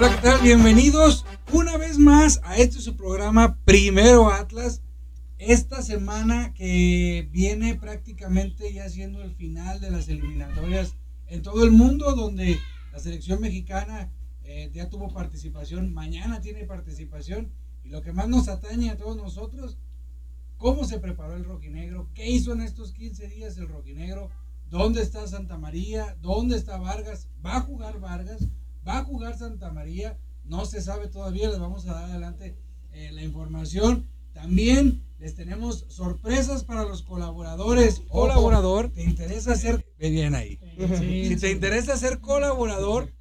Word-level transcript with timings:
Hola, 0.00 0.16
¿qué 0.16 0.22
tal? 0.22 0.40
Bienvenidos 0.40 1.26
una 1.52 1.76
vez 1.76 1.98
más 1.98 2.40
a 2.42 2.56
este 2.56 2.80
su 2.80 2.96
programa 2.96 3.58
Primero 3.66 4.32
Atlas. 4.32 4.80
Esta 5.36 5.82
semana 5.82 6.54
que 6.54 7.28
viene 7.30 7.74
prácticamente 7.74 8.72
ya 8.72 8.88
siendo 8.88 9.20
el 9.20 9.34
final 9.34 9.78
de 9.78 9.90
las 9.90 10.08
eliminatorias 10.08 10.94
en 11.26 11.42
todo 11.42 11.64
el 11.64 11.72
mundo, 11.72 12.14
donde 12.14 12.58
la 12.94 12.98
selección 12.98 13.42
mexicana 13.42 14.10
eh, 14.42 14.70
ya 14.72 14.88
tuvo 14.88 15.12
participación, 15.12 15.92
mañana 15.92 16.40
tiene 16.40 16.64
participación, 16.64 17.52
y 17.84 17.90
lo 17.90 18.00
que 18.00 18.14
más 18.14 18.26
nos 18.26 18.48
atañe 18.48 18.88
a 18.88 18.96
todos 18.96 19.18
nosotros, 19.18 19.76
cómo 20.56 20.86
se 20.86 20.98
preparó 20.98 21.36
el 21.36 21.44
rojinegro, 21.44 22.08
qué 22.14 22.26
hizo 22.26 22.54
en 22.54 22.62
estos 22.62 22.92
15 22.94 23.28
días 23.28 23.58
el 23.58 23.68
rojinegro, 23.68 24.30
dónde 24.70 25.02
está 25.02 25.26
Santa 25.26 25.58
María, 25.58 26.16
dónde 26.22 26.56
está 26.56 26.78
Vargas, 26.78 27.28
va 27.44 27.58
a 27.58 27.60
jugar 27.60 28.00
Vargas, 28.00 28.48
va 28.86 28.98
a 28.98 29.04
jugar 29.04 29.36
Santa 29.36 29.70
María, 29.72 30.18
no 30.44 30.66
se 30.66 30.80
sabe 30.80 31.08
todavía, 31.08 31.48
les 31.48 31.58
vamos 31.58 31.86
a 31.86 31.94
dar 31.94 32.04
adelante 32.04 32.56
eh, 32.92 33.10
la 33.12 33.22
información. 33.22 34.08
También 34.32 35.04
les 35.18 35.34
tenemos 35.34 35.86
sorpresas 35.88 36.64
para 36.64 36.84
los 36.84 37.02
colaboradores. 37.02 38.00
Colaborador, 38.08 38.90
¿te 38.90 39.02
interesa 39.02 39.54
ser... 39.54 39.86
Ve 39.98 40.10
bien 40.10 40.34
ahí. 40.34 40.58
si 40.98 41.36
te 41.36 41.50
interesa 41.50 41.96
ser 41.96 42.20
colaborador, 42.20 43.12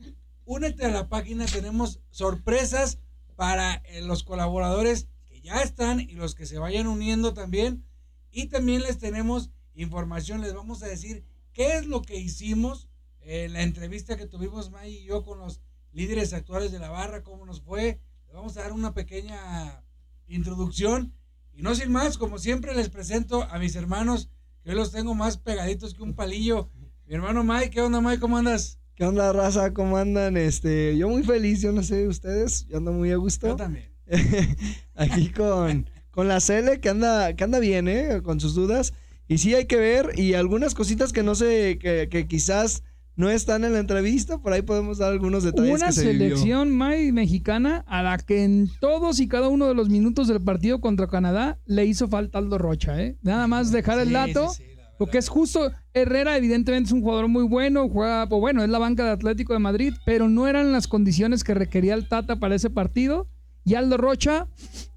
únete 0.46 0.86
a 0.86 0.92
la 0.92 1.10
página. 1.10 1.46
Tenemos 1.46 2.00
sorpresas 2.10 3.00
para 3.36 3.76
eh, 3.86 4.02
los 4.02 4.24
colaboradores 4.24 5.08
que 5.28 5.42
ya 5.42 5.62
están 5.62 6.00
y 6.00 6.14
los 6.14 6.36
que 6.36 6.46
se 6.46 6.58
vayan 6.58 6.88
uniendo 6.88 7.34
también. 7.34 7.86
Y 8.32 8.48
también 8.48 8.82
les 8.82 8.98
tenemos 8.98 9.52
información. 9.76 10.42
Les 10.42 10.54
vamos 10.54 10.84
a 10.84 10.88
decir 10.88 11.26
qué 11.54 11.78
es 11.78 11.86
lo 11.86 12.02
que 12.02 12.20
hicimos 12.20 12.89
en 13.22 13.54
la 13.54 13.62
entrevista 13.62 14.18
que 14.18 14.26
tuvimos 14.26 14.72
May 14.72 14.96
y 14.96 15.04
yo 15.04 15.24
con 15.24 15.40
los 15.40 15.62
líderes 15.92 16.34
actuales 16.34 16.72
de 16.72 16.80
la 16.80 16.90
barra, 16.90 17.24
cómo 17.24 17.46
nos 17.46 17.62
fue. 17.62 18.00
Les 18.26 18.34
vamos 18.34 18.58
a 18.58 18.62
dar 18.62 18.74
una 18.74 18.94
pequeña 18.94 19.84
introducción. 20.28 21.14
Y 21.54 21.62
no 21.62 21.76
sin 21.76 21.92
más, 21.92 22.18
como 22.18 22.38
siempre 22.38 22.74
les 22.74 22.90
presento 22.90 23.44
a 23.44 23.60
mis 23.60 23.76
hermanos, 23.76 24.30
que 24.64 24.70
hoy 24.70 24.76
los 24.76 24.92
tengo 24.92 25.14
más 25.16 25.38
pegaditos 25.38 25.94
que 25.94 26.04
un 26.04 26.14
palillo. 26.14 26.70
Mi 27.06 27.16
hermano 27.16 27.44
Mike, 27.44 27.72
¿qué 27.72 27.82
onda 27.82 28.02
Mike? 28.02 28.20
¿Cómo 28.20 28.38
andas? 28.38 28.80
¿Qué 28.96 29.06
onda, 29.06 29.32
raza? 29.34 29.74
¿Cómo 29.74 29.98
andan? 29.98 30.38
Este, 30.38 30.98
yo 30.98 31.10
muy 31.10 31.24
feliz, 31.24 31.62
yo 31.62 31.72
no 31.72 31.84
sé 31.84 32.08
ustedes, 32.08 32.68
yo 32.68 32.78
ando 32.78 32.92
muy 32.92 33.12
a 33.12 33.16
gusto. 33.18 33.48
Yo 33.48 33.56
también. 33.56 33.90
Aquí 34.96 35.30
con, 35.32 35.90
con 36.12 36.28
la 36.28 36.40
Cele, 36.40 36.80
que 36.80 36.90
anda, 36.90 37.34
que 37.36 37.44
anda 37.44 37.60
bien, 37.60 37.88
¿eh? 37.88 38.22
Con 38.22 38.40
sus 38.40 38.56
dudas. 38.56 38.94
Y 39.28 39.38
sí 39.38 39.56
hay 39.56 39.66
que 39.66 39.78
ver, 39.78 40.18
y 40.20 40.34
algunas 40.34 40.76
cositas 40.76 41.14
que 41.14 41.24
no 41.24 41.36
sé, 41.36 41.78
que, 41.80 42.10
que 42.10 42.28
quizás 42.28 42.84
no 43.20 43.30
están 43.30 43.66
en 43.66 43.74
la 43.74 43.80
entrevista, 43.80 44.38
por 44.38 44.54
ahí 44.54 44.62
podemos 44.62 44.98
dar 44.98 45.12
algunos 45.12 45.44
detalles. 45.44 45.76
Una 45.76 45.88
que 45.88 45.92
se 45.92 46.02
selección 46.04 46.72
May 46.72 47.12
mexicana 47.12 47.84
a 47.86 48.02
la 48.02 48.18
que 48.18 48.46
en 48.46 48.70
todos 48.80 49.20
y 49.20 49.28
cada 49.28 49.50
uno 49.50 49.68
de 49.68 49.74
los 49.74 49.90
minutos 49.90 50.30
del 50.30 50.42
partido 50.42 50.80
contra 50.80 51.08
Canadá 51.08 51.60
le 51.66 51.86
hizo 51.86 52.08
falta 52.08 52.38
Aldo 52.38 52.58
Rocha, 52.58 53.02
¿eh? 53.04 53.18
Nada 53.22 53.46
más 53.48 53.74
dejar 53.74 54.00
el 54.00 54.08
Sí, 54.08 54.14
dato. 54.14 54.50
sí, 54.52 54.64
sí, 54.64 54.70
la 54.70 54.84
verdad. 54.84 54.96
Porque 54.98 55.18
es 55.18 55.28
justo, 55.28 55.70
Herrera 55.94 56.38
evidentemente 56.38 56.88
es 56.88 56.94
un 56.94 57.02
jugador 57.02 57.28
muy 57.28 57.44
bueno, 57.44 57.90
juega, 57.90 58.30
pues 58.30 58.40
bueno, 58.40 58.64
es 58.64 58.70
la 58.70 58.80
banca 58.80 59.04
de 59.04 59.12
Atlético 59.12 59.52
de 59.52 59.60
Madrid, 59.60 59.94
pero 60.06 60.30
no 60.30 60.48
eran 60.48 60.72
las 60.72 60.88
condiciones 60.88 61.44
que 61.44 61.54
requería 61.54 61.96
el 61.96 62.08
Tata 62.08 62.38
para 62.40 62.56
ese 62.56 62.70
partido. 62.70 63.28
Y 63.66 63.76
Aldo 63.76 63.98
Rocha 63.98 64.48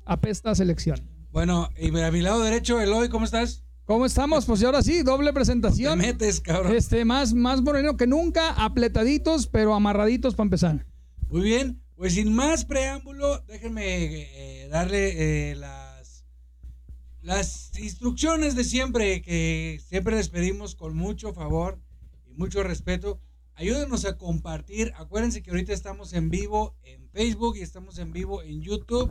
apesta 0.04 0.52
a 0.52 0.54
selección. 0.54 1.00
Bueno, 1.32 1.70
y 1.76 1.88
a 1.98 2.10
mi 2.12 2.20
lado 2.22 2.40
derecho, 2.40 2.80
Eloy, 2.80 3.08
¿cómo 3.08 3.24
estás? 3.24 3.64
¿Cómo 3.84 4.06
estamos? 4.06 4.46
Pues 4.46 4.62
ahora 4.62 4.82
sí, 4.82 5.02
doble 5.02 5.30
Te 5.30 5.34
presentación. 5.34 5.98
metes, 5.98 6.40
cabrón. 6.40 6.74
Este, 6.74 7.04
más, 7.04 7.34
más 7.34 7.62
moreno 7.62 7.96
que 7.96 8.06
nunca, 8.06 8.50
apletaditos, 8.52 9.48
pero 9.48 9.74
amarraditos 9.74 10.34
para 10.34 10.46
empezar. 10.46 10.86
Muy 11.28 11.42
bien, 11.42 11.82
pues 11.96 12.14
sin 12.14 12.32
más 12.32 12.64
preámbulo, 12.64 13.40
déjenme 13.48 13.84
eh, 13.84 14.68
darle 14.68 15.50
eh, 15.50 15.56
las, 15.56 16.24
las 17.22 17.76
instrucciones 17.78 18.54
de 18.54 18.64
siempre, 18.64 19.20
que 19.20 19.80
siempre 19.84 20.14
les 20.14 20.28
pedimos 20.28 20.76
con 20.76 20.96
mucho 20.96 21.32
favor 21.32 21.80
y 22.30 22.34
mucho 22.34 22.62
respeto. 22.62 23.20
Ayúdenos 23.54 24.04
a 24.04 24.16
compartir. 24.16 24.92
Acuérdense 24.96 25.42
que 25.42 25.50
ahorita 25.50 25.72
estamos 25.72 26.12
en 26.12 26.30
vivo 26.30 26.76
en 26.84 27.08
Facebook 27.10 27.56
y 27.56 27.62
estamos 27.62 27.98
en 27.98 28.12
vivo 28.12 28.42
en 28.42 28.62
YouTube. 28.62 29.10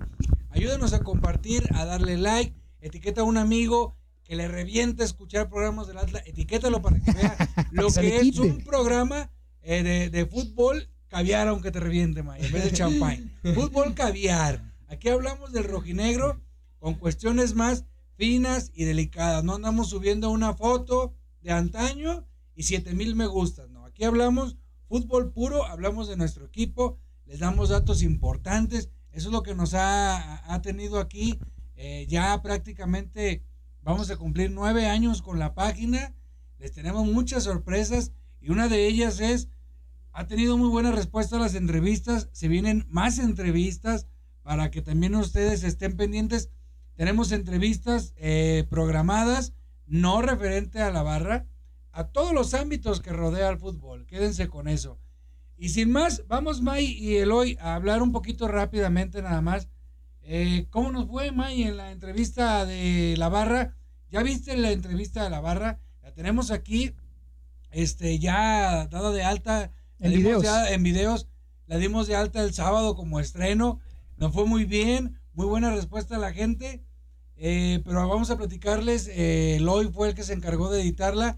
Ayúdenos 0.50 0.94
a 0.94 1.00
compartir, 1.00 1.68
a 1.76 1.86
darle 1.86 2.18
like, 2.18 2.56
etiqueta 2.80 3.22
a 3.22 3.26
un 3.26 3.38
amigo 3.38 3.96
que 4.32 4.38
le 4.38 4.48
reviente 4.48 5.04
escuchar 5.04 5.50
programas 5.50 5.88
del 5.88 5.98
Atlas, 5.98 6.24
etiquétalo 6.26 6.82
para 6.82 6.98
que 7.02 7.12
vea 7.12 7.36
lo 7.74 7.92
que 7.92 8.16
es 8.16 8.40
un 8.40 8.64
programa 8.64 9.30
eh, 9.62 9.84
de, 9.84 10.10
de 10.10 10.26
fútbol 10.26 10.88
caviar 11.10 11.50
aunque 11.50 11.70
te 11.70 11.82
reviente, 11.82 12.24
Maya, 12.24 12.46
en 12.46 12.54
vez 12.54 12.64
de 12.64 12.72
champán. 12.72 13.30
fútbol 13.56 13.94
caviar. 13.94 14.64
Aquí 14.88 15.10
hablamos 15.10 15.52
del 15.52 15.66
rojinegro 15.66 16.40
con 16.80 16.94
cuestiones 16.94 17.56
más 17.56 17.84
finas 18.16 18.72
y 18.74 18.86
delicadas. 18.86 19.44
No 19.44 19.56
andamos 19.56 19.90
subiendo 19.90 20.30
una 20.30 20.54
foto 20.54 21.14
de 21.42 21.52
antaño 21.52 22.26
y 22.56 22.64
7 22.64 22.94
mil 22.94 23.18
me 23.18 23.28
gustas. 23.28 23.70
No, 23.70 23.84
aquí 23.86 24.06
hablamos 24.06 24.56
fútbol 24.88 25.34
puro, 25.34 25.66
hablamos 25.66 26.08
de 26.08 26.16
nuestro 26.16 26.46
equipo, 26.46 26.98
les 27.26 27.40
damos 27.40 27.68
datos 27.68 28.02
importantes. 28.02 28.92
Eso 29.12 29.28
es 29.28 29.34
lo 29.34 29.44
que 29.44 29.56
nos 29.56 29.74
ha, 29.74 30.54
ha 30.54 30.62
tenido 30.62 31.00
aquí. 31.00 31.38
eh, 31.76 32.06
ya 32.08 32.42
prácticamente 32.44 33.44
vamos 33.82 34.10
a 34.12 34.18
cumplir 34.18 34.52
nueve 34.52 34.88
años 34.88 35.22
con 35.22 35.40
la 35.40 35.54
página. 35.54 36.14
Les 36.58 36.72
tenemos 36.72 37.06
muchas 37.06 37.44
sorpresas 37.44 38.12
y 38.40 38.52
una 38.52 38.68
de 38.68 38.88
ellas 38.88 39.20
es, 39.20 39.50
ha 40.12 40.28
tenido 40.28 40.58
muy 40.58 40.70
buena 40.70 40.92
respuesta 40.92 41.38
a 41.38 41.40
las 41.40 41.56
entrevistas. 41.56 42.30
Se 42.32 42.48
vienen 42.48 42.86
más 42.90 43.20
entrevistas 43.20 44.08
para 44.44 44.72
que 44.72 44.82
también 44.82 45.16
ustedes 45.16 45.64
estén 45.64 45.96
pendientes. 45.96 46.50
Tenemos 46.96 47.32
entrevistas 47.32 48.14
eh, 48.18 48.66
programadas, 48.70 49.54
no 49.86 50.22
referente 50.22 50.82
a 50.82 50.92
la 50.92 51.04
barra, 51.04 51.48
a 51.92 52.08
todos 52.08 52.34
los 52.34 52.54
ámbitos 52.54 53.02
que 53.02 53.12
rodea 53.12 53.50
al 53.50 53.60
fútbol. 53.60 54.06
Quédense 54.06 54.48
con 54.48 54.68
eso. 54.68 55.00
Y 55.58 55.70
sin 55.70 55.92
más, 55.92 56.26
vamos 56.28 56.62
May 56.62 56.86
y 56.86 57.18
Eloy 57.18 57.58
a 57.62 57.76
hablar 57.76 58.02
un 58.02 58.12
poquito 58.12 58.48
rápidamente 58.48 59.22
nada 59.22 59.42
más. 59.42 59.68
Eh, 60.24 60.68
¿Cómo 60.70 60.92
nos 60.92 61.08
fue 61.08 61.32
May 61.32 61.64
en 61.64 61.78
la 61.78 61.92
entrevista 61.92 62.66
de 62.66 63.16
la 63.18 63.30
barra? 63.30 63.76
¿Ya 64.10 64.22
viste 64.24 64.56
la 64.58 64.72
entrevista 64.72 65.24
de 65.24 65.30
la 65.30 65.40
barra? 65.42 65.80
La 66.04 66.14
tenemos 66.14 66.52
aquí, 66.52 66.94
este, 67.72 68.20
ya 68.20 68.88
dada 68.88 69.12
de 69.12 69.24
alta. 69.24 69.72
La 70.00 70.08
En 70.08 70.14
dimos 70.14 70.24
videos. 70.42 70.44
ya 70.44 70.72
en 70.72 70.84
videos. 70.84 71.28
La 71.68 71.78
dimos 71.78 72.08
de 72.08 72.16
alta 72.16 72.44
el 72.44 72.54
sábado 72.54 72.96
como 72.96 73.20
estreno. 73.20 73.80
Nos 74.18 74.34
fue 74.34 74.46
muy 74.46 74.66
bien, 74.66 75.20
muy 75.34 75.46
buena 75.46 75.74
respuesta 75.74 76.16
de 76.16 76.22
la 76.22 76.34
gente. 76.34 76.84
Eh, 77.38 77.82
pero 77.86 78.08
vamos 78.08 78.30
a 78.30 78.38
platicarles. 78.38 79.08
Eh, 79.08 79.56
Eloy 79.56 79.88
fue 79.92 80.10
el 80.10 80.16
que 80.16 80.24
se 80.24 80.34
encargó 80.34 80.70
de 80.70 80.82
editarla. 80.82 81.38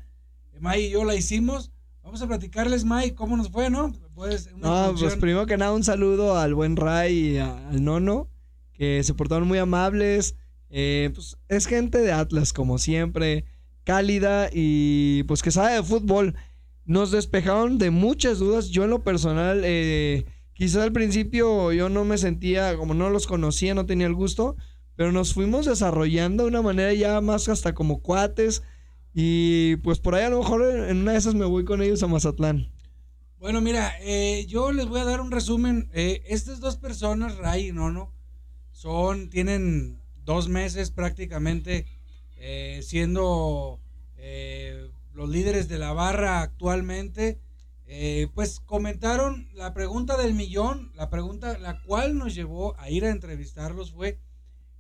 May 0.60 0.86
y 0.86 0.90
yo 0.90 1.04
la 1.06 1.16
hicimos. 1.16 1.72
Vamos 2.04 2.22
a 2.22 2.28
platicarles, 2.28 2.84
May, 2.84 3.12
cómo 3.12 3.38
nos 3.38 3.50
fue, 3.50 3.70
¿no? 3.70 3.94
Pues, 4.14 4.50
una 4.54 4.88
No, 4.92 4.96
pues 5.00 5.16
primero 5.16 5.46
que 5.46 5.56
nada 5.58 5.72
un 5.72 5.86
saludo 5.86 6.38
al 6.38 6.54
buen 6.54 6.76
Ray 6.76 7.14
y 7.36 7.38
a- 7.38 7.70
al 7.70 7.84
Nono, 7.84 8.28
que 8.84 9.02
se 9.04 9.14
portaron 9.14 9.48
muy 9.48 9.60
amables. 9.60 10.36
Eh, 10.70 11.12
pues 11.14 11.38
es 11.48 11.68
gente 11.68 12.00
de 12.00 12.12
Atlas, 12.12 12.52
como 12.52 12.78
siempre, 12.78 13.46
cálida 13.86 14.50
y 14.52 15.24
pues 15.24 15.42
que 15.42 15.52
sabe 15.52 15.76
de 15.76 15.84
fútbol. 15.84 16.36
Nos 16.84 17.12
despejaron 17.12 17.78
de 17.78 17.92
muchas 17.92 18.40
dudas. 18.40 18.70
Yo 18.70 18.84
en 18.84 18.90
lo 18.90 19.02
personal, 19.04 19.62
eh, 19.64 20.26
quizás 20.54 20.84
al 20.84 20.92
principio 20.92 21.72
yo 21.72 21.88
no 21.88 22.04
me 22.04 22.18
sentía, 22.18 22.76
como 22.76 22.94
no 22.94 23.10
los 23.10 23.26
conocía, 23.26 23.74
no 23.74 23.86
tenía 23.86 24.08
el 24.08 24.16
gusto, 24.16 24.58
pero 24.98 25.14
nos 25.14 25.34
fuimos 25.34 25.66
desarrollando 25.66 26.44
de 26.44 26.50
una 26.50 26.62
manera 26.62 26.94
ya 26.94 27.22
más 27.22 27.48
hasta 27.48 27.74
como 27.74 28.02
cuates. 28.02 28.64
Y 29.14 29.78
pues 29.78 30.00
por 30.00 30.16
ahí 30.16 30.24
a 30.24 30.30
lo 30.30 30.40
mejor 30.40 30.90
en 30.90 30.98
una 30.98 31.14
de 31.14 31.20
esas 31.20 31.36
me 31.36 31.46
voy 31.46 31.64
con 31.64 31.82
ellos 31.82 32.04
a 32.04 32.08
Mazatlán. 32.08 32.70
Bueno, 33.38 33.62
mira, 33.62 33.94
eh, 34.02 34.46
yo 34.50 34.74
les 34.74 34.88
voy 34.88 35.00
a 35.00 35.06
dar 35.06 35.22
un 35.22 35.32
resumen. 35.32 35.90
Eh, 35.94 36.22
estas 36.28 36.60
dos 36.60 36.76
personas, 36.76 37.38
Ray 37.38 37.70
y 37.70 37.72
Nono, 37.72 38.12
son, 38.84 39.30
tienen 39.30 39.98
dos 40.26 40.50
meses 40.50 40.92
prácticamente 40.92 41.86
eh, 42.36 42.82
siendo 42.84 43.80
eh, 44.18 44.92
los 45.14 45.30
líderes 45.30 45.70
de 45.70 45.80
la 45.80 45.94
barra 45.94 46.42
actualmente. 46.42 47.40
Eh, 47.86 48.28
pues 48.34 48.60
comentaron 48.60 49.48
la 49.54 49.74
pregunta 49.74 50.18
del 50.18 50.34
millón, 50.34 50.92
la 50.96 51.10
pregunta 51.10 51.58
la 51.60 51.82
cual 51.84 52.18
nos 52.18 52.36
llevó 52.36 52.78
a 52.78 52.90
ir 52.90 53.06
a 53.06 53.12
entrevistarlos 53.12 53.94
fue, 53.94 54.20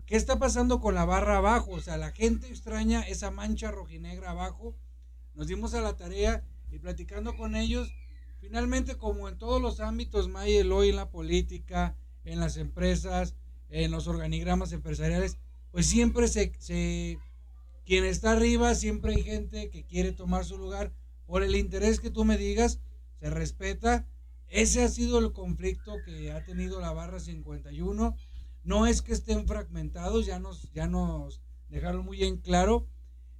¿qué 0.05 0.17
está 0.17 0.37
pasando 0.37 0.81
con 0.81 0.95
la 0.95 1.05
barra 1.05 1.37
abajo? 1.37 1.71
O 1.71 1.79
sea, 1.79 1.95
la 1.95 2.11
gente 2.11 2.47
extraña 2.47 3.03
esa 3.03 3.31
mancha 3.31 3.71
rojinegra 3.71 4.31
abajo. 4.31 4.75
Nos 5.33 5.47
dimos 5.47 5.75
a 5.75 5.81
la 5.81 5.95
tarea 5.95 6.43
y 6.69 6.77
platicando 6.77 7.37
con 7.37 7.55
ellos, 7.55 7.93
finalmente 8.41 8.97
como 8.97 9.29
en 9.29 9.37
todos 9.37 9.61
los 9.61 9.79
ámbitos, 9.79 10.27
May 10.27 10.57
Eloy, 10.57 10.89
en 10.89 10.97
la 10.97 11.09
política, 11.09 11.95
en 12.25 12.41
las 12.41 12.57
empresas, 12.57 13.35
en 13.73 13.89
los 13.91 14.07
organigramas 14.07 14.71
empresariales, 14.71 15.37
pues 15.71 15.87
siempre 15.87 16.27
se, 16.27 16.53
se, 16.59 17.17
quien 17.85 18.05
está 18.05 18.31
arriba, 18.31 18.75
siempre 18.75 19.15
hay 19.15 19.23
gente 19.23 19.71
que 19.71 19.83
quiere 19.83 20.11
tomar 20.11 20.45
su 20.45 20.59
lugar 20.59 20.93
por 21.25 21.41
el 21.41 21.55
interés 21.55 21.99
que 21.99 22.11
tú 22.11 22.23
me 22.23 22.37
digas, 22.37 22.79
se 23.19 23.31
respeta. 23.31 24.05
Ese 24.47 24.83
ha 24.83 24.87
sido 24.89 25.17
el 25.17 25.33
conflicto 25.33 25.95
que 26.05 26.31
ha 26.31 26.43
tenido 26.45 26.79
la 26.79 26.93
barra 26.93 27.19
51. 27.19 28.15
No 28.63 28.85
es 28.85 29.01
que 29.01 29.13
estén 29.13 29.47
fragmentados, 29.47 30.27
ya 30.27 30.37
nos, 30.37 30.71
ya 30.71 30.87
nos 30.87 31.41
dejaron 31.69 32.05
muy 32.05 32.23
en 32.23 32.37
claro 32.37 32.87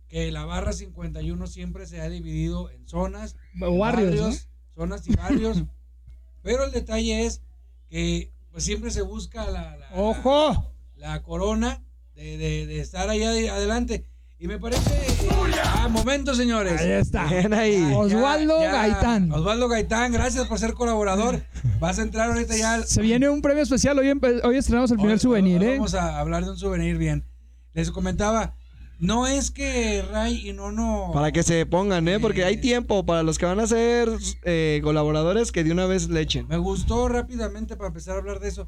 que 0.07 0.31
la 0.31 0.45
barra 0.45 0.74
51 0.74 1.45
siempre 1.45 1.86
se 1.86 2.01
ha 2.01 2.09
dividido 2.09 2.71
en 2.71 2.88
zonas, 2.88 3.36
O 3.62 3.77
barrios, 3.77 4.50
zonas 4.74 5.07
y 5.07 5.15
barrios. 5.15 5.63
Pero 6.41 6.65
el 6.65 6.71
detalle 6.71 7.25
es 7.25 7.44
que 7.89 8.32
pues 8.53 8.63
siempre 8.63 8.89
se 8.91 9.01
busca 9.01 9.45
la, 9.50 9.75
la- 9.75 9.89
¡Ojo! 9.95 10.71
la 10.95 11.21
corona 11.23 11.83
de, 12.15 12.38
de- 12.38 12.65
de 12.67 12.79
estar 12.79 13.09
allá 13.09 13.31
de- 13.31 13.50
adelante. 13.50 14.05
Y 14.39 14.47
me 14.47 14.59
parece... 14.59 14.89
eh, 14.94 15.17
ah, 15.63 15.88
momento, 15.89 16.35
señores. 16.35 16.79
Ahí 16.81 16.91
está. 16.91 17.25
Bien 17.27 17.53
ahí. 17.53 17.79
Ya, 17.79 17.97
Osvaldo 17.97 18.61
ya. 18.61 18.71
Gaitán. 18.73 19.31
Osvaldo 19.31 19.67
Gaitán, 19.69 20.11
gracias 20.11 20.47
por 20.47 20.59
ser 20.59 20.73
colaborador. 20.73 21.41
Vas 21.79 21.97
a 22.00 22.03
entrar 22.03 22.29
ahorita 22.29 22.55
ya. 22.55 22.73
al- 22.75 22.85
Se 22.85 23.01
viene 23.01 23.27
un 23.29 23.41
premio 23.41 23.63
especial. 23.63 23.97
Hoy, 24.00 24.09
hoy 24.44 24.57
estrenamos 24.57 24.91
el 24.91 24.97
primer 24.97 25.13
Hoy- 25.15 25.19
souvenir, 25.19 25.59
hoy 25.61 25.67
¿eh? 25.67 25.71
Vamos 25.75 25.94
a 25.95 26.19
hablar 26.19 26.44
de 26.45 26.51
un 26.51 26.57
souvenir 26.57 26.97
bien. 26.97 27.25
Les 27.73 27.89
comentaba, 27.89 28.55
no 28.99 29.27
es 29.27 29.51
que 29.51 30.01
Ray 30.01 30.49
y 30.49 30.53
Nono. 30.53 31.11
Para 31.13 31.31
que 31.31 31.43
se 31.43 31.65
pongan, 31.65 32.07
¿eh? 32.07 32.19
Porque 32.19 32.45
hay 32.45 32.57
tiempo 32.57 33.05
para 33.05 33.23
los 33.23 33.37
que 33.37 33.45
van 33.45 33.59
a 33.59 33.67
ser 33.67 34.09
eh, 34.43 34.79
colaboradores 34.83 35.51
que 35.51 35.63
de 35.63 35.71
una 35.71 35.85
vez 35.85 36.09
le 36.09 36.21
echen. 36.21 36.47
Me 36.47 36.57
gustó 36.57 37.07
rápidamente 37.07 37.75
para 37.75 37.87
empezar 37.87 38.15
a 38.15 38.19
hablar 38.19 38.39
de 38.39 38.49
eso. 38.49 38.67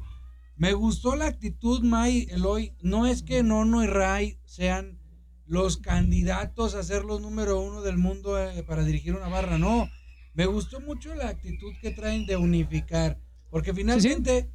Me 0.56 0.72
gustó 0.72 1.16
la 1.16 1.26
actitud, 1.26 1.82
May, 1.82 2.26
Eloy. 2.30 2.74
No 2.80 3.06
es 3.06 3.22
que 3.22 3.42
Nono 3.42 3.84
y 3.84 3.86
Ray 3.86 4.38
sean 4.44 4.98
los 5.46 5.76
candidatos 5.76 6.74
a 6.74 6.82
ser 6.82 7.04
los 7.04 7.20
número 7.20 7.60
uno 7.60 7.82
del 7.82 7.98
mundo 7.98 8.38
eh, 8.38 8.62
para 8.62 8.84
dirigir 8.84 9.14
una 9.14 9.28
barra. 9.28 9.58
No. 9.58 9.88
Me 10.34 10.46
gustó 10.46 10.80
mucho 10.80 11.14
la 11.14 11.28
actitud 11.28 11.72
que 11.80 11.90
traen 11.92 12.26
de 12.26 12.36
unificar. 12.36 13.18
Porque 13.50 13.72
finalmente, 13.72 14.50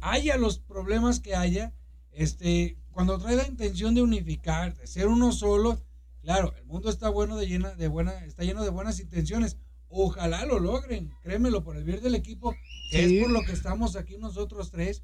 haya 0.00 0.36
los 0.36 0.58
problemas 0.58 1.20
que 1.20 1.34
haya, 1.34 1.72
este, 2.10 2.76
cuando 2.92 3.18
trae 3.18 3.36
la 3.36 3.46
intención 3.46 3.94
de 3.94 4.02
unificar, 4.02 4.76
de 4.76 4.86
ser 4.86 5.08
uno 5.08 5.32
solo, 5.32 5.82
claro, 6.20 6.54
el 6.56 6.64
mundo 6.66 6.90
está 6.90 7.08
bueno 7.08 7.36
de 7.36 7.46
llena, 7.46 7.74
de 7.74 7.88
buena, 7.88 8.24
está 8.24 8.44
lleno 8.44 8.62
de 8.62 8.70
buenas 8.70 9.00
intenciones. 9.00 9.56
Ojalá 9.88 10.46
lo 10.46 10.58
logren, 10.58 11.12
créemelo, 11.22 11.64
por 11.64 11.76
el 11.76 11.84
bien 11.84 12.00
del 12.02 12.14
equipo, 12.14 12.54
que 12.90 13.06
Sí. 13.08 13.16
es 13.18 13.22
por 13.22 13.30
lo 13.32 13.42
que 13.42 13.52
estamos 13.52 13.96
aquí 13.96 14.16
nosotros 14.16 14.70
tres, 14.70 15.02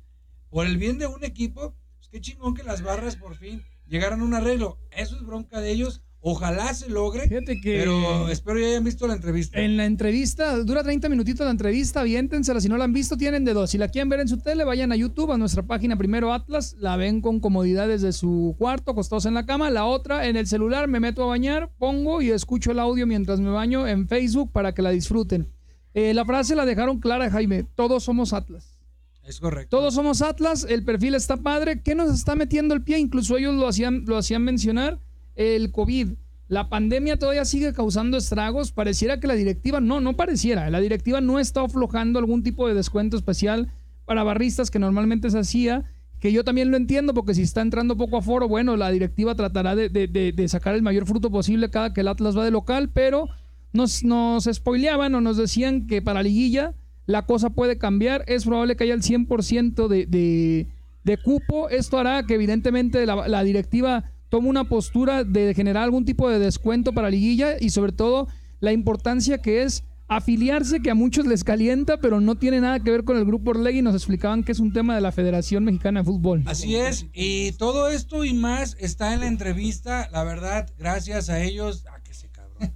por 0.51 0.67
el 0.67 0.79
bien 0.79 0.99
de 0.99 1.07
un 1.07 1.25
equipo, 1.25 1.75
pues 1.97 2.09
qué 2.09 2.21
chingón 2.21 2.55
que 2.55 2.63
las 2.63 2.83
barras 2.83 3.17
por 3.17 3.37
fin 3.37 3.63
llegaran 3.87 4.21
a 4.21 4.25
un 4.25 4.35
arreglo. 4.35 4.79
Eso 4.91 5.17
es 5.17 5.23
bronca 5.23 5.61
de 5.61 5.71
ellos. 5.71 6.03
Ojalá 6.21 6.75
se 6.75 6.91
logre, 6.91 7.29
Fíjate 7.29 7.61
que. 7.61 7.79
pero 7.79 8.29
espero 8.29 8.59
ya 8.59 8.67
hayan 8.67 8.85
visto 8.85 9.07
la 9.07 9.15
entrevista. 9.15 9.61
En 9.61 9.77
la 9.77 9.85
entrevista, 9.85 10.57
dura 10.65 10.83
30 10.83 11.09
minutitos 11.09 11.45
la 11.45 11.53
entrevista, 11.53 12.01
aviéntensela. 12.01 12.61
Si 12.61 12.69
no 12.69 12.77
la 12.77 12.85
han 12.85 12.93
visto, 12.93 13.17
tienen 13.17 13.45
de 13.45 13.55
dos. 13.55 13.71
Si 13.71 13.79
la 13.79 13.89
quieren 13.89 14.09
ver 14.09 14.21
en 14.21 14.29
su 14.29 14.39
tele, 14.39 14.65
vayan 14.65 14.91
a 14.91 14.97
YouTube, 14.97 15.31
a 15.31 15.39
nuestra 15.39 15.63
página 15.63 15.97
Primero 15.97 16.33
Atlas. 16.33 16.75
La 16.81 16.97
ven 16.97 17.21
con 17.21 17.39
comodidad 17.39 17.87
desde 17.87 18.13
su 18.13 18.57
cuarto, 18.59 18.91
acostados 18.91 19.27
en 19.27 19.35
la 19.35 19.47
cama. 19.47 19.71
La 19.71 19.85
otra, 19.85 20.27
en 20.27 20.37
el 20.37 20.49
celular, 20.49 20.89
me 20.89 20.99
meto 20.99 21.23
a 21.23 21.27
bañar, 21.27 21.71
pongo 21.79 22.21
y 22.21 22.31
escucho 22.31 22.73
el 22.73 22.81
audio 22.81 23.07
mientras 23.07 23.39
me 23.39 23.51
baño 23.51 23.87
en 23.87 24.09
Facebook 24.09 24.51
para 24.51 24.75
que 24.75 24.83
la 24.83 24.91
disfruten. 24.91 25.49
Eh, 25.95 26.15
la 26.15 26.25
frase 26.25 26.57
la 26.57 26.67
dejaron 26.67 26.99
clara, 26.99 27.31
Jaime. 27.31 27.65
Todos 27.75 28.03
somos 28.03 28.33
Atlas. 28.33 28.79
Es 29.25 29.41
correcto. 29.41 29.77
Todos 29.77 29.95
somos 29.95 30.23
Atlas, 30.23 30.67
el 30.69 30.85
perfil 30.85 31.15
está 31.15 31.37
padre. 31.37 31.83
¿Qué 31.83 31.95
nos 31.95 32.13
está 32.13 32.35
metiendo 32.35 32.75
el 32.75 32.83
pie? 32.83 32.99
Incluso 32.99 33.37
ellos 33.37 33.55
lo 33.55 33.69
hacían, 33.69 34.05
lo 34.07 34.17
hacían 34.17 34.43
mencionar, 34.43 35.01
el 35.39 35.71
COVID. 35.73 36.11
La 36.49 36.69
pandemia 36.69 37.19
todavía 37.19 37.45
sigue 37.45 37.73
causando 37.73 38.17
estragos. 38.17 38.73
Pareciera 38.73 39.21
que 39.21 39.27
la 39.27 39.35
directiva, 39.35 39.81
no, 39.81 40.01
no 40.01 40.17
pareciera. 40.17 40.69
La 40.71 40.81
directiva 40.81 41.21
no 41.21 41.39
está 41.39 41.63
aflojando 41.63 42.19
algún 42.19 42.43
tipo 42.43 42.67
de 42.69 42.75
descuento 42.75 43.17
especial 43.17 43.73
para 44.05 44.25
barristas 44.25 44.71
que 44.71 44.79
normalmente 44.79 45.31
se 45.31 45.39
hacía. 45.39 45.85
Que 46.21 46.33
yo 46.33 46.43
también 46.43 46.71
lo 46.71 46.77
entiendo, 46.77 47.15
porque 47.15 47.35
si 47.35 47.43
está 47.43 47.61
entrando 47.61 47.97
poco 47.97 48.17
aforo, 48.17 48.49
bueno, 48.49 48.77
la 48.77 48.91
directiva 48.91 49.37
tratará 49.37 49.77
de, 49.77 49.89
de- 49.89 50.49
sacar 50.49 50.75
el 50.75 50.83
mayor 50.83 51.07
fruto 51.07 51.31
posible 51.31 51.71
cada 51.71 51.93
que 51.95 52.01
el 52.01 52.09
Atlas 52.09 52.37
va 52.37 52.45
de 52.45 52.51
local, 52.51 52.91
pero 52.93 53.29
nos, 53.73 54.03
nos 54.03 54.49
spoileaban 54.53 55.15
o 55.15 55.21
nos 55.21 55.37
decían 55.37 55.87
que 55.87 56.03
para 56.03 56.23
liguilla 56.25 56.75
la 57.07 57.25
cosa 57.27 57.51
puede 57.51 57.79
cambiar. 57.79 58.25
Es 58.27 58.47
probable 58.47 58.75
que 58.75 58.85
haya 58.85 58.95
el 58.95 59.03
100% 59.03 59.87
de, 59.87 60.07
de, 60.07 60.67
de 61.05 61.17
cupo. 61.19 61.69
Esto 61.69 61.99
hará 61.99 62.25
que 62.25 62.35
evidentemente 62.35 63.07
la 63.07 63.45
directiva 63.45 64.11
tome 64.29 64.49
una 64.49 64.65
postura 64.65 65.25
de 65.25 65.55
generar 65.55 65.85
algún 65.85 66.05
tipo 66.05 66.29
de 66.29 66.39
descuento 66.39 66.93
para 66.93 67.11
liguilla 67.11 67.57
y 67.59 67.71
sobre 67.71 67.93
todo 67.93 68.29
la 68.61 68.73
importancia 68.73 69.39
que 69.39 69.63
es 69.63 69.85
afiliarse, 70.09 70.81
que 70.81 70.91
a 70.91 70.95
muchos 70.95 71.27
les 71.27 71.45
calienta, 71.45 72.01
pero 72.01 72.21
no 72.21 72.37
tiene 72.37 72.61
nada 72.61 72.81
que 72.81 72.91
ver 72.91 73.05
con 73.05 73.19
el 73.19 73.25
grupo 73.25 73.51
Orlegui. 73.51 73.83
Nos 73.83 73.95
explicaban 73.95 74.43
que 74.43 74.53
es 74.53 74.59
un 74.59 74.73
tema 74.73 74.95
de 74.95 75.03
la 75.03 75.13
Federación 75.13 75.65
Mexicana 75.65 76.01
de 76.01 76.05
Fútbol. 76.05 76.43
Así 76.47 76.77
es, 76.77 77.07
y 77.13 77.53
todo 77.53 77.89
esto 77.89 78.25
y 78.25 78.33
más 78.33 78.77
está 78.81 79.13
en 79.13 79.21
la 79.21 79.27
entrevista, 79.27 80.09
la 80.11 80.25
verdad, 80.25 80.69
gracias 80.79 81.29
a 81.29 81.43
ellos, 81.43 81.85
ah, 81.91 82.01
que 82.03 82.15
se 82.15 82.31
cabrón, 82.31 82.73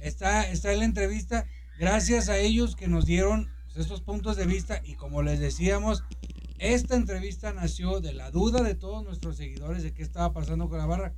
está, 0.00 0.48
está 0.48 0.72
en 0.72 0.78
la 0.78 0.84
entrevista, 0.84 1.46
gracias 1.78 2.28
a 2.28 2.38
ellos 2.38 2.76
que 2.76 2.86
nos 2.86 3.04
dieron 3.04 3.48
pues, 3.66 3.78
estos 3.78 4.00
puntos 4.00 4.36
de 4.36 4.46
vista 4.46 4.80
y 4.84 4.94
como 4.94 5.22
les 5.22 5.40
decíamos, 5.40 6.04
esta 6.58 6.96
entrevista 6.96 7.52
nació 7.52 8.00
de 8.00 8.12
la 8.12 8.30
duda 8.30 8.62
de 8.62 8.74
todos 8.74 9.04
nuestros 9.04 9.36
seguidores 9.36 9.82
de 9.82 9.92
qué 9.94 10.02
estaba 10.02 10.32
pasando 10.32 10.68
con 10.68 10.78
la 10.78 10.86
barra. 10.86 11.14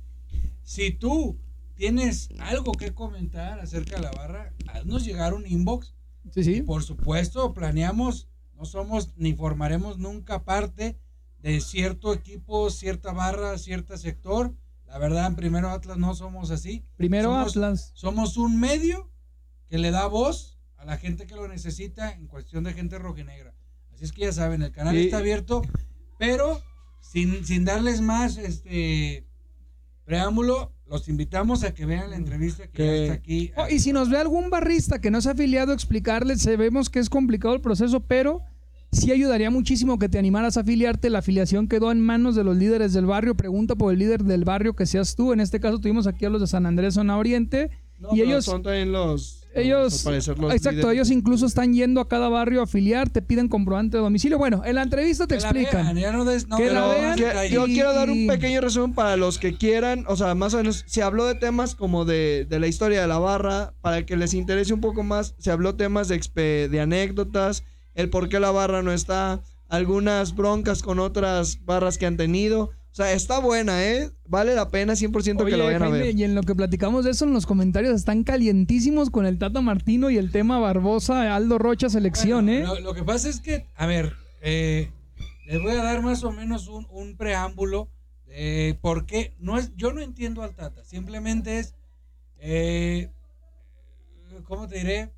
Si 0.63 0.91
tú 0.91 1.37
tienes 1.75 2.29
algo 2.39 2.71
que 2.73 2.93
comentar 2.93 3.59
acerca 3.59 3.95
de 3.97 4.03
la 4.03 4.11
barra, 4.11 4.53
haznos 4.67 5.03
llegar 5.05 5.33
un 5.33 5.45
inbox 5.47 5.93
Sí, 6.31 6.43
sí. 6.43 6.61
por 6.61 6.83
supuesto, 6.83 7.53
planeamos, 7.53 8.27
no 8.53 8.65
somos 8.65 9.09
ni 9.17 9.33
formaremos 9.33 9.97
nunca 9.97 10.43
parte 10.43 10.97
de 11.39 11.59
cierto 11.61 12.13
equipo, 12.13 12.69
cierta 12.69 13.11
barra, 13.11 13.57
cierto 13.57 13.97
sector. 13.97 14.53
La 14.85 14.99
verdad, 14.99 15.25
en 15.27 15.35
Primero 15.35 15.69
Atlas 15.69 15.97
no 15.97 16.13
somos 16.13 16.51
así. 16.51 16.85
Primero 16.97 17.29
Somos- 17.29 17.51
Atlas. 17.51 17.91
Somos 17.95 18.37
un 18.37 18.59
medio 18.59 19.09
que 19.67 19.79
le 19.79 19.89
da 19.89 20.05
voz 20.05 20.59
a 20.77 20.85
la 20.85 20.97
gente 20.97 21.25
que 21.25 21.35
lo 21.35 21.47
necesita 21.47 22.11
en 22.11 22.27
cuestión 22.27 22.63
de 22.65 22.73
gente 22.73 22.99
rojinegra. 22.99 23.55
Así 24.01 24.05
es 24.05 24.11
que 24.13 24.21
ya 24.21 24.31
saben, 24.31 24.63
el 24.63 24.71
canal 24.71 24.95
Sí. 24.95 25.01
está 25.03 25.19
abierto, 25.19 25.61
pero 26.17 26.59
sin, 27.01 27.45
sin 27.45 27.65
darles 27.65 28.01
más 28.01 28.35
este 28.37 29.27
preámbulo, 30.05 30.71
los 30.87 31.07
invitamos 31.07 31.63
a 31.63 31.75
que 31.75 31.85
vean 31.85 32.09
la 32.09 32.15
entrevista 32.15 32.65
que, 32.65 32.83
ya 32.83 32.95
está 33.03 33.13
aquí. 33.13 33.51
Oh, 33.55 33.67
y 33.69 33.77
si 33.77 33.93
nos 33.93 34.09
ve 34.09 34.17
algún 34.17 34.49
barrista 34.49 34.99
que 34.99 35.11
no 35.11 35.21
se 35.21 35.29
ha 35.29 35.33
afiliado, 35.33 35.71
explicarle, 35.71 36.35
sabemos 36.37 36.89
que 36.89 36.97
es 36.97 37.11
complicado 37.11 37.53
el 37.53 37.61
proceso, 37.61 37.99
pero 37.99 38.41
sí 38.91 39.11
ayudaría 39.11 39.51
muchísimo 39.51 39.99
que 39.99 40.09
te 40.09 40.17
animaras 40.17 40.57
a 40.57 40.61
afiliarte. 40.61 41.11
La 41.11 41.19
afiliación 41.19 41.67
quedó 41.67 41.91
en 41.91 42.01
manos 42.01 42.35
de 42.35 42.43
los 42.43 42.57
líderes 42.57 42.93
del 42.93 43.05
barrio. 43.05 43.35
Pregunta 43.35 43.75
por 43.75 43.93
el 43.93 43.99
líder 43.99 44.23
del 44.23 44.45
barrio 44.45 44.75
que 44.75 44.87
seas 44.87 45.15
tú. 45.15 45.31
En 45.31 45.41
este 45.41 45.59
caso 45.59 45.77
tuvimos 45.77 46.07
aquí 46.07 46.25
a 46.25 46.31
los 46.31 46.41
de 46.41 46.47
San 46.47 46.65
Andrés, 46.65 46.95
zona 46.95 47.19
oriente. 47.19 47.69
No, 47.99 48.09
y 48.13 48.17
pero 48.17 48.29
ellos, 48.31 48.45
son 48.45 48.63
también 48.63 48.91
los. 48.91 49.40
Ellos, 49.55 49.99
al 50.05 50.11
parecer, 50.13 50.39
los 50.39 50.53
exacto, 50.53 50.77
líderes. 50.77 50.93
ellos 50.93 51.11
incluso 51.11 51.45
están 51.45 51.73
yendo 51.73 52.01
a 52.01 52.07
cada 52.07 52.29
barrio 52.29 52.61
a 52.61 52.63
afiliar, 52.63 53.09
te 53.09 53.21
piden 53.21 53.47
comprobante 53.47 53.97
de 53.97 54.03
domicilio. 54.03 54.37
Bueno, 54.37 54.61
en 54.65 54.75
la 54.75 54.83
entrevista 54.83 55.27
te 55.27 55.35
Que 55.35 55.41
la 55.41 55.49
explican. 55.49 55.85
vean, 55.85 55.97
ya 55.97 56.11
no 56.11 56.25
des- 56.25 56.47
no, 56.47 56.57
Que 56.57 56.71
la 56.71 56.87
vean. 56.87 57.15
Que- 57.17 57.49
yo 57.49 57.65
quiero 57.65 57.93
dar 57.93 58.09
un 58.09 58.27
pequeño 58.27 58.61
resumen 58.61 58.93
para 58.93 59.17
los 59.17 59.37
que 59.39 59.55
quieran, 59.57 60.05
o 60.07 60.15
sea, 60.15 60.35
más 60.35 60.53
o 60.53 60.57
menos, 60.57 60.83
se 60.87 61.01
habló 61.03 61.25
de 61.25 61.35
temas 61.35 61.75
como 61.75 62.05
de, 62.05 62.45
de 62.49 62.59
la 62.59 62.67
historia 62.67 63.01
de 63.01 63.07
la 63.07 63.19
barra, 63.19 63.73
para 63.81 64.05
que 64.05 64.15
les 64.17 64.33
interese 64.33 64.73
un 64.73 64.81
poco 64.81 65.03
más, 65.03 65.35
se 65.37 65.51
habló 65.51 65.75
temas 65.75 66.07
de, 66.07 66.19
expe- 66.19 66.67
de 66.69 66.79
anécdotas, 66.81 67.63
el 67.93 68.09
por 68.09 68.29
qué 68.29 68.39
la 68.39 68.51
barra 68.51 68.81
no 68.81 68.91
está, 68.93 69.41
algunas 69.67 70.35
broncas 70.35 70.83
con 70.83 70.99
otras 70.99 71.63
barras 71.65 71.97
que 71.97 72.05
han 72.05 72.17
tenido, 72.17 72.71
o 72.91 72.95
sea, 72.95 73.13
está 73.13 73.39
buena, 73.39 73.83
¿eh? 73.85 74.11
Vale 74.27 74.53
la 74.53 74.69
pena 74.69 74.93
100% 74.93 75.37
que 75.37 75.43
Oye, 75.43 75.57
lo 75.57 75.65
vayan 75.65 75.83
a 75.83 75.85
Jaime, 75.89 75.99
ver. 76.07 76.15
y 76.19 76.23
en 76.25 76.35
lo 76.35 76.43
que 76.43 76.55
platicamos 76.55 77.05
de 77.05 77.11
eso, 77.11 77.25
en 77.25 77.33
los 77.33 77.45
comentarios 77.45 77.95
están 77.95 78.23
calientísimos 78.23 79.09
con 79.09 79.25
el 79.25 79.37
Tata 79.37 79.61
Martino 79.61 80.09
y 80.09 80.17
el 80.17 80.31
tema 80.31 80.59
Barbosa, 80.59 81.35
Aldo 81.35 81.57
Rocha 81.57 81.89
selección, 81.89 82.45
Bueno, 82.47 82.73
¿eh? 82.73 82.79
Lo, 82.81 82.89
lo 82.89 82.93
que 82.93 83.03
pasa 83.03 83.29
es 83.29 83.39
que, 83.39 83.65
a 83.75 83.85
ver, 83.85 84.13
eh, 84.41 84.91
les 85.45 85.61
voy 85.61 85.71
a 85.71 85.83
dar 85.83 86.01
más 86.01 86.23
o 86.23 86.31
menos 86.31 86.67
un, 86.67 86.85
un 86.89 87.15
preámbulo 87.15 87.89
de 88.27 88.77
por 88.81 89.05
qué. 89.05 89.35
No 89.39 89.57
es, 89.57 89.71
yo 89.75 89.93
no 89.93 90.01
entiendo 90.01 90.43
al 90.43 90.53
Tata, 90.55 90.83
simplemente 90.83 91.59
es, 91.59 91.75
eh, 92.39 93.09
¿cómo 94.45 94.67
te 94.67 94.79
diré? 94.79 95.13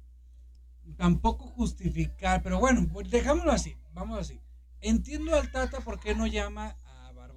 Tampoco 0.97 1.45
justificar, 1.47 2.43
pero 2.43 2.59
bueno, 2.59 2.87
pues 2.91 3.09
dejámoslo 3.09 3.51
así, 3.51 3.75
vamos 3.93 4.19
así. 4.19 4.39
Entiendo 4.81 5.33
al 5.35 5.49
Tata 5.51 5.79
por 5.79 5.99
qué 5.99 6.13
no 6.13 6.27
llama 6.27 6.75
a 6.82 6.82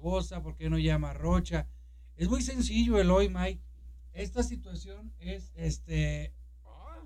Barbosa, 0.01 0.41
por 0.41 0.55
qué 0.55 0.69
no 0.69 0.77
llama 0.77 1.11
a 1.11 1.13
Rocha. 1.13 1.67
Es 2.15 2.29
muy 2.29 2.41
sencillo, 2.41 2.99
Eloy, 2.99 3.29
Mike. 3.29 3.61
Esta 4.13 4.43
situación 4.43 5.11
es, 5.19 5.51
este... 5.55 6.33
ah, 6.65 7.03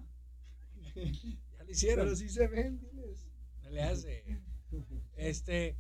ya 0.82 1.64
lo 1.64 1.72
hicieron. 1.72 2.06
Pero 2.06 2.16
sí 2.16 2.30
se 2.30 2.48
ven, 2.48 2.80
diles. 2.80 3.28
No 3.64 3.70
le 3.70 3.84
hace. 3.84 4.24
Este. 5.18 5.78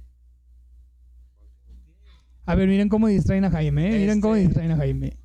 A 2.46 2.56
ver, 2.56 2.68
miren 2.68 2.89
cómo 2.89 3.08
distraen 3.08 3.46
a 3.46 3.51
Jaime, 3.51 3.88
¿eh? 3.88 3.91
Miren 3.91 4.10
Este- 4.10 4.22
cómo 4.22 4.36
distraen 4.36 4.72
a 4.72 4.77
Jaime. 4.77 5.18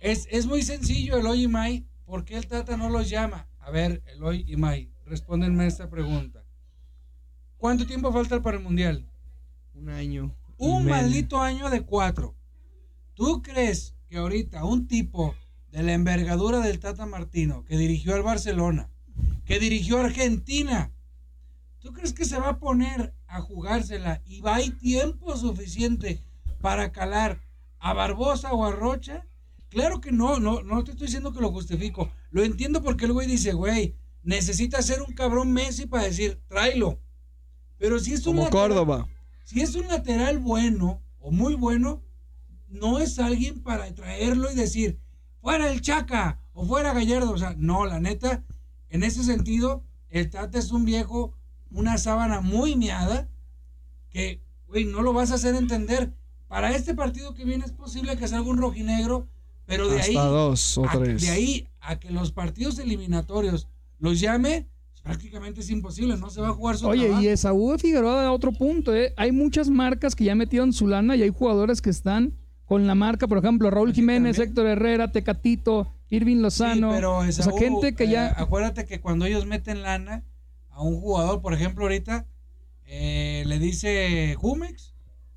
Es, 0.00 0.26
es 0.30 0.46
muy 0.46 0.62
sencillo, 0.62 1.18
Eloy 1.18 1.44
y 1.44 1.48
Mai. 1.48 1.86
¿Por 2.04 2.24
qué 2.24 2.36
el 2.36 2.46
Tata 2.46 2.76
no 2.76 2.88
los 2.90 3.08
llama? 3.08 3.48
A 3.58 3.70
ver, 3.70 4.02
Eloy 4.06 4.44
y 4.46 4.56
Mai, 4.56 4.92
respóndenme 5.04 5.66
esta 5.66 5.88
pregunta. 5.90 6.44
¿Cuánto 7.56 7.86
tiempo 7.86 8.12
falta 8.12 8.40
para 8.42 8.56
el 8.56 8.62
Mundial? 8.62 9.08
Un 9.74 9.90
año. 9.90 10.34
Un 10.60 10.84
maldito 10.86 11.38
año 11.40 11.70
de 11.70 11.82
cuatro. 11.82 12.36
¿Tú 13.14 13.42
crees 13.42 13.94
que 14.08 14.18
ahorita 14.18 14.64
un 14.64 14.86
tipo 14.88 15.34
de 15.72 15.82
la 15.82 15.94
envergadura 15.94 16.60
del 16.60 16.80
Tata 16.80 17.06
Martino, 17.06 17.64
que 17.64 17.78
dirigió 17.78 18.14
al 18.14 18.22
Barcelona, 18.22 18.90
que 19.44 19.58
dirigió 19.58 19.98
a 19.98 20.04
Argentina, 20.04 20.92
¿tú 21.78 21.92
crees 21.92 22.12
que 22.12 22.24
se 22.24 22.38
va 22.38 22.50
a 22.50 22.58
poner 22.58 23.14
a 23.26 23.40
jugársela 23.40 24.22
y 24.26 24.40
va 24.40 24.52
a 24.52 24.56
hay 24.56 24.70
tiempo 24.70 25.36
suficiente 25.36 26.22
para 26.60 26.92
calar 26.92 27.40
a 27.78 27.94
Barbosa 27.94 28.52
o 28.52 28.64
a 28.64 28.70
Rocha? 28.72 29.26
Claro 29.70 30.00
que 30.00 30.12
no, 30.12 30.40
no, 30.40 30.62
no 30.62 30.84
te 30.84 30.90
estoy 30.90 31.06
diciendo 31.06 31.32
que 31.32 31.40
lo 31.40 31.52
justifico. 31.52 32.10
Lo 32.30 32.42
entiendo 32.42 32.82
porque 32.82 33.06
el 33.06 33.12
güey 33.12 33.26
dice, 33.28 33.52
güey, 33.52 33.94
necesita 34.22 34.82
ser 34.82 35.00
un 35.00 35.14
cabrón 35.14 35.52
Messi 35.52 35.86
para 35.86 36.04
decir, 36.04 36.40
tráelo. 36.48 37.00
Pero 37.78 37.98
si 37.98 38.12
es 38.12 38.26
un 38.26 38.36
Como 38.36 38.42
lateral- 38.48 38.68
Córdoba. 38.68 39.08
Si 39.50 39.60
es 39.62 39.74
un 39.74 39.88
lateral 39.88 40.38
bueno 40.38 41.02
o 41.18 41.32
muy 41.32 41.54
bueno, 41.54 42.04
no 42.68 43.00
es 43.00 43.18
alguien 43.18 43.60
para 43.64 43.92
traerlo 43.92 44.48
y 44.48 44.54
decir, 44.54 45.00
fuera 45.40 45.72
el 45.72 45.80
Chaca 45.80 46.38
o 46.52 46.64
fuera 46.64 46.94
Gallardo. 46.94 47.32
O 47.32 47.38
sea, 47.38 47.56
no, 47.58 47.84
la 47.84 47.98
neta, 47.98 48.44
en 48.90 49.02
ese 49.02 49.24
sentido, 49.24 49.82
el 50.08 50.30
Tata 50.30 50.56
es 50.56 50.70
un 50.70 50.84
viejo, 50.84 51.34
una 51.72 51.98
sábana 51.98 52.40
muy 52.40 52.76
miada, 52.76 53.28
que, 54.10 54.40
güey, 54.68 54.84
no 54.84 55.02
lo 55.02 55.12
vas 55.12 55.32
a 55.32 55.34
hacer 55.34 55.56
entender. 55.56 56.14
Para 56.46 56.70
este 56.70 56.94
partido 56.94 57.34
que 57.34 57.44
viene 57.44 57.64
es 57.64 57.72
posible 57.72 58.16
que 58.16 58.28
salga 58.28 58.48
un 58.48 58.58
rojinegro, 58.58 59.26
pero 59.66 59.88
de 59.88 60.00
ahí, 60.00 60.16
Hasta 60.16 60.28
dos 60.28 60.78
o 60.78 60.88
a, 60.88 60.92
tres. 60.92 61.22
de 61.22 61.30
ahí 61.30 61.68
a 61.80 61.98
que 61.98 62.12
los 62.12 62.30
partidos 62.30 62.78
eliminatorios 62.78 63.66
los 63.98 64.20
llame, 64.20 64.68
prácticamente 65.10 65.60
es 65.60 65.70
imposible, 65.70 66.16
no 66.16 66.30
se 66.30 66.40
va 66.40 66.48
a 66.48 66.52
jugar 66.52 66.76
su 66.76 66.86
Oye, 66.88 67.04
trabajo. 67.06 67.22
y 67.22 67.28
Esaú 67.28 67.78
Figueroa 67.78 68.22
da 68.22 68.32
otro 68.32 68.52
punto, 68.52 68.94
¿eh? 68.94 69.12
Hay 69.16 69.32
muchas 69.32 69.68
marcas 69.70 70.14
que 70.14 70.24
ya 70.24 70.34
metieron 70.34 70.72
su 70.72 70.86
lana 70.86 71.16
y 71.16 71.22
hay 71.22 71.30
jugadores 71.30 71.80
que 71.82 71.90
están 71.90 72.34
con 72.64 72.86
la 72.86 72.94
marca, 72.94 73.26
por 73.26 73.38
ejemplo, 73.38 73.70
Raúl 73.70 73.90
Aquí 73.90 74.00
Jiménez, 74.00 74.36
también. 74.36 74.48
Héctor 74.50 74.66
Herrera, 74.66 75.10
Tecatito, 75.12 75.92
Irving 76.08 76.36
Lozano. 76.42 76.90
Sí, 76.90 76.94
pero 76.96 77.18
o 77.18 77.20
sea, 77.22 77.30
Esaú, 77.30 77.56
gente 77.58 77.94
que 77.94 78.04
eh, 78.04 78.10
ya. 78.10 78.28
acuérdate 78.36 78.86
que 78.86 79.00
cuando 79.00 79.24
ellos 79.26 79.44
meten 79.46 79.82
lana 79.82 80.24
a 80.70 80.82
un 80.82 81.00
jugador, 81.00 81.42
por 81.42 81.52
ejemplo, 81.52 81.84
ahorita 81.84 82.26
eh, 82.86 83.42
le 83.46 83.58
dice 83.58 84.34
Jumex 84.38 84.94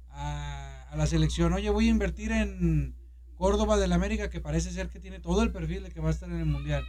a, 0.10 0.88
a 0.92 0.96
la 0.96 1.08
selección, 1.08 1.54
oye, 1.54 1.70
voy 1.72 1.88
a 1.88 1.90
invertir 1.90 2.32
en 2.32 2.96
Córdoba 3.36 3.78
del 3.78 3.92
América, 3.94 4.30
que 4.30 4.40
parece 4.40 4.72
ser 4.72 4.90
que 4.90 5.00
tiene 5.00 5.20
todo 5.20 5.42
el 5.42 5.52
perfil 5.52 5.84
de 5.84 5.90
que 5.90 6.00
va 6.00 6.10
a 6.10 6.12
estar 6.12 6.30
en 6.30 6.38
el 6.38 6.46
Mundial. 6.46 6.84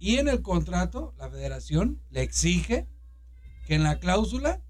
Y 0.00 0.16
en 0.16 0.26
el 0.28 0.42
contrato, 0.42 1.14
la 1.18 1.28
federación 1.30 2.00
le 2.10 2.22
exige 2.22 2.88
que 3.66 3.74
en 3.76 3.84
la 3.84 4.00
cláusula 4.00 4.62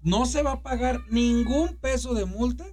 no 0.00 0.24
se 0.24 0.42
va 0.42 0.52
a 0.52 0.62
pagar 0.62 1.00
ningún 1.10 1.76
peso 1.76 2.14
de 2.14 2.24
multa 2.24 2.64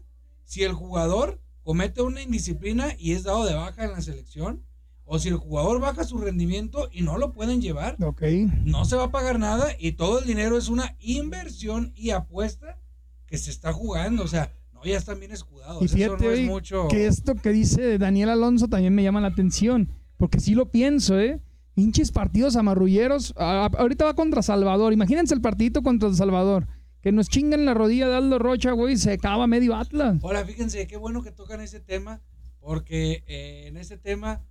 si 0.45 0.63
el 0.63 0.71
jugador 0.73 1.41
comete 1.63 2.01
una 2.01 2.21
indisciplina 2.21 2.93
y 2.99 3.13
es 3.13 3.23
dado 3.23 3.45
de 3.45 3.55
baja 3.55 3.83
en 3.83 3.91
la 3.93 4.01
selección, 4.01 4.63
o 5.05 5.17
si 5.19 5.29
el 5.29 5.35
jugador 5.37 5.79
baja 5.81 6.03
su 6.03 6.17
rendimiento 6.17 6.87
y 6.91 7.01
no 7.01 7.17
lo 7.17 7.33
pueden 7.33 7.61
llevar, 7.61 7.97
Ok. 8.03 8.21
no 8.63 8.85
se 8.85 8.95
va 8.95 9.05
a 9.05 9.11
pagar 9.11 9.39
nada 9.39 9.67
y 9.79 9.93
todo 9.93 10.19
el 10.19 10.25
dinero 10.25 10.57
es 10.57 10.69
una 10.69 10.95
inversión 10.99 11.91
y 11.95 12.11
apuesta 12.11 12.79
que 13.25 13.37
se 13.37 13.49
está 13.49 13.73
jugando. 13.73 14.23
O 14.23 14.27
sea, 14.27 14.53
no, 14.73 14.83
ya 14.85 14.97
están 14.97 15.19
bien 15.19 15.31
escudados. 15.31 15.81
Y 15.81 15.85
Eso 15.85 15.95
fíjate 15.95 16.25
no 16.25 16.31
es 16.31 16.45
mucho. 16.47 16.87
que 16.89 17.07
esto 17.07 17.35
que 17.35 17.49
dice 17.49 17.97
Daniel 17.97 18.29
Alonso 18.29 18.67
también 18.67 18.93
me 18.93 19.01
llama 19.03 19.19
la 19.21 19.27
atención, 19.29 19.89
porque 20.17 20.39
sí 20.39 20.53
lo 20.53 20.69
pienso, 20.69 21.19
¿eh? 21.19 21.41
Hinches 21.75 22.11
partidos 22.11 22.55
amarrulleros. 22.55 23.33
A- 23.37 23.69
ahorita 23.77 24.05
va 24.05 24.13
contra 24.15 24.41
Salvador. 24.41 24.93
Imagínense 24.93 25.33
el 25.33 25.41
partidito 25.41 25.81
contra 25.81 26.13
Salvador. 26.13 26.67
Que 27.01 27.11
nos 27.11 27.27
chingan 27.27 27.65
la 27.65 27.73
rodilla 27.73 28.07
de 28.07 28.15
Aldo 28.15 28.39
Rocha, 28.39 28.71
güey, 28.71 28.95
se 28.97 29.11
acaba 29.13 29.45
medio 29.47 29.75
Atlas. 29.75 30.23
Ahora, 30.23 30.45
fíjense, 30.45 30.87
qué 30.87 30.95
bueno 30.97 31.21
que 31.21 31.31
tocan 31.31 31.59
ese 31.59 31.79
tema, 31.81 32.21
porque 32.61 33.23
eh, 33.27 33.65
en 33.67 33.75
ese 33.77 33.97
tema 33.97 34.41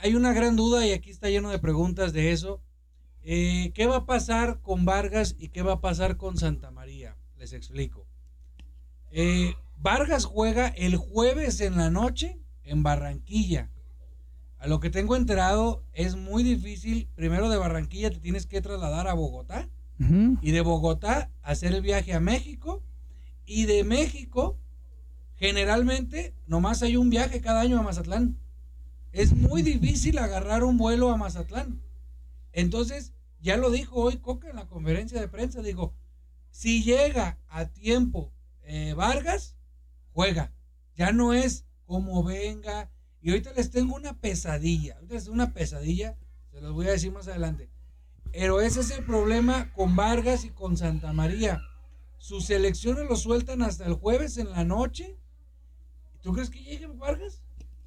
hay 0.00 0.14
una 0.14 0.32
gran 0.32 0.56
duda 0.56 0.86
y 0.86 0.92
aquí 0.92 1.10
está 1.10 1.28
lleno 1.28 1.50
de 1.50 1.58
preguntas 1.58 2.12
de 2.12 2.32
eso. 2.32 2.60
Eh, 3.22 3.72
¿Qué 3.74 3.86
va 3.86 3.96
a 3.98 4.06
pasar 4.06 4.60
con 4.60 4.84
Vargas 4.84 5.34
y 5.38 5.48
qué 5.48 5.62
va 5.62 5.74
a 5.74 5.80
pasar 5.80 6.16
con 6.16 6.36
Santa 6.36 6.70
María? 6.70 7.16
Les 7.38 7.52
explico. 7.52 8.06
Eh, 9.12 9.54
Vargas 9.76 10.24
juega 10.24 10.68
el 10.68 10.96
jueves 10.96 11.60
en 11.60 11.76
la 11.76 11.90
noche 11.90 12.38
en 12.64 12.82
Barranquilla. 12.82 13.70
A 14.64 14.66
lo 14.66 14.80
que 14.80 14.88
tengo 14.88 15.14
enterado 15.14 15.84
es 15.92 16.16
muy 16.16 16.42
difícil. 16.42 17.06
Primero 17.14 17.50
de 17.50 17.58
Barranquilla 17.58 18.10
te 18.10 18.18
tienes 18.18 18.46
que 18.46 18.62
trasladar 18.62 19.08
a 19.08 19.12
Bogotá 19.12 19.68
y 20.40 20.52
de 20.52 20.60
Bogotá 20.62 21.30
hacer 21.42 21.74
el 21.74 21.82
viaje 21.82 22.14
a 22.14 22.20
México 22.20 22.82
y 23.44 23.66
de 23.66 23.84
México 23.84 24.58
generalmente 25.36 26.34
nomás 26.46 26.82
hay 26.82 26.96
un 26.96 27.10
viaje 27.10 27.42
cada 27.42 27.60
año 27.60 27.78
a 27.78 27.82
Mazatlán. 27.82 28.38
Es 29.12 29.36
muy 29.36 29.60
difícil 29.60 30.16
agarrar 30.16 30.64
un 30.64 30.78
vuelo 30.78 31.10
a 31.10 31.18
Mazatlán. 31.18 31.82
Entonces, 32.52 33.12
ya 33.42 33.58
lo 33.58 33.68
dijo 33.68 33.96
hoy 33.96 34.16
Coca 34.16 34.48
en 34.48 34.56
la 34.56 34.66
conferencia 34.66 35.20
de 35.20 35.28
prensa, 35.28 35.60
dijo, 35.60 35.92
si 36.50 36.82
llega 36.82 37.38
a 37.48 37.66
tiempo 37.66 38.32
eh, 38.62 38.94
Vargas, 38.94 39.56
juega. 40.14 40.54
Ya 40.96 41.12
no 41.12 41.34
es 41.34 41.66
como 41.84 42.24
venga. 42.24 42.90
Y 43.24 43.30
ahorita 43.30 43.52
les 43.56 43.70
tengo 43.70 43.96
una 43.96 44.12
pesadilla. 44.12 44.96
Ahorita 44.96 45.14
les 45.14 45.24
tengo 45.24 45.34
una 45.34 45.54
pesadilla. 45.54 46.14
Se 46.52 46.60
los 46.60 46.74
voy 46.74 46.86
a 46.86 46.90
decir 46.90 47.10
más 47.10 47.26
adelante. 47.26 47.70
Pero 48.32 48.60
ese 48.60 48.80
es 48.80 48.90
el 48.90 49.02
problema 49.02 49.72
con 49.72 49.96
Vargas 49.96 50.44
y 50.44 50.50
con 50.50 50.76
Santa 50.76 51.14
María. 51.14 51.62
Sus 52.18 52.44
selecciones 52.44 53.08
lo 53.08 53.16
sueltan 53.16 53.62
hasta 53.62 53.86
el 53.86 53.94
jueves 53.94 54.36
en 54.36 54.50
la 54.50 54.64
noche. 54.64 55.16
¿Tú 56.20 56.34
crees 56.34 56.50
que 56.50 56.62
llegue 56.62 56.86
Vargas? 56.86 57.42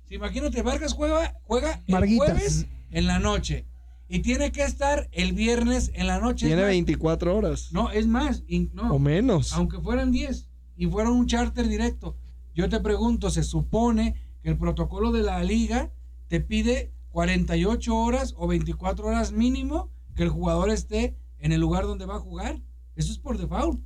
Si 0.06 0.15
imagínate, 0.15 0.63
Vargas 0.63 0.94
juega, 0.94 1.39
juega 1.44 1.84
el 1.86 2.17
jueves 2.17 2.65
en 2.89 3.06
la 3.06 3.20
noche. 3.20 3.67
Y 4.10 4.20
tiene 4.20 4.51
que 4.51 4.63
estar 4.63 5.08
el 5.12 5.34
viernes 5.34 5.91
en 5.94 6.08
la 6.08 6.20
noche. 6.20 6.48
Tiene 6.48 6.63
más, 6.63 6.70
24 6.72 7.36
horas. 7.38 7.70
No, 7.74 7.91
es 7.91 8.08
más. 8.08 8.44
y- 8.48 8.72
no, 8.74 8.91
O 8.96 8.98
menos. 8.98 9.53
aunque 9.53 9.79
fueran 9.79 10.12
10 10.12 10.48
y 10.77 10.88
fuera 10.88 11.12
un 11.12 11.27
charter 11.27 11.67
directo. 11.67 12.15
Yo 12.56 12.70
te 12.70 12.79
pregunto, 12.79 13.29
se 13.29 13.44
supone 13.44 14.15
el 14.50 14.58
protocolo 14.58 15.12
de 15.12 15.24
la 15.24 15.44
liga 15.44 15.92
te 16.27 16.39
pide 16.42 16.92
48 17.12 17.96
horas 17.96 18.34
o 18.38 18.48
24 18.48 19.08
horas 19.08 19.32
mínimo 19.32 19.89
que 20.16 20.24
el 20.24 20.30
jugador 20.30 20.70
esté 20.70 21.16
en 21.39 21.51
el 21.51 21.62
lugar 21.62 21.86
donde 21.86 22.06
va 22.06 22.16
a 22.16 22.20
jugar. 22.20 22.60
Eso 22.96 23.12
es 23.12 23.20
por 23.20 23.38
default. 23.38 23.80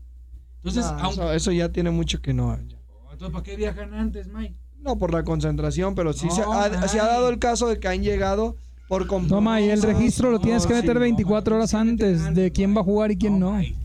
Entonces, 0.57 0.85
No, 0.85 0.99
aunque- 0.99 1.13
eso, 1.21 1.33
eso 1.33 1.51
ya 1.51 1.71
tiene 1.71 1.91
mucho 1.91 2.21
que 2.21 2.33
no. 2.33 2.53
entonces 2.53 3.29
¿para 3.31 3.43
qué 3.43 3.55
viajan 3.55 3.93
antes, 3.93 4.27
Mike? 4.27 4.55
No 4.79 4.97
por 4.97 5.13
la 5.13 5.23
concentración, 5.23 5.93
pero 5.95 6.13
sí 6.13 6.29
se, 6.31 6.41
No, 6.41 6.53
ha, 6.53 6.69
se 6.69 6.99
ha 6.99 7.03
Mike. 7.03 7.13
dado 7.13 7.29
el 7.29 7.39
caso 7.39 7.67
de 7.67 7.79
que 7.79 7.87
han 7.87 8.01
llegado 8.03 8.55
por 8.87 9.01
compromisos. 9.07 9.37
Toma, 9.37 9.61
y 9.61 9.69
el 9.69 9.81
registro 9.81 10.31
lo 10.31 10.39
tienes 10.39 10.63
que 10.65 10.73
No, 10.73 10.79
meter 10.79 10.91
sí, 10.91 10.95
no, 10.95 10.99
24 11.01 11.55
Mike, 11.55 11.57
horas 11.59 11.73
antes 11.73 12.33
de 12.35 12.51
quién 12.51 12.71
va 12.75 12.81
a 12.81 12.83
Mike. 12.83 12.91
jugar 12.91 13.11
y 13.11 13.17
quién 13.17 13.39
no. 13.39 13.51
Mike. 13.53 13.75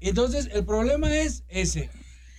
Entonces, 0.00 0.48
el 0.52 0.64
problema 0.64 1.12
es 1.16 1.42
ese. 1.48 1.90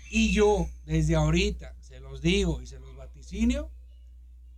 Y 0.09 0.31
yo, 0.31 0.67
desde 0.85 1.15
ahorita, 1.15 1.75
se 1.81 1.99
los 1.99 2.21
digo 2.21 2.61
y 2.61 2.67
se 2.67 2.79
los 2.79 2.95
vaticinio, 2.95 3.69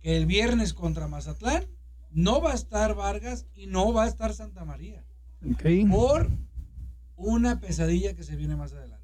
que 0.00 0.16
el 0.16 0.26
viernes 0.26 0.74
contra 0.74 1.08
Mazatlán 1.08 1.64
no 2.10 2.40
va 2.40 2.52
a 2.52 2.54
estar 2.54 2.94
Vargas 2.94 3.46
y 3.54 3.66
no 3.66 3.92
va 3.92 4.04
a 4.04 4.08
estar 4.08 4.32
Santa 4.34 4.64
María. 4.64 5.04
Ok. 5.52 5.64
Por 5.90 6.30
una 7.16 7.60
pesadilla 7.60 8.14
que 8.14 8.22
se 8.22 8.36
viene 8.36 8.56
más 8.56 8.72
adelante. 8.72 9.00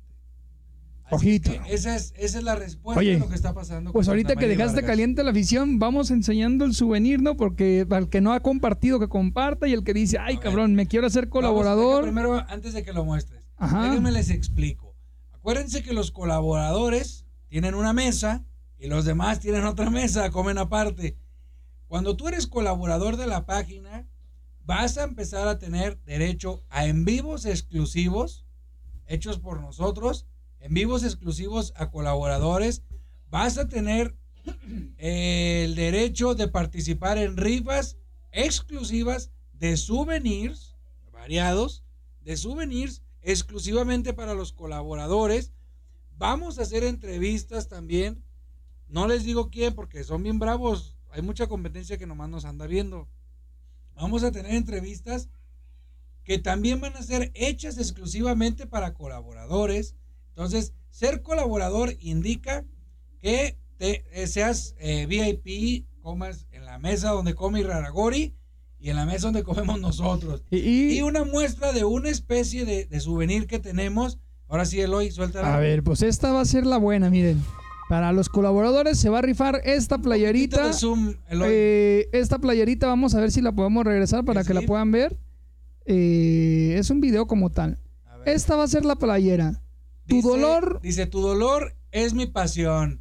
Así 1.05 1.15
Ojito. 1.15 1.53
Esa 1.69 1.95
es, 1.95 2.13
esa 2.17 2.39
es 2.39 2.45
la 2.45 2.57
respuesta 2.57 2.99
Oye, 2.99 3.13
de 3.13 3.21
lo 3.21 3.29
que 3.29 3.37
está 3.37 3.55
pasando. 3.55 3.93
Pues 3.93 4.09
ahorita 4.09 4.31
Santa 4.31 4.41
que 4.41 4.47
María 4.47 4.57
dejaste 4.59 4.77
Vargas. 4.81 4.91
caliente 4.91 5.23
la 5.23 5.31
afición, 5.31 5.79
vamos 5.79 6.11
enseñando 6.11 6.65
el 6.65 6.75
souvenir, 6.75 7.23
¿no? 7.23 7.37
Porque 7.37 7.87
al 7.89 8.09
que 8.09 8.21
no 8.21 8.33
ha 8.33 8.41
compartido, 8.41 8.99
que 8.99 9.09
comparta, 9.09 9.69
y 9.69 9.73
el 9.73 9.85
que 9.85 9.95
dice, 9.95 10.19
ay, 10.19 10.37
A 10.37 10.41
cabrón, 10.41 10.75
me 10.75 10.87
quiero 10.87 11.07
hacer 11.07 11.27
Vamos, 11.27 11.33
colaborador. 11.33 12.05
deja 12.07 12.13
primero, 12.13 12.45
antes 12.49 12.73
de 12.75 12.83
que 12.83 12.93
lo 12.93 13.05
muestres, 13.05 13.45
déjenme 13.61 14.11
les 14.11 14.31
explico. 14.31 14.97
Acuérdense 15.33 15.85
que 15.85 15.93
los 15.93 16.11
colaboradores 16.11 17.25
tienen 17.47 17.75
una 17.77 17.93
mesa 17.93 18.45
y 18.79 18.89
los 18.89 19.05
demás 19.05 19.41
tienen 19.41 19.65
otra 19.65 19.91
mesa, 19.91 20.31
comen 20.31 20.59
aparte. 20.59 21.17
Cuando 21.89 22.17
tú 22.17 22.29
eres 22.29 22.47
colaborador 22.47 23.17
de 23.17 23.27
la 23.27 23.47
página, 23.47 24.07
vas 24.65 24.99
a 24.99 25.05
empezar 25.05 25.49
a 25.49 25.59
tener 25.59 26.01
derecho 26.05 26.65
a 26.69 26.87
en 26.87 27.05
vivos 27.05 27.45
exclusivos 27.47 28.45
hechos 29.07 29.39
por 29.39 29.61
nosotros, 29.61 30.27
en 30.61 30.75
vivos 30.75 31.05
exclusivos 31.05 31.73
a 31.77 31.91
colaboradores. 31.91 32.83
Vas 33.31 33.59
a 33.59 33.69
tener 33.69 34.17
el 34.99 35.75
derecho 35.75 36.35
de 36.35 36.49
participar 36.49 37.19
en 37.19 37.37
rifas 37.37 37.97
exclusivas 38.33 39.31
de 39.53 39.77
souvenirs 39.77 40.77
variados, 41.13 41.83
de 42.23 42.37
souvenirs 42.37 43.03
exclusivamente 43.23 44.13
para 44.13 44.35
los 44.35 44.53
colaboradores. 44.53 45.53
Vamos 46.19 46.59
a 46.59 46.63
hacer 46.63 46.85
entrevistas 46.85 47.69
también. 47.69 48.23
No 48.89 49.07
les 49.09 49.25
digo 49.25 49.51
quién 49.51 49.75
porque 49.75 50.05
son 50.05 50.23
bien 50.23 50.39
bravos. 50.39 50.97
Hay 51.11 51.23
mucha 51.23 51.47
competencia 51.47 51.99
que 51.99 52.07
nomás 52.07 52.29
nos 52.29 52.45
anda 52.45 52.67
viendo. 52.67 53.09
Vamos 53.95 54.23
a 54.23 54.31
tener 54.31 54.55
entrevistas 54.55 55.29
que 56.25 56.39
también 56.39 56.81
van 56.81 56.97
a 56.97 57.03
ser 57.03 57.31
hechas 57.35 57.79
exclusivamente 57.79 58.67
para 58.67 58.95
colaboradores. 58.95 59.95
Entonces, 60.31 60.75
ser 60.91 61.23
colaborador 61.23 61.97
indica 62.01 62.65
que 63.21 63.57
te, 63.79 64.05
eh, 64.13 64.27
seas 64.27 64.75
eh, 64.79 65.07
VIP, 65.07 65.87
comas 66.01 66.47
en 66.51 66.65
la 66.65 66.79
mesa 66.79 67.11
donde 67.11 67.35
come 67.35 67.63
Raragori 67.63 68.35
y 68.79 68.91
en 68.91 68.97
la 68.97 69.07
mesa 69.07 69.29
donde 69.29 69.45
comemos 69.45 69.81
nosotros. 69.81 70.43
Y, 70.51 70.99
Y 70.99 71.03
una 71.03 71.25
muestra 71.25 71.73
de 71.73 71.85
una 71.85 72.11
especie 72.11 72.65
de, 72.65 72.87
de 72.87 73.01
souvenir 73.01 73.47
que 73.47 73.59
tenemos. 73.59 74.19
Ahora 74.49 74.65
sí, 74.65 74.81
Eloy, 74.81 75.11
suelta 75.11 75.55
a 75.55 75.59
ver, 75.59 75.83
pues 75.83 76.03
esta 76.03 76.33
va 76.33 76.41
a 76.41 76.45
ser 76.45 76.67
la 76.67 76.77
buena, 76.77 77.11
miren. 77.11 77.43
Para 77.89 78.13
los 78.13 78.29
colaboradores 78.29 78.99
se 78.99 79.09
va 79.11 79.19
a 79.19 79.23
rifar 79.23 79.61
esta 79.65 79.99
playerita. 79.99 80.73
Zoom. 80.73 81.15
Eh, 81.31 82.09
esta 82.13 82.39
playerita 82.39 82.89
vamos 82.89 83.15
a 83.15 83.21
ver 83.21 83.31
si 83.31 83.41
la 83.41 83.53
podemos 83.53 83.85
regresar 83.85 84.25
para 84.25 84.43
que 84.43 84.55
la 84.55 84.63
puedan 84.63 84.91
ver. 84.91 85.17
Eh, 85.85 86.75
es 86.79 86.91
un 86.91 87.01
video 87.01 87.27
como 87.27 87.51
tal. 87.51 87.79
Esta 88.25 88.57
va 88.57 88.65
a 88.65 88.69
ser 88.69 88.85
la 88.85 88.97
playera. 88.97 89.63
Tu 90.09 90.17
Dice- 90.17 90.29
dolor 90.29 90.81
Dice, 90.83 91.07
tu 91.07 91.21
dolor 91.21 91.77
es 91.93 92.13
mi 92.15 92.27
pasión. 92.27 93.01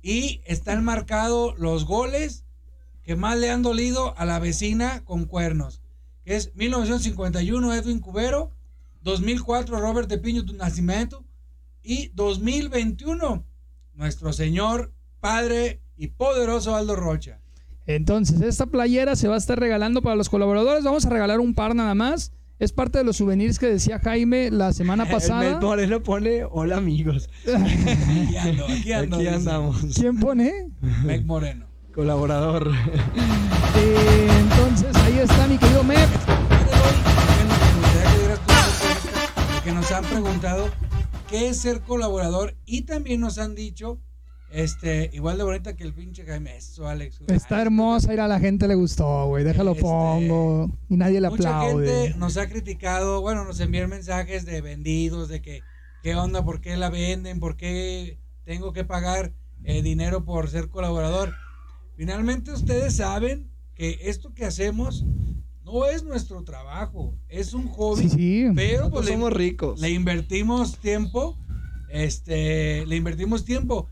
Y 0.00 0.40
están 0.46 0.84
marcados 0.84 1.58
los 1.58 1.84
goles 1.84 2.44
que 3.02 3.16
más 3.16 3.36
le 3.36 3.50
han 3.50 3.62
dolido 3.62 4.16
a 4.16 4.24
la 4.26 4.38
vecina 4.38 5.04
con 5.04 5.24
cuernos. 5.24 5.82
Que 6.24 6.36
es 6.36 6.54
1951 6.54 7.74
Edwin 7.74 7.98
Cubero, 7.98 8.52
2004 9.02 9.80
Robert 9.80 10.08
de 10.08 10.18
Piño 10.18 10.44
tu 10.44 10.52
Nacimiento 10.54 11.24
y 11.82 12.08
2021 12.14 13.44
nuestro 14.00 14.32
Señor, 14.32 14.92
Padre 15.20 15.82
y 15.96 16.08
poderoso 16.08 16.74
Aldo 16.74 16.96
Rocha. 16.96 17.38
Entonces, 17.86 18.40
esta 18.40 18.66
playera 18.66 19.14
se 19.14 19.28
va 19.28 19.34
a 19.34 19.38
estar 19.38 19.60
regalando 19.60 20.00
para 20.00 20.16
los 20.16 20.30
colaboradores. 20.30 20.84
Vamos 20.84 21.04
a 21.04 21.10
regalar 21.10 21.38
un 21.38 21.54
par 21.54 21.74
nada 21.74 21.94
más. 21.94 22.32
Es 22.58 22.72
parte 22.72 22.98
de 22.98 23.04
los 23.04 23.16
souvenirs 23.18 23.58
que 23.58 23.66
decía 23.66 23.98
Jaime 24.00 24.50
la 24.50 24.72
semana 24.72 25.04
El 25.04 25.10
pasada. 25.10 25.42
Mel 25.42 25.60
Moreno 25.60 26.02
pone, 26.02 26.44
hola 26.50 26.78
amigos. 26.78 27.28
Aquí 27.46 28.36
ando, 28.36 28.66
aquí 28.66 28.92
ando. 28.92 29.16
Aquí 29.16 29.26
andamos. 29.26 29.84
¿Quién 29.94 30.18
pone? 30.18 30.70
Meg 31.04 31.24
Moreno. 31.26 31.66
Colaborador. 31.94 32.70
Eh, 33.76 34.28
entonces, 34.40 34.94
ahí 34.96 35.18
está 35.18 35.46
mi 35.46 35.58
querido 35.58 35.84
Mep. 35.84 36.08
que 39.64 39.72
nos 39.72 39.90
han 39.92 40.04
preguntado 40.04 40.70
qué 41.30 41.48
es 41.48 41.58
ser 41.60 41.80
colaborador 41.82 42.56
y 42.66 42.82
también 42.82 43.20
nos 43.20 43.38
han 43.38 43.54
dicho 43.54 44.00
este 44.50 45.10
igual 45.12 45.38
de 45.38 45.44
bonita 45.44 45.76
que 45.76 45.84
el 45.84 45.94
pinche 45.94 46.24
Jaime 46.24 46.56
eso 46.56 46.88
Alex 46.88 47.20
Está 47.28 47.56
Ay, 47.58 47.62
hermosa, 47.62 48.12
ir 48.12 48.20
a 48.20 48.26
la 48.26 48.40
gente 48.40 48.66
le 48.66 48.74
gustó, 48.74 49.26
güey. 49.28 49.44
Déjalo 49.44 49.70
Este, 49.72 49.82
pongo. 49.82 50.76
Y 50.88 50.96
nadie 50.96 51.20
le 51.20 51.30
mucha 51.30 51.56
aplaude. 51.60 51.86
gente 51.86 52.18
nos 52.18 52.36
ha 52.36 52.48
criticado 52.48 53.20
bueno 53.20 53.44
nos 53.44 53.60
envían 53.60 53.88
mensajes 53.88 54.44
de 54.44 54.60
vendidos 54.60 55.28
de 55.28 55.40
que 55.40 55.62
qué 56.02 56.16
onda 56.16 56.44
por 56.44 56.60
qué 56.60 56.76
la 56.76 56.90
venden 56.90 57.38
por 57.38 57.56
qué 57.56 58.18
tengo 58.44 58.72
que 58.72 58.84
pagar 58.84 59.32
eh, 59.62 59.82
dinero 59.82 60.24
por 60.24 60.50
ser 60.50 60.68
colaborador 60.68 61.32
finalmente 61.96 62.50
ustedes 62.50 62.96
saben 62.96 63.50
que 63.76 63.98
esto 64.02 64.34
que 64.34 64.44
hacemos 64.46 65.04
no 65.70 65.86
es 65.86 66.02
nuestro 66.04 66.42
trabajo 66.42 67.14
es 67.28 67.54
un 67.54 67.68
hobby 67.68 68.08
Sí, 68.08 68.08
sí. 68.10 68.46
pero 68.54 68.90
pues 68.90 69.06
le- 69.06 69.12
somos 69.12 69.32
ricos. 69.32 69.80
le 69.80 69.90
invertimos 69.90 70.78
tiempo, 70.78 71.38
este, 71.88 72.84
le 72.86 72.96
invertimos 72.96 73.44
tiempo 73.44 73.88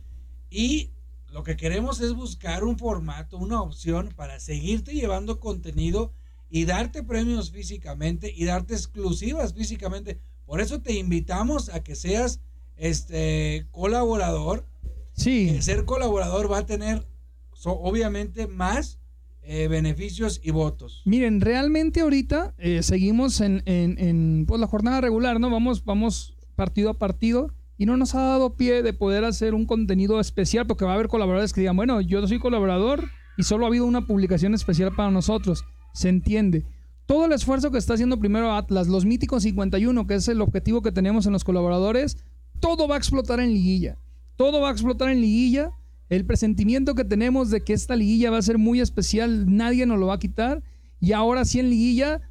y 0.50 0.90
lo 1.32 1.42
que 1.42 1.56
queremos 1.56 2.00
es 2.00 2.14
buscar 2.14 2.64
un 2.64 2.78
formato, 2.78 3.36
una 3.36 3.60
opción 3.62 4.10
para 4.16 4.40
seguirte 4.40 4.92
llevando 4.94 5.40
contenido 5.40 6.12
y 6.50 6.64
darte 6.64 7.02
premios 7.02 7.50
físicamente 7.50 8.32
y 8.34 8.44
darte 8.46 8.72
exclusivas 8.74 9.52
físicamente. 9.54 10.18
Por 10.46 10.60
eso 10.62 10.80
te 10.80 10.94
invitamos 10.94 11.68
a 11.68 11.82
que 11.82 11.94
seas 11.94 12.40
este 12.76 13.66
colaborador. 13.70 14.66
Sí. 15.12 15.50
Que 15.52 15.62
ser 15.62 15.84
colaborador 15.84 16.50
va 16.50 16.58
a 16.58 16.66
tener 16.66 17.06
so- 17.52 17.78
obviamente 17.78 18.46
más 18.46 18.97
eh, 19.48 19.66
beneficios 19.68 20.40
y 20.44 20.50
votos. 20.50 21.02
Miren, 21.04 21.40
realmente 21.40 22.00
ahorita 22.00 22.54
eh, 22.58 22.82
seguimos 22.82 23.40
en, 23.40 23.62
en- 23.66 23.98
en, 23.98 24.44
pues, 24.46 24.60
la 24.60 24.66
jornada 24.66 25.00
regular, 25.00 25.40
¿no? 25.40 25.48
Vamos, 25.50 25.84
vamos 25.84 26.34
partido 26.54 26.90
a 26.90 26.94
partido 26.94 27.52
y 27.78 27.86
no 27.86 27.96
nos 27.96 28.14
ha 28.14 28.20
dado 28.20 28.56
pie 28.56 28.82
de 28.82 28.92
poder 28.92 29.24
hacer 29.24 29.54
un 29.54 29.64
contenido 29.64 30.20
especial 30.20 30.66
porque 30.66 30.84
va 30.84 30.90
a 30.92 30.94
haber 30.94 31.08
colaboradores 31.08 31.52
que 31.52 31.60
digan, 31.62 31.76
bueno, 31.76 32.00
yo 32.00 32.26
soy 32.26 32.38
colaborador 32.38 33.04
y 33.36 33.44
solo 33.44 33.64
ha 33.64 33.68
habido 33.68 33.86
una 33.86 34.06
publicación 34.06 34.52
especial 34.54 34.92
para 34.94 35.10
nosotros. 35.10 35.64
Se 35.94 36.08
entiende. 36.08 36.64
Todo 37.06 37.24
el 37.24 37.32
esfuerzo 37.32 37.70
que 37.70 37.78
está 37.78 37.94
haciendo 37.94 38.18
primero 38.18 38.52
Atlas, 38.52 38.86
los 38.88 39.06
míticos 39.06 39.44
51, 39.44 40.06
que 40.06 40.14
es 40.16 40.28
el 40.28 40.42
objetivo 40.42 40.82
que 40.82 40.92
tenemos 40.92 41.24
en 41.26 41.32
los 41.32 41.44
colaboradores, 41.44 42.18
todo 42.60 42.86
va 42.86 42.96
a 42.96 42.98
explotar 42.98 43.40
en 43.40 43.54
liguilla. 43.54 43.96
Todo 44.36 44.60
va 44.60 44.68
a 44.68 44.72
explotar 44.72 45.08
en 45.08 45.20
liguilla. 45.22 45.70
El 46.08 46.24
presentimiento 46.24 46.94
que 46.94 47.04
tenemos 47.04 47.50
de 47.50 47.62
que 47.62 47.74
esta 47.74 47.94
liguilla 47.94 48.30
va 48.30 48.38
a 48.38 48.42
ser 48.42 48.58
muy 48.58 48.80
especial, 48.80 49.54
nadie 49.54 49.84
nos 49.86 49.98
lo 49.98 50.06
va 50.06 50.14
a 50.14 50.18
quitar. 50.18 50.62
Y 51.00 51.12
ahora 51.12 51.44
sí 51.44 51.60
en 51.60 51.70
liguilla, 51.70 52.22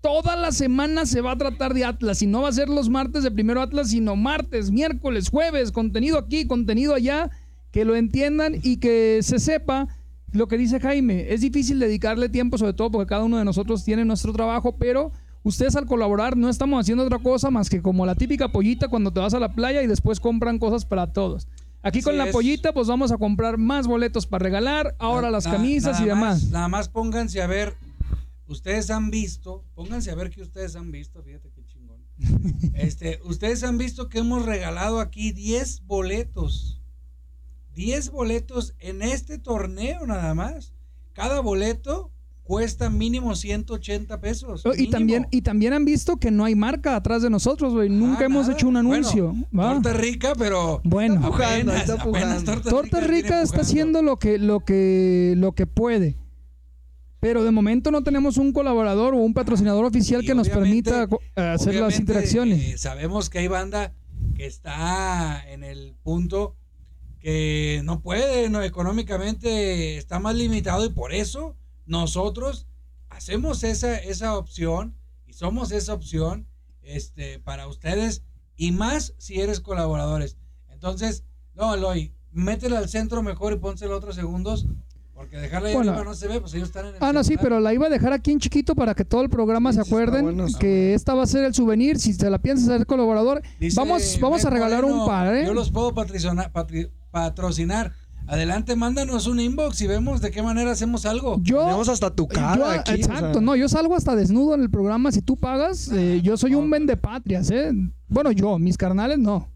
toda 0.00 0.36
la 0.36 0.52
semana 0.52 1.04
se 1.04 1.20
va 1.20 1.32
a 1.32 1.38
tratar 1.38 1.74
de 1.74 1.84
Atlas. 1.84 2.22
Y 2.22 2.26
no 2.26 2.42
va 2.42 2.48
a 2.48 2.52
ser 2.52 2.68
los 2.68 2.88
martes 2.88 3.22
de 3.22 3.30
primero 3.30 3.60
Atlas, 3.60 3.90
sino 3.90 4.16
martes, 4.16 4.70
miércoles, 4.70 5.28
jueves, 5.28 5.70
contenido 5.70 6.18
aquí, 6.18 6.46
contenido 6.46 6.94
allá. 6.94 7.30
Que 7.72 7.84
lo 7.84 7.94
entiendan 7.94 8.54
y 8.62 8.78
que 8.78 9.20
se 9.22 9.38
sepa 9.38 9.88
lo 10.32 10.48
que 10.48 10.56
dice 10.56 10.80
Jaime. 10.80 11.32
Es 11.32 11.40
difícil 11.40 11.78
dedicarle 11.78 12.28
tiempo, 12.28 12.56
sobre 12.56 12.72
todo 12.72 12.90
porque 12.90 13.08
cada 13.08 13.24
uno 13.24 13.38
de 13.38 13.44
nosotros 13.44 13.84
tiene 13.84 14.04
nuestro 14.04 14.32
trabajo, 14.32 14.76
pero 14.78 15.12
ustedes 15.42 15.76
al 15.76 15.86
colaborar 15.86 16.36
no 16.36 16.48
estamos 16.48 16.80
haciendo 16.80 17.04
otra 17.04 17.18
cosa 17.18 17.50
más 17.50 17.68
que 17.68 17.82
como 17.82 18.06
la 18.06 18.14
típica 18.14 18.50
pollita 18.50 18.88
cuando 18.88 19.12
te 19.12 19.20
vas 19.20 19.34
a 19.34 19.40
la 19.40 19.52
playa 19.52 19.82
y 19.82 19.86
después 19.86 20.20
compran 20.20 20.58
cosas 20.58 20.84
para 20.84 21.12
todos. 21.12 21.48
Aquí 21.86 22.02
con 22.02 22.18
la 22.18 22.26
es. 22.26 22.32
pollita, 22.32 22.72
pues 22.74 22.88
vamos 22.88 23.12
a 23.12 23.16
comprar 23.18 23.58
más 23.58 23.86
boletos 23.86 24.26
para 24.26 24.42
regalar, 24.42 24.96
ahora 24.98 25.30
las 25.30 25.44
Na- 25.46 25.52
camisas 25.52 26.00
y 26.00 26.04
demás. 26.04 26.42
más- 26.42 26.50
nada 26.50 26.68
más 26.68 26.88
pónganse 26.88 27.40
a 27.42 27.46
ver, 27.46 27.76
ustedes 28.48 28.90
han 28.90 29.10
visto, 29.10 29.64
pónganse 29.74 30.10
a 30.10 30.14
ver 30.14 30.30
que 30.30 30.42
ustedes 30.42 30.74
han 30.76 30.90
visto, 30.90 31.22
fíjate 31.22 31.50
qué 31.52 31.64
chingón. 31.64 32.00
Este, 32.74 33.20
ustedes 33.24 33.62
han 33.62 33.78
visto 33.78 34.08
que 34.08 34.18
hemos 34.18 34.44
regalado 34.46 35.00
aquí 35.00 35.32
10 35.32 35.82
boletos. 35.86 36.80
10 37.74 38.10
boletos 38.10 38.74
en 38.78 39.02
este 39.02 39.38
torneo 39.38 40.06
nada 40.06 40.34
más. 40.34 40.72
Cada 41.12 41.40
boleto 41.40 42.10
cuesta 42.46 42.88
mínimo 42.90 43.34
180 43.34 44.20
pesos. 44.20 44.62
Y 44.64 44.68
mínimo. 44.70 44.90
también, 44.92 45.26
y 45.30 45.42
también 45.42 45.72
han 45.72 45.84
visto 45.84 46.16
que 46.18 46.30
no 46.30 46.44
hay 46.44 46.54
marca 46.54 46.96
atrás 46.96 47.22
de 47.22 47.30
nosotros, 47.30 47.72
güey. 47.74 47.88
Nunca 47.90 48.22
Ah, 48.22 48.26
hemos 48.26 48.42
nada. 48.46 48.54
hecho 48.54 48.68
un 48.68 48.76
anuncio. 48.76 49.32
Bueno, 49.32 49.46
¿va? 49.52 49.72
torta 49.74 49.92
rica, 49.92 50.32
pero 50.38 50.80
Bueno. 50.84 51.14
Está 51.16 51.26
pujando, 51.28 51.72
apenas, 51.72 51.76
está 51.80 51.94
apenas. 52.02 52.44
Torta, 52.64 53.00
Rica 53.00 53.42
está 53.42 53.58
pujando. 53.58 53.60
haciendo 53.62 54.02
lo 54.02 54.18
que, 54.18 54.38
lo 54.38 54.60
que, 54.60 55.34
lo 55.36 55.52
que 55.52 55.66
puede. 55.66 56.16
Pero 57.20 57.42
de 57.44 57.50
momento 57.50 57.90
no 57.90 58.02
tenemos 58.02 58.36
un 58.36 58.52
colaborador 58.52 59.14
o 59.14 59.18
un 59.18 59.34
patrocinador 59.34 59.84
oficial 59.84 60.22
Y 60.22 60.26
que 60.26 60.34
nos 60.34 60.48
permita 60.48 61.08
hacer 61.34 61.74
las 61.76 61.98
interacciones. 61.98 62.60
eh, 62.74 62.78
sabemos 62.78 63.30
que 63.30 63.38
hay 63.40 63.48
banda 63.48 63.92
que 64.36 64.46
está 64.46 65.42
en 65.50 65.64
el 65.64 65.94
punto 66.02 66.54
que 67.18 67.80
no 67.84 68.00
puede, 68.02 68.48
no, 68.50 68.62
económicamente 68.62 69.96
está 69.96 70.20
más 70.20 70.36
limitado 70.36 70.84
y 70.84 70.90
por 70.90 71.12
eso 71.12 71.56
nosotros 71.86 72.66
hacemos 73.08 73.64
esa, 73.64 73.96
esa 73.96 74.36
opción 74.36 74.94
y 75.26 75.32
somos 75.32 75.72
esa 75.72 75.94
opción 75.94 76.46
este, 76.82 77.38
para 77.38 77.66
ustedes 77.66 78.22
y 78.56 78.72
más 78.72 79.14
si 79.18 79.40
eres 79.40 79.60
colaboradores. 79.60 80.36
Entonces, 80.70 81.24
no, 81.54 81.74
Eloy, 81.74 82.12
métela 82.32 82.78
al 82.78 82.88
centro 82.88 83.22
mejor 83.22 83.52
y 83.52 83.56
pónsela 83.56 83.94
otros 83.96 84.14
segundos 84.16 84.66
porque 85.14 85.38
dejarla 85.38 85.68
ahí 85.70 85.74
Bueno. 85.74 85.92
arriba 85.92 86.04
no 86.04 86.14
se 86.14 86.28
ve, 86.28 86.40
pues 86.40 86.52
ellos 86.52 86.68
están 86.68 86.84
en 86.86 86.94
el 86.96 86.98
Ah, 87.02 87.10
no, 87.10 87.24
sí, 87.24 87.36
pero 87.40 87.58
la 87.58 87.72
iba 87.72 87.86
a 87.86 87.88
dejar 87.90 88.12
aquí 88.12 88.32
en 88.32 88.38
chiquito 88.38 88.74
para 88.74 88.94
que 88.94 89.02
todo 89.04 89.22
el 89.22 89.30
programa 89.30 89.72
Sí, 89.72 89.76
se 89.76 89.80
acuerden 89.88 90.22
bueno, 90.24 90.44
está 90.46 90.58
que 90.58 90.92
esta 90.92 91.14
va 91.14 91.22
a 91.22 91.26
ser 91.26 91.44
el 91.44 91.54
souvenir. 91.54 91.98
Si 91.98 92.14
te 92.18 92.28
la 92.28 92.38
piensas 92.38 92.66
ser 92.66 92.84
colaborador, 92.84 93.40
Dice 93.58 93.80
vamos, 93.80 94.18
vamos 94.20 94.44
a 94.44 94.50
regalar 94.50 94.84
un 94.84 95.06
par, 95.06 95.34
¿eh? 95.34 95.46
Yo 95.46 95.54
los 95.54 95.70
puedo 95.70 95.94
patrocinar, 95.94 96.52
patri- 96.52 96.90
patrocinar. 97.10 97.94
Adelante, 98.28 98.74
mándanos 98.76 99.26
un 99.26 99.38
inbox 99.40 99.80
y 99.82 99.86
vemos 99.86 100.20
de 100.20 100.30
qué 100.30 100.42
manera 100.42 100.72
hacemos 100.72 101.06
algo. 101.06 101.38
Yo, 101.42 101.60
Tenemos 101.64 101.88
hasta 101.88 102.10
tu 102.14 102.26
cara 102.26 102.56
yo- 102.56 102.66
aquí, 102.66 102.92
o 102.92 102.94
exacto, 102.94 103.32
sea. 103.34 103.40
no, 103.42 103.54
yo 103.56 103.68
salgo 103.68 103.94
hasta 103.94 104.16
desnudo 104.16 104.54
en 104.54 104.62
el 104.62 104.70
programa. 104.70 105.12
Si 105.12 105.22
tú 105.22 105.36
pagas, 105.36 105.90
eh, 105.92 106.20
yo 106.22 106.36
soy 106.36 106.54
un 106.54 106.68
vendepatrias, 106.70 107.50
¿eh? 107.50 107.72
Bueno, 108.08 108.32
yo, 108.32 108.58
mis 108.58 108.76
carnales 108.76 109.18
no. 109.18 109.48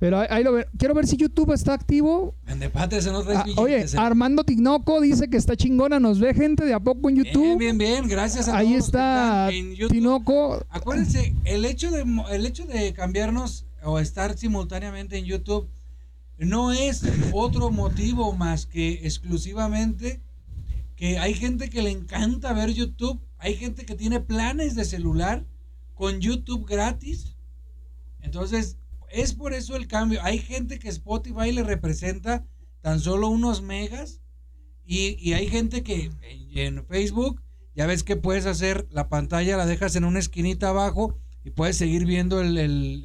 Pero 0.00 0.20
ahí, 0.20 0.26
ahí 0.30 0.44
lo 0.44 0.52
Quiero 0.78 0.94
ver 0.94 1.08
si 1.08 1.16
YouTube 1.16 1.52
está 1.52 1.74
activo. 1.74 2.34
Vende 2.46 2.70
patria, 2.70 3.02
se 3.02 3.10
nos 3.10 3.24
traes 3.24 3.40
Ah, 3.40 3.44
oye, 3.60 3.80
eh. 3.80 3.86
Armando 3.96 4.44
Tinoco 4.44 5.00
dice 5.00 5.28
que 5.28 5.36
está 5.36 5.56
chingona. 5.56 5.98
Nos 5.98 6.20
ve 6.20 6.34
gente 6.34 6.64
de 6.64 6.72
a 6.72 6.78
poco 6.78 7.08
en 7.10 7.16
YouTube. 7.16 7.58
Bien, 7.58 7.76
bien, 7.76 7.78
bien. 7.78 8.08
Gracias 8.08 8.46
a 8.48 8.56
Ahí 8.58 8.66
todos 8.66 8.76
los 8.78 8.84
que 8.84 8.86
está 8.86 9.50
están 9.50 9.80
en. 9.82 9.88
Tinoco. 9.88 10.64
Acuérdense, 10.70 11.34
el 11.44 11.64
hecho 11.64 11.90
de 11.90 12.04
mo- 12.04 12.28
el 12.28 12.46
hecho 12.46 12.64
de 12.64 12.92
cambiarnos 12.92 13.66
o 13.82 13.98
estar 13.98 14.38
simultáneamente 14.38 15.18
en 15.18 15.24
YouTube 15.24 15.68
no 16.38 16.72
es 16.72 17.02
otro 17.32 17.70
motivo 17.70 18.32
más 18.32 18.66
que 18.66 19.06
exclusivamente 19.06 20.20
que 20.96 21.18
hay 21.18 21.34
gente 21.34 21.70
que 21.70 21.82
le 21.82 21.90
encanta 21.90 22.52
ver 22.52 22.70
YouTube, 22.72 23.20
hay 23.38 23.54
gente 23.54 23.86
que 23.86 23.94
tiene 23.94 24.20
planes 24.20 24.74
de 24.74 24.84
celular 24.84 25.44
con 25.94 26.20
YouTube 26.20 26.66
gratis. 26.66 27.36
Entonces, 28.20 28.76
es 29.10 29.32
por 29.32 29.52
eso 29.54 29.76
el 29.76 29.86
cambio. 29.86 30.20
Hay 30.22 30.38
gente 30.38 30.78
que 30.78 30.88
Spotify 30.88 31.52
le 31.52 31.62
representa 31.62 32.44
tan 32.80 33.00
solo 33.00 33.28
unos 33.28 33.62
megas 33.62 34.20
y, 34.84 35.16
y 35.20 35.34
hay 35.34 35.48
gente 35.48 35.82
que 35.82 36.10
en, 36.54 36.84
Facebook 36.86 37.42
ya 37.76 37.86
ves 37.86 38.02
que 38.02 38.16
puedes 38.16 38.46
hacer 38.46 38.88
la 38.90 39.08
pantalla, 39.08 39.56
la 39.56 39.66
dejas 39.66 39.94
en 39.96 40.04
una 40.04 40.18
esquinita 40.18 40.70
abajo 40.70 41.16
y 41.44 41.50
puedes 41.50 41.76
seguir 41.76 42.06
viendo 42.06 42.40
el- 42.40 42.58
el- 42.58 43.04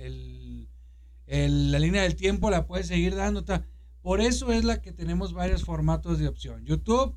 el- 1.33 1.71
la 1.71 1.79
línea 1.79 2.03
del 2.03 2.15
tiempo, 2.15 2.49
la 2.49 2.65
puedes 2.67 2.87
seguir 2.87 3.15
dando. 3.15 3.43
ta. 3.43 3.65
Por 4.01 4.21
eso 4.21 4.51
es 4.51 4.63
la 4.65 4.81
que 4.81 4.91
tenemos 4.91 5.33
varios 5.33 5.63
formatos 5.63 6.19
de 6.19 6.27
opción. 6.27 6.63
YouTube 6.65 7.15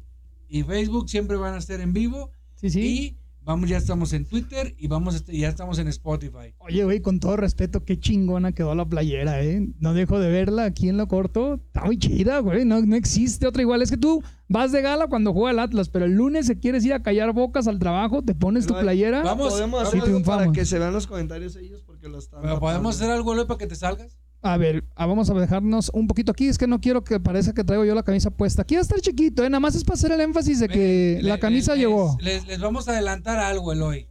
y 0.48 0.62
Facebook 0.62 1.08
siempre 1.08 1.36
van 1.36 1.54
a 1.54 1.58
estar 1.58 1.80
en 1.80 1.92
vivo 1.92 2.30
Sí, 2.54 2.70
sí. 2.70 2.80
y 2.80 3.16
vamos, 3.46 3.70
ya 3.70 3.78
estamos 3.78 4.12
en 4.12 4.26
Twitter 4.26 4.74
y 4.76 4.88
vamos, 4.88 5.14
a 5.14 5.16
est- 5.16 5.30
ya 5.30 5.48
estamos 5.48 5.78
en 5.78 5.88
Spotify. 5.88 6.52
Oye, 6.58 6.84
güey, 6.84 7.00
con 7.00 7.18
todo 7.20 7.36
respeto, 7.38 7.84
qué 7.84 7.98
chingona 7.98 8.52
quedó 8.52 8.74
la 8.74 8.84
playera, 8.86 9.42
¿eh? 9.42 9.66
No 9.78 9.94
dejo 9.94 10.18
de 10.18 10.30
verla 10.30 10.64
aquí 10.64 10.90
en 10.90 10.98
lo 10.98 11.08
corto. 11.08 11.54
Está 11.54 11.84
muy 11.84 11.98
chida, 11.98 12.40
güey. 12.40 12.64
No, 12.66 12.82
no 12.82 12.96
existe 12.96 13.46
otra 13.46 13.62
igual. 13.62 13.80
Es 13.80 13.90
que 13.90 13.96
tú 13.96 14.22
vas 14.48 14.72
de 14.72 14.82
gala 14.82 15.06
cuando 15.06 15.32
juega 15.32 15.52
el 15.52 15.58
Atlas, 15.60 15.88
pero 15.88 16.04
el 16.04 16.12
lunes 16.12 16.46
si 16.48 16.56
quieres 16.56 16.84
ir 16.84 16.92
a 16.92 17.02
callar 17.02 17.32
bocas 17.32 17.66
al 17.68 17.78
trabajo, 17.78 18.22
te 18.22 18.34
pones 18.34 18.66
Pero 18.66 18.78
tu 18.80 18.82
playera. 18.82 19.22
Vamos, 19.22 19.52
podemos 19.52 19.82
hacer 19.82 20.00
algo 20.02 20.22
para 20.22 20.52
que 20.52 20.64
se 20.66 20.78
vean 20.78 20.92
los 20.92 21.06
comentarios 21.06 21.56
ellos 21.56 21.82
porque 21.86 22.08
lo 22.08 22.18
están. 22.18 22.42
Pero 22.42 22.60
podemos 22.60 22.96
hacer 22.96 23.10
algo 23.10 23.32
Eloy, 23.32 23.46
para 23.46 23.58
que 23.58 23.66
te 23.68 23.76
salgas. 23.76 24.18
A 24.42 24.56
ver, 24.58 24.84
ah, 24.94 25.06
vamos 25.06 25.28
a 25.30 25.34
dejarnos 25.34 25.90
un 25.92 26.06
poquito 26.06 26.30
aquí. 26.30 26.46
Es 26.46 26.56
que 26.58 26.66
no 26.68 26.80
quiero 26.80 27.02
que 27.02 27.18
parezca 27.18 27.52
que 27.52 27.64
traigo 27.64 27.84
yo 27.84 27.94
la 27.94 28.02
camisa 28.04 28.30
puesta. 28.30 28.62
Aquí 28.62 28.74
va 28.76 28.80
a 28.80 28.82
estar 28.82 29.00
chiquito, 29.00 29.42
¿eh? 29.44 29.50
Nada 29.50 29.60
más 29.60 29.74
es 29.74 29.82
para 29.82 29.94
hacer 29.94 30.12
el 30.12 30.20
énfasis 30.20 30.60
de 30.60 30.68
que 30.68 31.18
la 31.22 31.38
camisa 31.38 31.72
les- 31.74 31.80
llegó. 31.80 32.16
Les, 32.20 32.46
les 32.46 32.60
vamos 32.60 32.86
a 32.88 32.92
adelantar 32.92 33.38
algo, 33.38 33.72
Eloy. 33.72 34.08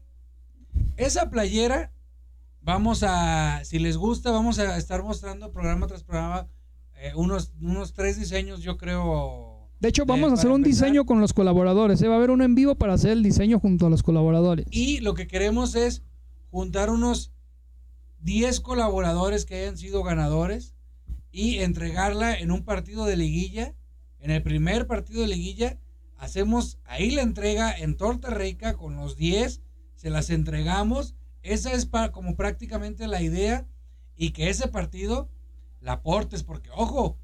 Esa 0.98 1.30
playera, 1.30 1.92
vamos 2.62 3.04
a, 3.04 3.62
si 3.64 3.80
les 3.80 3.96
gusta, 3.98 4.32
vamos 4.32 4.60
a 4.60 4.78
estar 4.78 5.04
mostrando 5.04 5.52
programa 5.52 5.88
tras 5.88 6.04
programa 6.04 6.48
eh, 6.98 7.12
unos, 7.16 7.54
unos 7.62 7.94
tres 7.94 8.18
diseños, 8.20 8.62
yo 8.62 8.78
creo. 8.78 9.70
De 9.80 9.90
hecho, 9.90 10.04
de- 10.04 10.12
vamos 10.12 10.32
a 10.32 10.34
hacer 10.34 10.52
un 10.52 10.64
diseño 10.64 11.06
con 11.06 11.22
los 11.22 11.34
colaboradores. 11.34 12.02
¿eh? 12.02 12.08
Va 12.08 12.16
a 12.16 12.18
haber 12.18 12.32
uno 12.32 12.44
en 12.44 12.56
vivo 12.56 12.76
para 12.76 12.94
hacer 12.94 13.12
el 13.12 13.24
diseño 13.24 13.60
junto 13.60 13.88
a 13.88 13.90
los 13.90 14.04
colaboradores. 14.04 14.66
Y 14.72 15.00
lo 15.00 15.14
que 15.14 15.28
queremos 15.28 15.76
es 15.76 16.04
juntar 16.52 16.90
unos 16.90 17.32
10 18.26 18.60
colaboradores 18.62 19.46
que 19.46 19.56
hayan 19.56 19.78
sido 19.78 20.04
ganadores 20.04 20.74
y 21.32 21.60
entregarla 21.60 22.34
en 22.34 22.52
un 22.52 22.64
partido 22.64 23.06
de 23.06 23.16
liguilla. 23.16 23.76
En 24.20 24.32
el 24.32 24.42
primer 24.42 24.88
partido 24.88 25.22
de 25.22 25.28
liguilla 25.28 25.78
hacemos 26.18 26.80
ahí 26.86 27.12
la 27.12 27.22
entrega 27.22 27.72
en 27.78 27.96
Torta 27.96 28.32
Rica 28.32 28.78
con 28.78 28.96
los 28.96 29.16
10, 29.16 29.62
se 29.96 30.10
las 30.10 30.32
entregamos. 30.32 31.14
Esa 31.44 31.72
es 31.74 31.86
para, 31.86 32.12
como 32.12 32.36
prácticamente 32.36 33.08
la 33.08 33.22
idea 33.22 33.68
y 34.16 34.32
que 34.32 34.50
ese 34.50 34.68
partido 34.70 35.30
la 35.80 35.94
aportes 35.94 36.42
porque 36.42 36.72
ojo, 36.76 37.20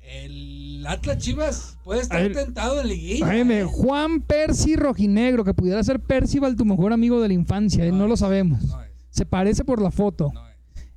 el 0.00 0.86
Atlas 0.88 1.18
Chivas 1.18 1.76
puede 1.84 2.00
estar 2.00 2.22
Ay, 2.22 2.32
tentado 2.32 2.80
en 2.80 2.88
liguilla. 2.88 3.28
Óyeme, 3.28 3.60
¿eh? 3.60 3.64
Juan 3.64 4.22
Percy 4.22 4.76
Rojinegro, 4.76 5.44
que 5.44 5.52
pudiera 5.52 5.84
ser 5.84 6.00
Percival, 6.00 6.56
tu 6.56 6.64
mejor 6.64 6.94
amigo 6.94 7.20
de 7.20 7.28
la 7.28 7.34
infancia, 7.34 7.84
¿eh? 7.84 7.92
no, 7.92 8.06
lo 8.06 8.14
es, 8.14 8.20
sabemos. 8.20 8.62
No 8.62 8.85
Se 9.16 9.24
parece 9.26 9.64
por 9.64 9.80
la 9.80 9.90
foto. 9.90 10.30
no. 10.32 10.46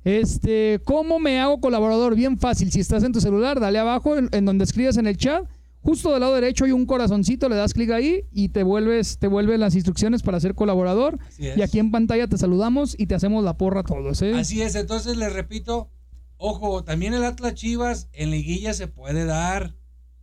Este, 0.02 0.80
¿cómo 0.84 1.18
me 1.18 1.38
hago 1.40 1.60
colaborador? 1.60 2.14
Bien 2.14 2.38
fácil. 2.38 2.70
Si 2.72 2.80
estás 2.80 3.02
en 3.04 3.12
tu 3.12 3.20
celular, 3.20 3.60
dale 3.60 3.78
abajo 3.78 4.16
en, 4.16 4.28
en 4.32 4.44
donde 4.46 4.64
escribes 4.64 4.96
en 4.96 5.06
el 5.06 5.16
chat. 5.16 5.44
Justo 5.82 6.10
del 6.12 6.20
lado 6.20 6.34
derecho 6.34 6.64
hay 6.66 6.72
un 6.72 6.84
corazoncito, 6.84 7.48
le 7.48 7.56
das 7.56 7.72
clic 7.72 7.90
ahí 7.90 8.24
y 8.32 8.50
te 8.50 8.62
vuelves, 8.62 9.18
te 9.18 9.28
vuelve 9.28 9.56
las 9.56 9.74
instrucciones 9.74 10.22
para 10.22 10.38
ser 10.38 10.54
colaborador. 10.54 11.18
Y 11.38 11.62
aquí 11.62 11.78
en 11.78 11.90
pantalla 11.90 12.26
te 12.28 12.36
saludamos 12.36 12.94
y 12.98 13.06
te 13.06 13.14
hacemos 13.14 13.42
la 13.44 13.56
porra 13.56 13.80
a 13.80 13.84
todos, 13.84 14.20
¿eh? 14.20 14.34
Así 14.34 14.60
es, 14.60 14.74
entonces 14.74 15.16
les 15.16 15.32
repito, 15.32 15.88
ojo, 16.36 16.84
también 16.84 17.14
el 17.14 17.24
Atlas 17.24 17.54
Chivas 17.54 18.08
en 18.12 18.30
liguilla 18.30 18.74
se 18.74 18.88
puede 18.88 19.24
dar. 19.24 19.74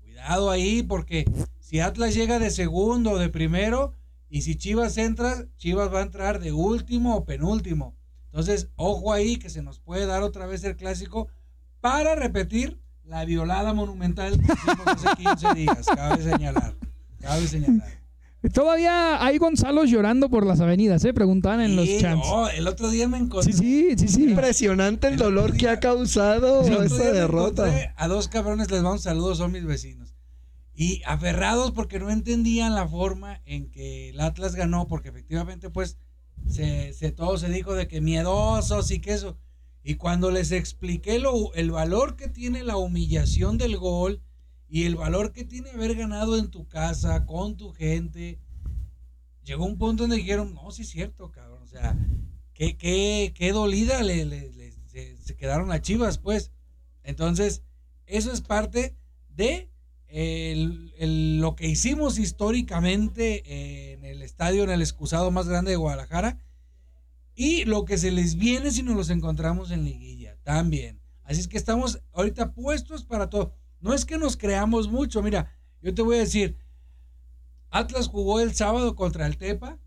Cuidado 0.04 0.52
ahí, 0.52 0.84
porque 0.84 1.26
si 1.60 1.80
Atlas 1.80 2.14
llega 2.14 2.38
de 2.38 2.52
segundo 2.52 3.12
o 3.12 3.18
de 3.18 3.30
primero, 3.30 3.94
y 4.30 4.42
si 4.42 4.56
Chivas 4.58 4.98
entra, 4.98 5.46
Chivas 5.58 5.94
va 5.94 6.00
a 6.00 6.04
entrar 6.04 6.40
de 6.40 6.52
último 6.52 7.16
o 7.16 7.26
penúltimo. 7.26 7.96
Entonces, 8.26 8.70
ojo 8.76 9.14
ahí 9.14 9.38
que 9.38 9.50
se 9.50 9.62
nos 9.62 9.80
puede 9.80 10.06
dar 10.06 10.22
otra 10.24 10.46
vez 10.46 10.64
el 10.64 10.76
clásico 10.76 11.28
para 11.82 12.16
repetir 12.16 12.80
la 13.06 13.24
violada 13.26 13.74
monumental 13.74 14.38
que 14.38 14.46
hicimos 14.54 14.86
hace 14.88 15.08
15 15.16 15.54
días. 15.56 15.86
Cabe 15.96 16.22
señalar. 16.22 16.76
Cabe 17.22 17.48
señalar. 17.48 17.88
Todavía 18.54 19.24
hay 19.26 19.38
Gonzalos 19.40 19.90
llorando 19.90 20.30
por 20.30 20.46
las 20.46 20.60
avenidas, 20.62 21.04
¿eh? 21.06 21.14
Preguntaban 21.14 21.60
en 21.62 21.76
los 21.76 21.88
Y, 21.88 22.00
chats. 22.00 22.22
oh, 22.26 22.48
el 22.50 22.68
otro 22.68 22.90
día 22.90 23.08
me 23.08 23.18
encontré. 23.18 23.52
Sí, 23.52 23.96
sí, 23.98 23.98
sí, 23.98 24.08
sí. 24.08 24.24
Impresionante 24.30 25.08
el 25.08 25.18
dolor 25.18 25.58
que 25.58 25.68
ha 25.70 25.80
causado 25.80 26.62
esa 26.62 27.12
derrota. 27.12 27.94
A 27.96 28.08
dos 28.08 28.28
cabrones 28.28 28.70
les 28.70 28.84
mando 28.84 29.00
saludos, 29.00 29.40
son 29.40 29.52
mis 29.52 29.66
vecinos. 29.66 30.14
Y 30.80 31.02
aferrados 31.08 31.72
porque 31.72 31.98
no 31.98 32.12
entendían 32.12 32.76
la 32.76 32.88
forma 32.88 33.42
en 33.46 33.72
que 33.72 34.10
el 34.10 34.20
Atlas 34.20 34.54
ganó, 34.54 34.88
porque 34.88 35.10
efectivamente, 35.10 35.72
pues, 35.72 35.98
se, 36.48 36.94
todo 37.14 37.40
se 37.40 37.50
dijo 37.50 37.74
de 37.74 37.88
que 37.88 38.00
miedosos 38.00 38.92
y 38.92 39.00
que 39.02 39.14
eso. 39.14 39.40
Y 39.84 39.96
cuando 39.96 40.30
les 40.30 40.52
expliqué 40.52 41.18
lo, 41.18 41.52
el 41.56 41.72
valor 41.72 42.16
que 42.16 42.28
tiene 42.28 42.64
la 42.64 42.78
humillación 42.78 43.58
del 43.58 43.78
gol 43.78 44.22
y 44.70 44.84
el 44.84 44.96
valor 44.96 45.32
que 45.34 45.46
tiene 45.46 45.72
haber 45.72 45.96
ganado 45.96 46.38
en 46.38 46.52
tu 46.52 46.68
casa, 46.68 47.26
con 47.26 47.58
tu 47.58 47.72
gente, 47.72 48.40
llegó 49.44 49.66
un 49.66 49.80
punto 49.80 50.04
donde 50.04 50.18
dijeron, 50.18 50.54
no, 50.54 50.70
sí 50.70 50.84
es 50.84 50.90
cierto, 50.90 51.32
cabrón. 51.32 51.64
O 51.64 51.68
sea, 51.68 51.98
qué, 52.54 52.78
qué, 52.78 53.34
qué 53.36 53.52
dolida 53.52 54.04
le, 54.04 54.26
le- 54.26 54.52
le- 54.52 54.74
se, 54.86 55.18
se 55.18 55.36
quedaron 55.36 55.70
las 55.70 55.82
chivas, 55.82 56.20
pues. 56.20 56.52
Entonces, 57.04 57.64
eso 58.06 58.32
es 58.32 58.42
parte 58.42 58.96
de 59.30 59.72
el- 60.10 60.94
el- 60.98 61.40
lo 61.40 61.56
que 61.56 61.68
hicimos 61.68 62.18
históricamente 62.20 63.94
en 63.94 64.06
el 64.06 64.22
estadio, 64.22 64.64
en 64.64 64.70
el 64.70 64.82
excusado 64.82 65.32
más 65.32 65.48
grande 65.48 65.72
de 65.72 65.78
Guadalajara. 65.78 66.40
Y 67.36 67.66
lo 67.66 67.86
que 67.86 67.98
se 67.98 68.12
les 68.12 68.36
viene 68.36 68.72
si 68.72 68.82
nos 68.84 68.96
los 68.96 69.10
encontramos 69.10 69.72
en 69.72 69.84
liguilla, 69.84 70.38
también. 70.44 71.00
Así 71.24 71.40
es 71.42 71.48
que 71.48 71.58
estamos 71.58 72.00
ahorita 72.14 72.54
puestos 72.54 73.04
para 73.04 73.30
todo. 73.30 73.54
No 73.80 73.94
es 73.94 74.06
que 74.06 74.18
nos 74.18 74.38
creamos 74.38 74.90
mucho, 74.90 75.22
mira, 75.22 75.52
yo 75.82 75.94
te 75.94 76.02
voy 76.02 76.16
a 76.16 76.20
decir, 76.20 76.56
Atlas 77.70 78.08
jugó 78.08 78.40
el 78.40 78.56
sábado 78.56 78.96
contra 78.96 79.28
el 79.28 79.38
Tepa. 79.38 79.78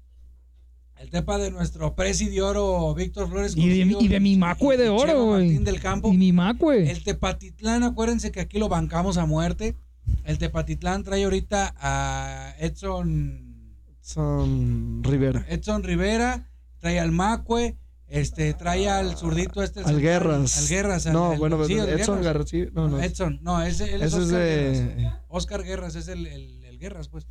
El 0.99 1.09
Tepa 1.09 1.39
de 1.39 1.51
nuestro 1.51 1.97
presi 1.97 2.39
oro 2.41 2.95
Víctor 2.95 3.29
Flores. 3.31 3.57
Y 3.57 3.69
de, 3.71 3.97
y 3.99 4.09
de 4.09 4.21
mi 4.21 4.37
macue 4.37 4.77
de 4.77 4.91
oro. 4.91 5.27
Martín 5.29 5.65
del 5.65 5.81
Campo. 5.81 6.13
Y 6.13 6.19
mi 6.19 6.31
macue. 6.31 6.91
El 6.91 7.03
Tepatitlán, 7.03 7.83
acuérdense 7.85 8.31
que 8.31 8.41
aquí 8.41 8.59
lo 8.59 8.69
bancamos 8.69 9.17
a 9.17 9.25
muerte. 9.25 9.77
El 10.25 10.39
Tepatitlán 10.39 11.03
trae 11.03 11.25
ahorita 11.25 11.75
a 11.79 12.55
Edson, 12.59 13.75
Son 14.01 15.03
Rivera. 15.05 15.45
Edson 15.49 15.83
Rivera, 15.83 16.49
trae 16.79 16.99
al 17.01 17.13
Macue, 17.13 17.77
este, 18.07 18.55
trae 18.55 18.89
al 18.89 19.17
zurdito 19.17 19.63
este. 19.63 19.81
Al 19.81 20.01
Guerras. 20.01 20.59
Al 20.59 20.69
Guerras. 20.69 21.07
al- 21.07 21.13
No, 21.13 21.33
el- 21.33 21.39
bueno, 21.39 21.65
sí, 21.65 21.75
Edson 21.75 22.23
Guerras. 22.23 22.49
Sí. 22.49 22.67
No, 22.73 22.89
no. 22.89 23.01
Edson, 23.01 23.39
no, 23.43 23.63
ese 23.63 23.95
él 23.95 24.03
es 24.03 24.13
Ese 24.15 24.19
es 24.19 24.25
Oscar 24.25 24.97
Guerras. 24.97 25.21
Oscar 25.29 25.63
Guerras 25.65 25.95
es 25.97 26.09
el, 26.09 26.27
el- 26.27 26.65
el 26.65 26.79
Guerras, 26.79 27.09
pues. 27.09 27.27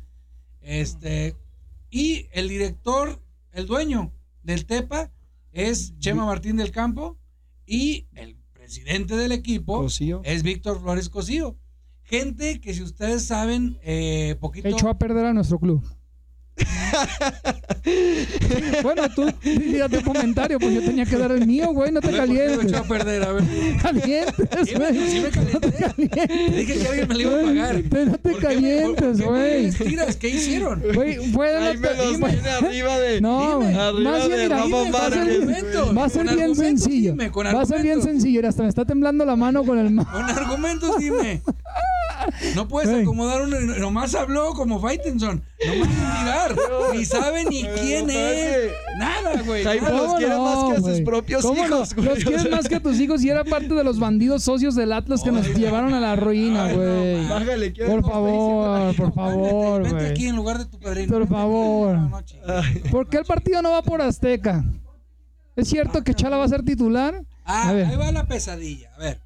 Este, 0.62 1.36
y 1.90 2.26
el 2.32 2.48
director, 2.48 3.22
el 3.52 3.66
dueño 3.66 4.12
del 4.42 4.66
Tepa 4.66 5.10
es 5.52 5.98
Chema 5.98 6.24
Martín 6.24 6.56
del 6.56 6.70
Campo 6.70 7.18
y 7.66 8.06
el 8.14 8.36
presidente 8.52 9.16
del 9.16 9.32
equipo 9.32 9.82
Cosío. 9.82 10.20
es 10.24 10.42
Víctor 10.42 10.80
Flores 10.80 11.08
Cosío. 11.08 11.58
Gente 12.10 12.60
que 12.60 12.74
si 12.74 12.82
ustedes 12.82 13.24
saben, 13.24 13.78
eh, 13.84 14.36
poquito... 14.40 14.66
Echó 14.68 14.88
a 14.88 14.98
perder 14.98 15.26
a 15.26 15.32
nuestro 15.32 15.60
club. 15.60 15.80
bueno, 18.82 19.02
tú 19.14 19.24
di 19.42 19.78
tu 19.90 20.02
comentario, 20.04 20.58
pues 20.58 20.74
yo 20.74 20.82
tenía 20.82 21.06
que 21.06 21.16
dar 21.16 21.32
el 21.32 21.46
mío, 21.46 21.72
güey. 21.72 21.90
No 21.90 22.00
te 22.02 22.08
A 22.08 22.10
ver, 22.10 22.20
¿por 22.20 22.28
qué 22.28 22.36
calientes. 22.36 22.66
echó 22.72 22.76
a 22.78 22.84
perder? 22.84 23.22
A 23.22 23.32
ver. 23.32 23.44
calientes, 23.80 24.48
Sí 24.68 24.74
me, 24.76 24.92
güey. 24.92 25.10
sí 25.10 25.20
me 25.20 25.30
calenté. 25.30 26.28
Dije 26.50 26.78
que 26.80 26.86
alguien 26.86 27.08
me 27.08 27.14
lo 27.14 27.20
iba 27.20 27.40
a 27.40 27.44
pagar. 27.44 27.82
Te- 27.88 28.04
no 28.06 28.12
te 28.12 28.18
¿Por 28.18 28.32
qué 28.40 28.46
me- 28.48 28.54
calientes, 28.54 29.16
qué 29.16 29.22
me 29.22 29.28
güey. 29.30 29.62
les 29.62 29.78
tiras? 29.78 30.16
¿Qué 30.16 30.28
hicieron? 30.28 30.82
Güey, 30.94 31.32
fue 31.32 31.48
de 31.48 31.56
Ahí 31.56 31.78
me 31.78 31.94
los 31.94 32.18
tiene 32.18 32.50
arriba 32.50 32.98
de. 32.98 33.20
No, 33.22 33.40
Dime. 33.40 33.54
güey. 33.72 33.76
Arriba 33.76 34.10
Más 34.10 34.26
bien, 34.26 34.36
de 34.38 34.42
mira, 34.44 34.56
Rafa 34.56 34.66
dime, 34.66 34.90
va 34.90 35.06
a 35.06 35.10
ser 35.10 35.96
Va 35.96 36.04
a 36.04 36.08
ser 36.10 36.36
bien 36.36 36.54
sencillo. 36.56 37.10
dime, 37.12 37.30
con 37.30 37.46
Va 37.46 37.62
a 37.62 37.66
ser 37.66 37.82
bien 37.82 38.02
sencillo. 38.02 38.46
Hasta 38.46 38.62
me 38.64 38.68
está 38.68 38.84
temblando 38.84 39.24
la 39.24 39.36
mano 39.36 39.64
con 39.64 39.78
el 39.78 39.90
ma- 39.90 40.04
Con 40.10 40.24
argumentos, 40.24 40.98
dime. 40.98 41.40
No 42.54 42.68
puedes 42.68 43.02
acomodar 43.02 43.42
uno. 43.42 43.58
Nomás 43.78 44.14
habló 44.14 44.52
como 44.52 44.78
Faitenson. 44.80 45.42
Nomás 45.66 45.88
sin 45.88 45.98
mirar. 45.98 46.54
Ni 46.94 47.04
sabe 47.04 47.44
ni 47.44 47.64
quién 47.64 48.06
no, 48.06 48.12
es. 48.12 48.70
Nada, 48.98 49.42
güey. 49.42 49.64
Nada. 49.64 49.80
los 49.80 50.00
¿Cómo 50.02 50.16
quiere 50.16 50.34
no, 50.34 50.44
más 50.44 50.64
que 50.64 50.72
a 50.72 50.76
sus 50.76 50.82
güey? 50.90 51.04
propios 51.04 51.42
¿Cómo 51.42 51.64
hijos, 51.66 51.96
no? 51.96 52.02
güey. 52.02 52.08
Los 52.14 52.24
quieres 52.24 52.50
más 52.50 52.68
que 52.68 52.74
a 52.76 52.80
tus 52.80 53.00
hijos 53.00 53.22
y 53.22 53.30
era 53.30 53.44
parte 53.44 53.72
de 53.74 53.84
los 53.84 53.98
bandidos 53.98 54.42
socios 54.44 54.74
del 54.74 54.92
Atlas 54.92 55.22
que 55.22 55.32
nos 55.32 55.46
Ay, 55.46 55.54
llevaron 55.54 55.94
a 55.94 56.00
la 56.00 56.16
ruina, 56.16 56.64
Ay, 56.64 56.76
no, 56.76 56.82
güey. 56.82 57.16
man. 57.16 57.28
Bájale, 57.28 57.72
quiero 57.72 57.90
Por 57.90 58.04
favor, 58.10 58.96
por 58.96 59.14
favor, 59.14 59.82
Vente 59.82 60.06
aquí 60.06 60.14
güey. 60.20 60.28
en 60.28 60.36
lugar 60.36 60.58
de 60.58 60.66
tu 60.66 60.78
padrino. 60.78 61.08
Por 61.08 61.20
Vente 61.20 61.34
aquí. 61.34 61.42
favor. 61.42 61.96
No, 61.96 62.08
no, 62.10 62.90
¿Por 62.90 63.08
qué 63.08 63.16
el 63.18 63.24
partido 63.24 63.62
no 63.62 63.70
va 63.70 63.82
por 63.82 64.02
Azteca? 64.02 64.64
¿Es 65.56 65.68
cierto 65.68 66.02
que 66.04 66.14
Chala 66.14 66.36
va 66.36 66.44
a 66.44 66.48
ser 66.48 66.62
titular? 66.64 67.22
Ah, 67.44 67.68
A 67.70 67.72
ver. 67.72 67.86
ahí 67.86 67.96
va 67.96 68.12
la 68.12 68.26
pesadilla. 68.26 68.90
A 68.96 68.98
ver. 69.00 69.20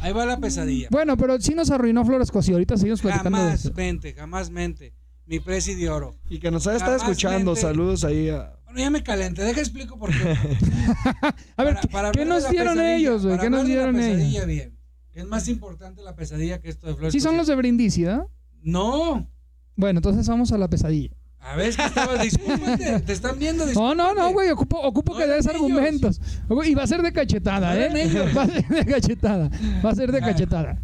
Ahí 0.00 0.12
va 0.12 0.24
la 0.26 0.38
pesadilla. 0.38 0.88
Bueno, 0.90 1.16
pero 1.16 1.40
sí 1.40 1.54
nos 1.54 1.70
arruinó 1.70 2.04
Flores 2.04 2.30
Cosío. 2.30 2.54
Ahorita 2.54 2.76
seguimos 2.76 3.00
platicando 3.00 3.38
de 3.38 3.44
Jamás 3.44 3.64
eso. 3.64 3.74
mente, 3.74 4.12
jamás 4.14 4.50
mente. 4.50 4.94
Mi 5.26 5.40
presi 5.40 5.74
de 5.74 5.90
oro. 5.90 6.16
Y 6.30 6.38
que 6.38 6.50
nos 6.50 6.66
haya 6.66 6.76
estado 6.78 6.96
escuchando. 6.96 7.50
mente. 7.52 7.60
Saludos 7.60 8.04
ahí 8.04 8.28
a. 8.30 8.54
Bueno, 8.64 8.80
ya 8.80 8.90
me 8.90 9.02
calenté. 9.02 9.42
Deja 9.42 9.60
explico 9.60 9.98
por 9.98 10.10
qué. 10.10 10.16
A 11.56 11.64
ver, 11.64 11.74
Para- 11.74 11.80
¿qué- 11.80 11.88
para 11.88 12.10
¿qué 12.12 12.22
hablar 12.22 12.38
de 12.38 12.42
nos 12.44 12.50
dieron 12.50 12.80
ellos, 12.80 13.26
güey? 13.26 13.38
¿Qué 13.38 13.50
nos 13.50 13.66
dieron 13.66 13.96
la 13.96 14.06
ellos? 14.06 14.16
pesadilla 14.18 14.44
bien. 14.46 14.78
Que 15.12 15.20
es 15.20 15.26
más 15.26 15.48
importante 15.48 16.02
la 16.02 16.14
pesadilla 16.14 16.60
que 16.60 16.68
esto 16.68 16.86
de 16.86 16.94
Flores 16.94 17.12
Sí 17.12 17.20
son 17.20 17.36
los 17.36 17.46
de 17.46 17.56
Brindisi, 17.56 18.04
¿verdad? 18.04 18.26
No. 18.62 19.28
Bueno, 19.74 19.98
entonces 19.98 20.26
vamos 20.28 20.52
a 20.52 20.58
la 20.58 20.68
pesadilla. 20.68 21.10
A 21.50 21.56
ver, 21.56 21.74
que 21.74 21.82
estabas... 21.84 22.20
Discúlpate. 22.22 23.00
Te 23.00 23.12
están 23.12 23.38
viendo. 23.38 23.64
No, 23.66 23.94
no, 23.94 23.94
no, 23.94 24.08
discúlpate. 24.08 24.32
güey, 24.34 24.50
ocupo, 24.50 24.78
ocupo 24.80 25.12
No 25.14 25.18
que 25.18 25.26
des 25.26 25.46
argumentos. 25.46 26.20
Y 26.66 26.74
va 26.74 26.82
a 26.82 26.86
ser 26.86 27.02
de 27.02 27.12
cachetada, 27.12 27.74
No 27.74 27.80
¿eh? 27.80 28.02
ellos. 28.04 28.36
Va 28.36 28.42
a 28.42 28.46
ser 28.48 28.68
de 28.68 28.84
cachetada. 28.86 29.50
Va 29.84 29.90
a 29.90 29.94
ser 29.94 30.12
de 30.12 30.20
cachetada. 30.20 30.78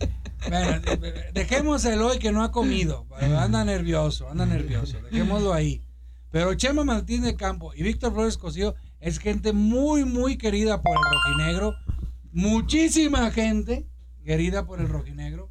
Bueno, 0.48 0.81
de- 0.81 0.96
de- 0.96 1.33
dejemos 1.33 1.85
el 1.85 2.00
hoy 2.03 2.18
que 2.18 2.33
no 2.33 2.42
ha 2.42 2.50
comido. 2.50 3.07
Anda 3.20 3.64
nervioso, 3.64 4.29
anda 4.29 4.46
nervioso. 4.46 4.98
Dejémoslo 5.11 5.53
ahí. 5.55 5.83
Pero 6.31 6.53
Chema 6.55 6.83
Martín 6.85 7.22
de 7.22 7.37
Campo 7.37 7.72
y 7.74 7.83
Víctor 7.83 8.12
Flores 8.12 8.37
Cosío 8.37 8.74
es 9.00 9.18
gente 9.18 9.53
muy, 9.53 10.05
muy 10.05 10.37
querida 10.37 10.83
por 10.83 10.96
el 10.96 11.03
rojinegro. 11.12 11.74
Muchísima 12.33 13.31
gente 13.31 13.87
querida 14.24 14.66
por 14.66 14.81
el 14.81 14.88
rojinegro. 14.88 15.50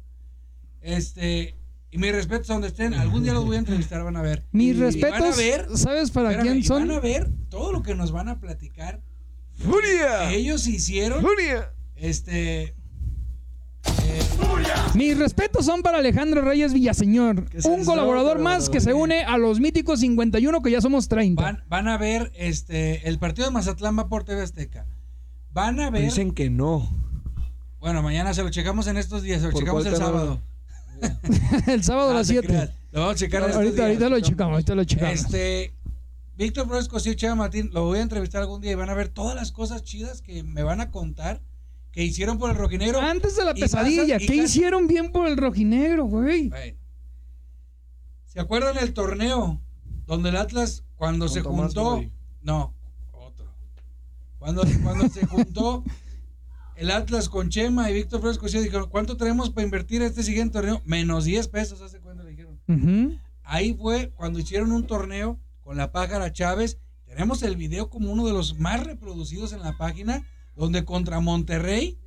Este, 0.82 1.56
y 1.94 1.98
mis 1.98 2.12
respetos 2.12 2.50
a 2.50 2.54
donde 2.54 2.68
estén. 2.68 2.92
Algún 2.94 3.22
día 3.22 3.32
los 3.32 3.44
voy 3.44 3.54
a 3.54 3.60
entrevistar, 3.60 4.02
van 4.02 4.16
a 4.16 4.22
ver. 4.22 4.44
Mis 4.50 4.70
Y 4.70 4.72
van 4.74 4.82
a 4.82 4.86
respetos, 4.86 5.36
ver, 5.36 5.66
¿sabes 5.76 6.10
para 6.10 6.30
espérame, 6.32 6.46
quién 6.48 6.58
y 6.58 6.64
son? 6.64 6.88
Van 6.88 6.96
a 6.96 7.00
ver 7.00 7.30
todo 7.48 7.70
lo 7.70 7.82
que 7.82 7.94
nos 7.94 8.10
van 8.10 8.28
a 8.28 8.40
platicar. 8.40 9.00
¡Furia! 9.58 10.28
Que 10.28 10.36
ellos 10.38 10.66
hicieron. 10.66 11.22
¡Furia! 11.22 11.70
Este. 11.94 12.62
eh, 12.64 12.74
Mis 14.94 15.16
respetos 15.16 15.66
son 15.66 15.82
para 15.82 15.98
Alejandro 15.98 16.42
Reyes 16.42 16.72
Villaseñor, 16.72 17.44
un 17.64 17.84
colaborador 17.84 18.40
más 18.40 18.68
que 18.68 18.80
se 18.80 18.92
une 18.92 19.22
a 19.22 19.38
los 19.38 19.60
míticos 19.60 20.00
51 20.00 20.62
que 20.62 20.70
ya 20.72 20.80
somos 20.80 21.06
30. 21.06 21.40
Van, 21.40 21.62
van 21.68 21.86
a 21.86 21.96
ver 21.96 22.32
este 22.34 23.08
el 23.08 23.20
partido 23.20 23.46
de 23.46 23.52
Mazatlán 23.52 23.96
va 23.96 24.08
por 24.08 24.24
TV 24.24 24.42
Azteca. 24.42 24.86
Van 25.52 25.78
a 25.78 25.90
ver. 25.90 26.02
Dicen 26.02 26.32
que 26.32 26.50
no. 26.50 26.90
Bueno, 27.78 28.02
mañana 28.02 28.34
se 28.34 28.42
lo 28.42 28.50
checamos 28.50 28.88
en 28.88 28.96
estos 28.96 29.22
días, 29.22 29.40
se 29.42 29.46
lo 29.46 29.52
¿Por 29.52 29.60
checamos 29.60 29.86
el 29.86 29.92
canal? 29.92 30.08
sábado. 30.08 30.40
El 31.66 31.82
sábado 31.84 32.10
a 32.10 32.12
No 32.12 32.18
las 32.18 32.26
te 32.26 32.34
7. 32.34 32.46
creas, 32.48 32.70
Lo 32.92 33.00
vamos 33.00 33.14
a 33.14 33.18
checar 33.18 33.42
en 33.42 33.48
estos 33.50 33.64
Ahorita, 33.80 34.08
lo 34.08 34.20
checamos, 34.20 34.52
ahorita 34.52 34.74
lo 34.74 34.84
checamos. 34.84 35.14
Este 35.20 35.74
Víctor 36.36 36.66
Flores 36.66 36.88
Cosío 36.88 37.14
Chava 37.14 37.34
Martín, 37.36 37.70
lo 37.72 37.84
voy 37.84 37.98
a 37.98 38.02
entrevistar 38.02 38.42
algún 38.42 38.60
día 38.60 38.72
y 38.72 38.74
van 38.74 38.90
a 38.90 38.94
ver 38.94 39.08
todas 39.08 39.36
las 39.36 39.52
cosas 39.52 39.82
chidas 39.84 40.20
que 40.20 40.42
me 40.42 40.62
van 40.62 40.80
a 40.80 40.90
contar 40.90 41.40
que 41.92 42.02
hicieron 42.02 42.38
por 42.38 42.50
el 42.50 42.56
rojinegro. 42.56 43.00
Antes 43.00 43.36
de 43.36 43.44
la 43.44 43.54
pesadilla, 43.54 44.18
¿qué 44.18 44.34
hicieron 44.34 44.88
bien 44.88 45.12
por 45.12 45.28
el 45.28 45.36
rojinegro, 45.36 46.06
güey? 46.06 46.50
¿Se 48.26 48.40
acuerdan 48.40 48.78
el 48.78 48.92
torneo 48.94 49.60
donde 50.06 50.30
el 50.30 50.36
Atlas 50.36 50.82
cuando 50.96 51.26
Con 51.26 51.34
se 51.34 51.42
Tomás 51.42 51.66
juntó? 51.74 52.04
No, 52.42 52.74
otro. 53.12 53.46
Cuando, 54.38 54.64
cuando 54.82 55.08
se 55.08 55.24
juntó 55.24 55.84
el 56.76 56.90
Atlas 56.90 57.28
con 57.28 57.50
Chema 57.50 57.90
y 57.90 57.94
Víctor 57.94 58.20
Flores 58.20 58.38
Cosío 58.38 58.60
dijeron, 58.60 58.88
¿cuánto 58.88 59.16
tenemos 59.16 59.50
para 59.50 59.64
invertir 59.64 60.02
este 60.02 60.22
siguiente 60.22 60.54
torneo? 60.54 60.82
Menos 60.84 61.24
10 61.24 61.48
pesos, 61.48 61.80
¿hace 61.80 62.00
cuándo 62.00 62.24
le 62.24 62.30
dijeron? 62.30 63.20
Ahí 63.42 63.74
fue 63.74 64.10
cuando 64.16 64.38
hicieron 64.38 64.72
un 64.72 64.86
torneo 64.86 65.38
con 65.62 65.76
la 65.76 65.92
pájara 65.92 66.32
Chávez. 66.32 66.78
Tenemos 67.06 67.42
el 67.42 67.56
video 67.56 67.90
como 67.90 68.10
uno 68.10 68.26
de 68.26 68.32
los 68.32 68.58
más 68.58 68.84
reproducidos 68.84 69.52
en 69.52 69.60
la 69.60 69.76
página, 69.76 70.26
donde 70.56 70.84
contra 70.84 71.20
Monterrey 71.20 71.98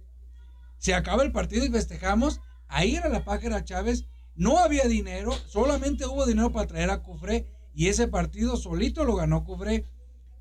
se 0.77 0.93
acaba 0.93 1.23
el 1.23 1.31
partido 1.31 1.65
y 1.65 1.69
festejamos. 1.69 2.41
Ahí 2.67 2.95
era 2.95 3.09
la 3.09 3.23
pájara 3.23 3.63
Chávez. 3.63 4.05
No 4.35 4.59
había 4.59 4.85
dinero, 4.85 5.33
solamente 5.47 6.05
hubo 6.05 6.25
dinero 6.25 6.51
para 6.51 6.67
traer 6.67 6.89
a 6.89 7.01
Cufré 7.01 7.47
y 7.73 7.87
ese 7.87 8.07
partido 8.07 8.57
solito 8.57 9.05
lo 9.05 9.15
ganó 9.15 9.43
Cufré. 9.43 9.85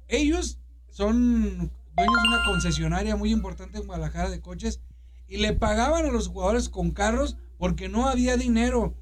Ellos 0.09 0.59
son 0.91 1.71
dueños 1.97 2.23
de 2.23 2.29
una 2.29 2.45
concesionaria 2.45 3.17
muy 3.17 3.33
importante 3.33 3.79
en 3.79 3.87
Guadalajara 3.87 4.31
de 4.31 4.41
coches 4.41 4.81
y 5.29 5.39
le 5.39 5.53
pagaban 5.55 6.05
a 6.07 6.13
los 6.13 6.29
jugadores 6.29 6.69
con 6.69 6.91
carros 6.91 7.37
porque 7.59 7.89
no 7.89 8.09
había 8.09 8.37
dinero. 8.37 8.95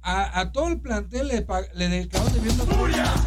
A, 0.00 0.40
a 0.40 0.52
todo 0.52 0.68
el 0.68 0.80
plantel 0.80 1.26
le, 1.28 1.44
le 1.74 1.88
dedicaron 1.88 2.32
debiendo. 2.32 2.64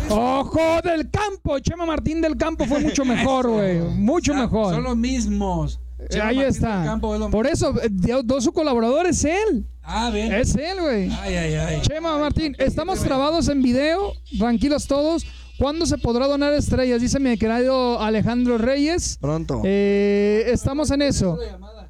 Ojo 0.10 0.82
del 0.84 1.10
campo, 1.12 1.60
Chema 1.60 1.86
Martín 1.86 2.22
del 2.22 2.38
campo 2.38 2.66
fue 2.66 2.80
mucho 2.80 3.04
mejor, 3.06 3.50
güey. 3.50 3.80
Mucho 3.82 4.32
O 4.32 4.36
sea, 4.36 4.44
mejor. 4.46 4.74
Son 4.76 4.84
los 4.84 4.98
mismos. 4.98 5.80
Eh, 6.00 6.08
Chema 6.10 6.28
Ahí 6.28 6.36
Martín 6.38 6.52
está. 6.56 6.78
del 6.78 6.86
Campo 6.86 7.14
es 7.14 7.20
lo 7.20 7.30
Por 7.30 7.46
eso, 7.46 7.76
eh, 7.84 7.90
dos 8.24 8.44
su 8.46 8.54
colaborador 8.54 9.06
es 9.06 9.24
él. 9.26 9.68
Ah, 9.84 10.10
bien. 10.12 10.32
Es 10.34 10.56
él, 10.56 10.80
güey. 10.82 11.12
Ay, 11.22 11.36
ay, 11.36 11.54
ay. 11.56 11.82
Chema 11.82 12.18
Martín, 12.18 12.56
estamos 12.58 13.00
trabados 13.02 13.50
en 13.50 13.62
video, 13.62 14.14
tranquilos 14.40 14.88
todos. 14.88 15.26
¿Cuándo 15.62 15.86
se 15.86 16.00
podrá 16.00 16.26
donar 16.26 16.56
estrellas? 16.56 17.00
Dice 17.00 17.20
mi 17.20 17.38
querido 17.38 18.02
Alejandro 18.02 18.58
Reyes. 18.58 19.20
Pronto. 19.22 19.62
Eh, 19.64 20.46
estamos 20.48 20.90
en 20.90 21.04
eso. 21.04 21.38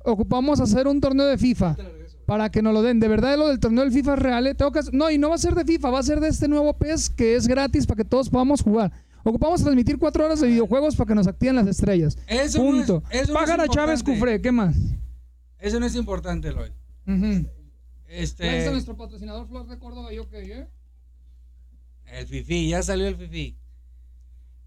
Ocupamos 0.04 0.60
hacer 0.60 0.88
un 0.90 1.00
torneo 1.00 1.26
de 1.26 1.38
FIFA 1.38 1.78
para 2.26 2.52
que 2.52 2.62
nos 2.62 2.74
lo 2.74 2.82
den. 2.82 3.00
De 3.00 3.08
verdad, 3.08 3.38
lo 3.38 3.48
del 3.48 3.62
torneo 3.62 3.86
del 3.86 3.94
FIFA 3.94 4.16
es 4.16 4.20
real. 4.20 4.48
¿eh? 4.48 4.56
Tengo 4.56 4.74
que 4.74 4.82
No, 4.92 5.10
y 5.10 5.18
no 5.18 5.30
va 5.30 5.36
a 5.36 5.38
ser 5.38 5.56
de 5.56 5.64
FIFA, 5.64 5.90
va 5.90 6.00
a 6.00 6.04
ser 6.04 6.20
de 6.20 6.28
este 6.28 6.50
nuevo 6.50 6.74
PES 6.74 7.12
que 7.12 7.38
es 7.38 7.48
gratis 7.48 7.88
para 7.88 7.96
que 7.96 8.04
todos 8.04 8.30
podamos 8.30 8.62
jugar. 8.62 8.92
Ocupamos 9.24 9.62
transmitir 9.64 9.98
cuatro 9.98 10.26
horas 10.26 10.42
de 10.42 10.48
videojuegos 10.48 10.98
para 10.98 11.08
que 11.08 11.16
nos 11.16 11.28
activen 11.28 11.56
las 11.56 11.68
estrellas. 11.68 12.18
Eso 12.28 12.58
no 12.62 12.76
es- 12.82 12.88
Punto. 12.88 13.04
eso 13.10 13.32
no 13.32 13.40
es 13.40 13.46
Pájara 13.46 13.68
Chávez. 13.70 14.04
Cufré, 14.04 14.42
¿qué 14.42 14.52
más? 14.52 14.76
Eso 15.60 15.80
no 15.80 15.86
es 15.86 15.96
importante, 15.96 16.50
Lloyd. 16.52 16.72
Ujú. 17.08 17.48
Este. 18.10 18.44
Gracias 18.44 18.68
a 18.68 18.72
nuestro 18.72 18.98
patrocinador 18.98 19.48
Flor 19.48 19.66
de 19.70 19.80
Córdoba, 19.80 20.12
yo 20.12 20.28
qué, 20.28 20.40
¿eh? 20.42 20.68
El 22.08 22.28
fifi, 22.28 22.68
ya 22.68 22.84
salió 22.84 23.08
el 23.08 23.16
fifi. 23.16 23.56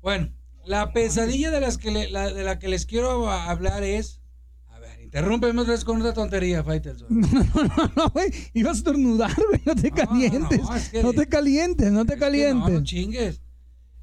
Bueno, 0.04 0.30
la 0.66 0.92
pesadilla 0.92 1.50
de, 1.50 1.60
las 1.60 1.78
que 1.78 1.90
le- 1.90 2.10
la, 2.10 2.30
de 2.32 2.44
la 2.44 2.58
que 2.58 2.68
les 2.68 2.84
quiero 2.86 3.28
hablar 3.30 3.82
es. 3.82 4.20
A 4.68 4.78
ver, 4.78 5.00
interrúmpeme 5.00 5.58
otra 5.62 5.72
vez 5.72 5.84
con 5.84 5.98
otra 6.00 6.12
tontería, 6.12 6.62
Faitelson. 6.62 7.08
No, 7.96 8.10
güey, 8.10 8.30
ibas 8.52 8.74
a 8.74 8.78
estornudar, 8.78 9.34
güey, 9.48 9.62
no 9.64 9.74
te 9.74 9.88
No, 9.90 9.96
calientes. 9.96 10.60
no, 10.60 10.68
No, 10.68 10.76
es 10.76 10.88
que- 10.90 11.02
te 11.02 11.26
calientes, 11.26 11.90
no 11.90 12.04
te 12.04 12.18
calientes. 12.18 12.70
No, 12.72 12.78
no 12.80 12.84
chingues. 12.84 13.40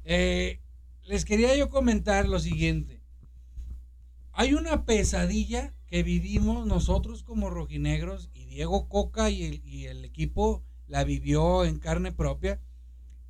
Eh, 0.04 0.60
les 1.04 1.24
quería 1.24 1.54
yo 1.56 1.70
comentar 1.70 2.28
lo 2.28 2.40
siguiente. 2.40 3.00
Hay 4.32 4.54
una 4.54 4.84
pesadilla 4.84 5.72
que 5.86 6.02
vivimos 6.02 6.66
nosotros 6.66 7.22
como 7.22 7.48
rojinegros 7.50 8.28
y 8.34 8.46
Diego 8.46 8.88
Coca 8.88 9.30
y 9.30 9.44
el, 9.44 9.62
y 9.64 9.84
el 9.86 10.04
equipo 10.04 10.64
la 10.88 11.04
vivió 11.04 11.64
en 11.64 11.78
carne 11.78 12.10
propia, 12.12 12.60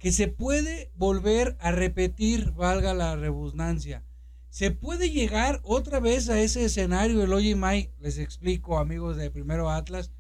que 0.03 0.11
se 0.11 0.27
puede 0.27 0.91
volver 0.97 1.57
a 1.61 1.71
repetir, 1.71 2.51
valga 2.53 2.93
la 2.93 3.15
rebusnancia. 3.15 4.03
Se 4.51 4.73
puede 4.73 5.11
llegar 5.11 5.61
otra 5.63 6.01
vez 6.01 6.29
a 6.29 6.41
ese 6.41 6.65
escenario, 6.65 7.23
el 7.23 7.33
Oye 7.33 7.55
Mai, 7.55 7.93
les 8.01 8.19
explico 8.19 8.79
amigos 8.81 9.17
de 9.17 9.31
Primero 9.31 9.71
Atlas, 9.71 10.11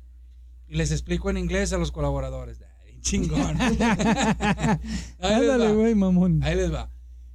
y 0.68 0.77
les 0.77 0.92
explico 0.92 1.31
en 1.31 1.37
inglés 1.37 1.73
a 1.73 1.79
los 1.79 1.90
colaboradores. 1.90 2.62
Ay, 2.87 3.01
chingón. 3.01 3.61
Ahí 3.61 4.79
les 5.18 5.21
Ándale, 5.21 5.66
va. 5.66 5.73
güey, 5.73 5.95
mamón. 5.97 6.42
Ahí 6.45 6.55
les 6.55 6.73
va. 6.73 6.88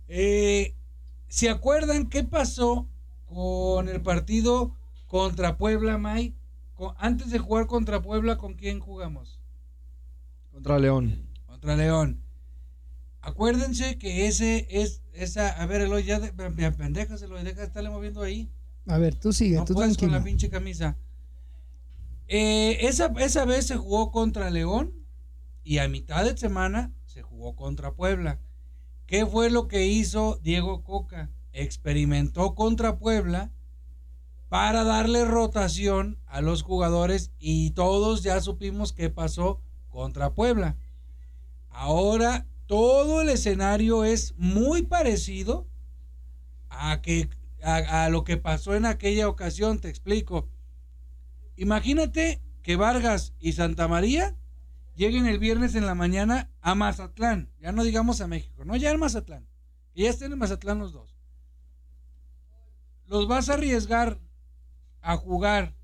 Eh, 0.07 0.73
¿Se 1.27 1.49
acuerdan 1.49 2.07
qué 2.07 2.23
pasó 2.23 2.87
con 3.25 3.89
el 3.89 4.01
partido 4.01 4.73
contra 5.07 5.57
Puebla, 5.57 5.97
May? 5.97 6.33
Con- 6.75 6.95
antes 6.97 7.29
de 7.29 7.39
jugar 7.39 7.67
contra 7.67 8.01
Puebla, 8.01 8.37
¿con 8.37 8.53
quién 8.53 8.79
jugamos? 8.79 9.41
Contra 10.53 10.79
León. 10.79 11.27
Contra 11.45 11.75
León. 11.75 12.23
Acuérdense 13.27 13.97
que 13.97 14.27
ese 14.27 14.67
es 14.69 15.01
esa. 15.11 15.49
A 15.61 15.65
ver, 15.65 15.81
Eloy, 15.81 16.03
ya 16.03 16.17
de, 16.21 16.31
pendejas, 16.31 17.21
Eloy, 17.21 17.43
deja 17.43 17.59
de 17.59 17.67
estarle 17.67 17.89
moviendo 17.89 18.21
ahí. 18.21 18.49
A 18.85 18.97
ver, 18.97 19.15
tú 19.15 19.33
sigue, 19.33 19.57
No 19.57 19.65
tú 19.65 19.73
puedes 19.73 19.97
con 19.97 20.07
tranquilo. 20.07 20.17
la 20.19 20.23
pinche 20.23 20.49
camisa. 20.49 20.95
Eh, 22.29 22.77
esa, 22.87 23.07
esa 23.19 23.43
vez 23.43 23.67
se 23.67 23.75
jugó 23.75 24.11
contra 24.13 24.49
León 24.49 24.93
y 25.65 25.79
a 25.79 25.89
mitad 25.89 26.23
de 26.23 26.37
semana 26.37 26.93
se 27.05 27.21
jugó 27.21 27.57
contra 27.57 27.95
Puebla. 27.95 28.39
¿Qué 29.07 29.25
fue 29.25 29.49
lo 29.49 29.67
que 29.67 29.87
hizo 29.87 30.39
Diego 30.41 30.85
Coca? 30.85 31.29
Experimentó 31.51 32.55
contra 32.55 32.97
Puebla 32.97 33.51
para 34.47 34.85
darle 34.85 35.25
rotación 35.25 36.17
a 36.27 36.39
los 36.39 36.61
jugadores 36.63 37.31
y 37.39 37.71
todos 37.71 38.23
ya 38.23 38.39
supimos 38.39 38.93
qué 38.93 39.09
pasó 39.09 39.59
contra 39.89 40.33
Puebla. 40.33 40.77
Ahora 41.69 42.47
todo 42.67 43.21
el 43.21 43.29
escenario 43.29 44.03
es 44.03 44.35
muy 44.37 44.83
parecido 44.83 45.67
a, 46.69 47.01
que, 47.01 47.29
a, 47.63 48.09
lo 48.09 48.23
que 48.23 48.37
pasó 48.37 48.75
en 48.75 48.85
aquella 48.85 49.27
ocasión, 49.27 49.79
te 49.79 49.89
explico. 49.89 50.47
Imagínate 51.55 52.41
que 52.61 52.75
Vargas 52.75 53.33
y 53.39 53.53
Santa 53.53 53.87
María 53.87 54.35
lleguen 54.95 55.25
el 55.25 55.39
viernes 55.39 55.75
en 55.75 55.85
la 55.85 55.95
mañana 55.95 56.51
a 56.61 56.75
Mazatlán, 56.75 57.49
ya 57.59 57.71
no 57.71 57.83
digamos 57.83 58.21
a 58.21 58.27
México, 58.27 58.65
no, 58.65 58.75
ya 58.75 58.91
en 58.91 58.99
Mazatlán, 58.99 59.47
que 59.93 60.03
ya 60.03 60.09
estén 60.09 60.33
en 60.33 60.39
Mazatlán 60.39 60.79
los 60.79 60.91
dos. 60.91 61.15
los 63.07 63.27
vas 63.27 63.49
a 63.49 63.53
arriesgar 63.53 64.19
a 65.01 65.15
jugar 65.15 65.75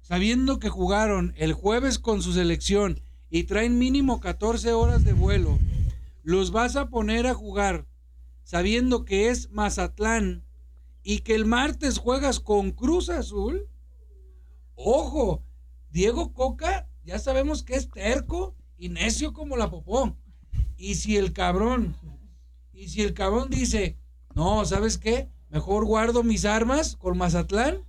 sabiendo 0.00 0.58
que 0.58 0.70
jugaron 0.70 1.34
el 1.36 1.52
jueves 1.52 1.98
con 1.98 2.22
su 2.22 2.32
selección 2.32 3.00
y 3.30 3.44
traen 3.44 3.78
mínimo 3.78 4.20
14 4.20 4.72
horas 4.72 5.04
de 5.04 5.12
vuelo, 5.12 5.58
los 6.28 6.50
vas 6.50 6.76
a 6.76 6.90
poner 6.90 7.26
a 7.26 7.32
jugar 7.32 7.86
sabiendo 8.42 9.06
que 9.06 9.30
es 9.30 9.50
Mazatlán 9.50 10.44
y 11.02 11.20
que 11.20 11.34
el 11.34 11.46
martes 11.46 11.96
juegas 11.96 12.38
con 12.38 12.72
Cruz 12.72 13.08
Azul. 13.08 13.66
Ojo, 14.74 15.42
Diego 15.88 16.34
Coca 16.34 16.86
ya 17.02 17.18
sabemos 17.18 17.62
que 17.62 17.76
es 17.76 17.88
terco 17.88 18.54
y 18.76 18.90
necio 18.90 19.32
como 19.32 19.56
la 19.56 19.70
popó. 19.70 20.18
Y 20.76 20.96
si 20.96 21.16
el 21.16 21.32
cabrón, 21.32 21.96
y 22.74 22.88
si 22.88 23.00
el 23.00 23.14
cabrón 23.14 23.48
dice, 23.48 23.96
no, 24.34 24.66
¿sabes 24.66 24.98
qué? 24.98 25.30
Mejor 25.48 25.86
guardo 25.86 26.22
mis 26.24 26.44
armas 26.44 26.94
con 26.96 27.16
Mazatlán 27.16 27.86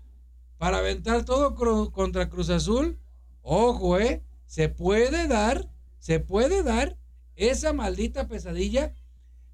para 0.58 0.78
aventar 0.78 1.26
todo 1.26 1.56
contra 1.92 2.30
Cruz 2.30 2.50
Azul. 2.50 3.02
Ojo, 3.42 4.00
¿eh? 4.00 4.24
Se 4.46 4.70
puede 4.70 5.28
dar, 5.28 5.70
se 5.98 6.22
puede 6.22 6.64
dar 6.64 6.99
esa 7.40 7.74
maldita 7.74 8.28
pesadilla. 8.28 8.94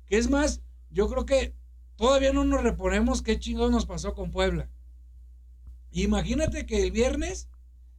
Que 0.05 0.17
es 0.17 0.29
más, 0.29 0.61
yo 0.89 1.09
creo 1.09 1.25
que 1.25 1.55
todavía 1.95 2.33
no 2.33 2.43
nos 2.43 2.63
reponemos 2.63 3.21
qué 3.21 3.39
chingados 3.39 3.71
nos 3.71 3.85
pasó 3.85 4.13
con 4.13 4.31
Puebla. 4.31 4.69
Imagínate 5.91 6.65
que 6.65 6.83
el 6.83 6.91
viernes 6.91 7.47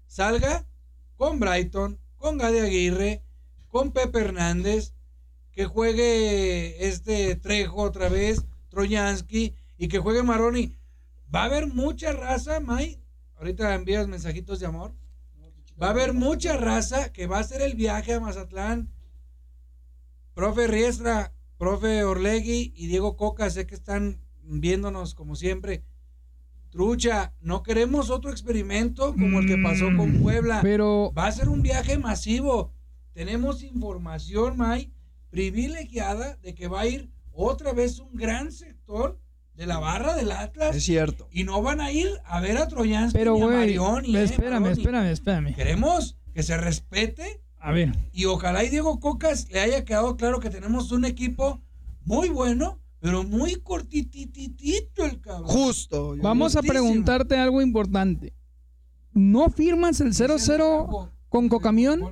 salga 0.06 0.66
con 1.16 1.40
Brighton, 1.40 1.98
con 2.16 2.38
Gade 2.38 2.60
Aguirre, 2.60 3.22
con 3.68 3.92
Pepe 3.92 4.20
Hernández, 4.20 4.92
que 5.50 5.64
juegue 5.64 6.86
este 6.86 7.34
Trejo 7.36 7.82
otra 7.82 8.08
vez, 8.08 8.44
Troyansky, 8.68 9.54
y 9.78 9.88
que 9.88 9.98
juegue 9.98 10.22
Maroni. 10.22 10.76
Va 11.34 11.42
a 11.42 11.44
haber 11.46 11.66
mucha 11.66 12.12
raza, 12.12 12.60
May. 12.60 13.00
Ahorita 13.36 13.74
envías 13.74 14.06
mensajitos 14.08 14.60
de 14.60 14.66
amor. 14.66 14.94
Va 15.80 15.88
a 15.88 15.90
haber 15.90 16.14
mucha 16.14 16.56
raza 16.56 17.12
que 17.12 17.26
va 17.26 17.38
a 17.38 17.40
hacer 17.40 17.60
el 17.62 17.74
viaje 17.74 18.14
a 18.14 18.20
Mazatlán. 18.20 18.90
Profe 20.36 20.66
Riestra, 20.66 21.32
profe 21.56 22.04
Orlegui 22.04 22.74
y 22.76 22.88
Diego 22.88 23.16
Coca, 23.16 23.48
sé 23.48 23.66
que 23.66 23.74
están 23.74 24.20
viéndonos 24.42 25.14
como 25.14 25.34
siempre. 25.34 25.82
Trucha, 26.68 27.32
no 27.40 27.62
queremos 27.62 28.10
otro 28.10 28.30
experimento 28.30 29.14
como 29.14 29.40
el 29.40 29.46
que 29.46 29.56
pasó 29.56 29.86
con 29.96 30.18
mm, 30.18 30.22
Puebla. 30.22 30.60
Pero 30.60 31.10
va 31.16 31.26
a 31.26 31.32
ser 31.32 31.48
un 31.48 31.62
viaje 31.62 31.96
masivo. 31.96 32.74
Tenemos 33.14 33.62
información, 33.62 34.58
May, 34.58 34.92
privilegiada 35.30 36.36
de 36.36 36.54
que 36.54 36.68
va 36.68 36.82
a 36.82 36.86
ir 36.86 37.10
otra 37.32 37.72
vez 37.72 37.98
un 37.98 38.14
gran 38.14 38.52
sector 38.52 39.18
de 39.54 39.64
la 39.64 39.78
barra 39.78 40.14
del 40.16 40.32
Atlas. 40.32 40.76
Es 40.76 40.84
cierto. 40.84 41.28
Y 41.32 41.44
no 41.44 41.62
van 41.62 41.80
a 41.80 41.92
ir 41.92 42.10
a 42.26 42.40
ver 42.40 42.58
a 42.58 42.68
Troyansky 42.68 43.16
Pero, 43.16 43.36
ni 43.36 43.40
a 43.40 43.44
güey, 43.46 43.56
Marión, 43.56 44.02
ni 44.02 44.16
a 44.16 44.22
espérame, 44.24 44.60
Maroni. 44.60 44.82
espérame, 44.82 45.10
espérame. 45.12 45.54
Queremos 45.54 46.18
que 46.34 46.42
se 46.42 46.58
respete 46.58 47.40
A 47.66 47.72
ver, 47.72 47.92
y 48.12 48.26
ojalá 48.26 48.62
y 48.62 48.68
Diego 48.68 49.00
Cocas 49.00 49.50
le 49.50 49.58
haya 49.58 49.84
quedado 49.84 50.16
claro 50.16 50.38
que 50.38 50.50
tenemos 50.50 50.92
un 50.92 51.04
equipo 51.04 51.60
muy 52.04 52.28
bueno, 52.28 52.78
pero 53.00 53.24
muy 53.24 53.56
cortititito 53.56 55.04
el 55.04 55.20
cabrón. 55.20 55.48
Justo. 55.48 56.14
vamos 56.22 56.54
a 56.54 56.62
preguntarte 56.62 57.36
algo 57.36 57.60
importante. 57.60 58.32
¿No 59.12 59.50
firmas 59.50 60.00
el 60.00 60.12
0-0 60.12 61.10
con 61.28 61.48
Cocamión? 61.48 62.02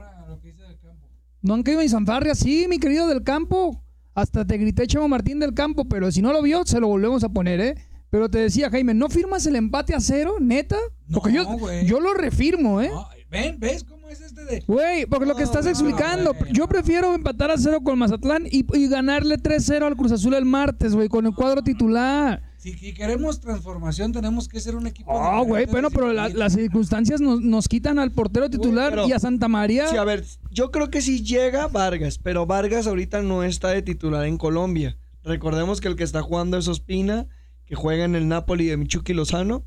¿No 1.41 1.55
han 1.55 1.63
caído 1.63 1.83
en 1.83 1.89
Sanfarria? 1.89 2.35
Sí, 2.35 2.67
mi 2.69 2.81
querido 2.81 3.07
del 3.07 3.23
campo. 3.23 3.81
Hasta 4.13 4.45
te 4.45 4.59
grité 4.59 4.89
Chavo 4.89 5.07
Martín 5.07 5.39
del 5.39 5.55
campo, 5.55 5.85
pero 5.85 6.11
si 6.11 6.21
no 6.21 6.33
lo 6.33 6.43
vio, 6.43 6.67
se 6.67 6.81
lo 6.81 6.89
volvemos 6.89 7.23
a 7.23 7.29
poner, 7.29 7.61
¿eh? 7.61 7.75
Pero 8.11 8.29
te 8.29 8.39
decía, 8.39 8.71
Jaime, 8.71 8.93
¿no 8.93 9.09
firmas 9.09 9.47
el 9.47 9.55
empate 9.55 9.95
a 9.95 10.01
cero, 10.01 10.39
neta? 10.41 10.79
No, 11.07 11.21
Porque 11.21 11.33
yo, 11.33 11.47
yo 11.85 12.01
lo 12.01 12.13
refirmo, 12.13 12.81
¿eh? 12.81 12.89
No, 12.89 13.09
ven, 13.31 13.61
¿ves 13.61 13.85
es 14.15 14.21
este 14.23 14.45
de...? 14.45 14.65
Güey, 14.67 15.07
porque 15.07 15.27
lo 15.27 15.37
que 15.37 15.43
estás 15.43 15.67
explicando, 15.67 16.33
güey, 16.35 16.53
yo 16.53 16.67
prefiero 16.69 17.15
empatar 17.15 17.51
a 17.51 17.59
cero 17.59 17.81
con 17.85 17.99
Mazatlán 17.99 18.47
y, 18.51 18.65
y 18.77 18.89
ganarle 18.89 19.39
3-0 19.39 19.83
al 19.85 19.97
Cruz 19.97 20.13
Azul 20.13 20.35
el 20.35 20.45
martes, 20.47 20.95
güey, 20.95 21.09
con 21.09 21.27
el 21.27 21.35
cuadro 21.35 21.63
titular. 21.63 22.43
Si, 22.57 22.75
queremos 22.95 23.41
transformación, 23.41 24.13
tenemos 24.13 24.49
que 24.49 24.59
ser 24.59 24.75
un 24.75 24.87
equipo... 24.87 25.11
Ah, 25.13 25.43
güey, 25.43 25.67
diferente, 25.67 25.71
bueno, 25.73 25.91
pero 25.91 26.13
la- 26.15 26.31
las 26.31 26.55
circunstancias 26.55 27.21
nos, 27.21 27.43
nos 27.43 27.69
quitan 27.69 27.99
al 27.99 28.11
portero 28.11 28.49
titular 28.49 28.91
pero- 28.91 29.07
y 29.07 29.13
a 29.13 29.19
Santa 29.19 29.49
María. 29.49 29.87
Sí, 29.89 29.99
a 29.99 30.05
ver, 30.05 30.25
yo 30.51 30.71
creo 30.71 30.89
que 30.89 31.03
sí 31.03 31.23
llega 31.23 31.67
Vargas, 31.67 32.17
pero 32.19 32.47
Vargas 32.47 32.87
ahorita 32.87 33.21
no 33.23 33.43
está 33.43 33.69
de 33.69 33.83
titular 33.83 34.25
en 34.25 34.39
Colombia. 34.39 34.97
Recordemos 35.23 35.83
que 35.83 35.89
el 35.89 35.97
que 35.97 36.05
está 36.05 36.23
jugando 36.23 36.57
es 36.57 36.67
Ospina, 36.69 37.27
que 37.67 37.75
juega 37.75 38.05
en 38.05 38.15
el 38.15 38.29
Napoli 38.29 38.67
de 38.67 38.77
Michuki 38.79 39.13
Lozano. 39.13 39.65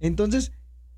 Entonces, 0.00 0.50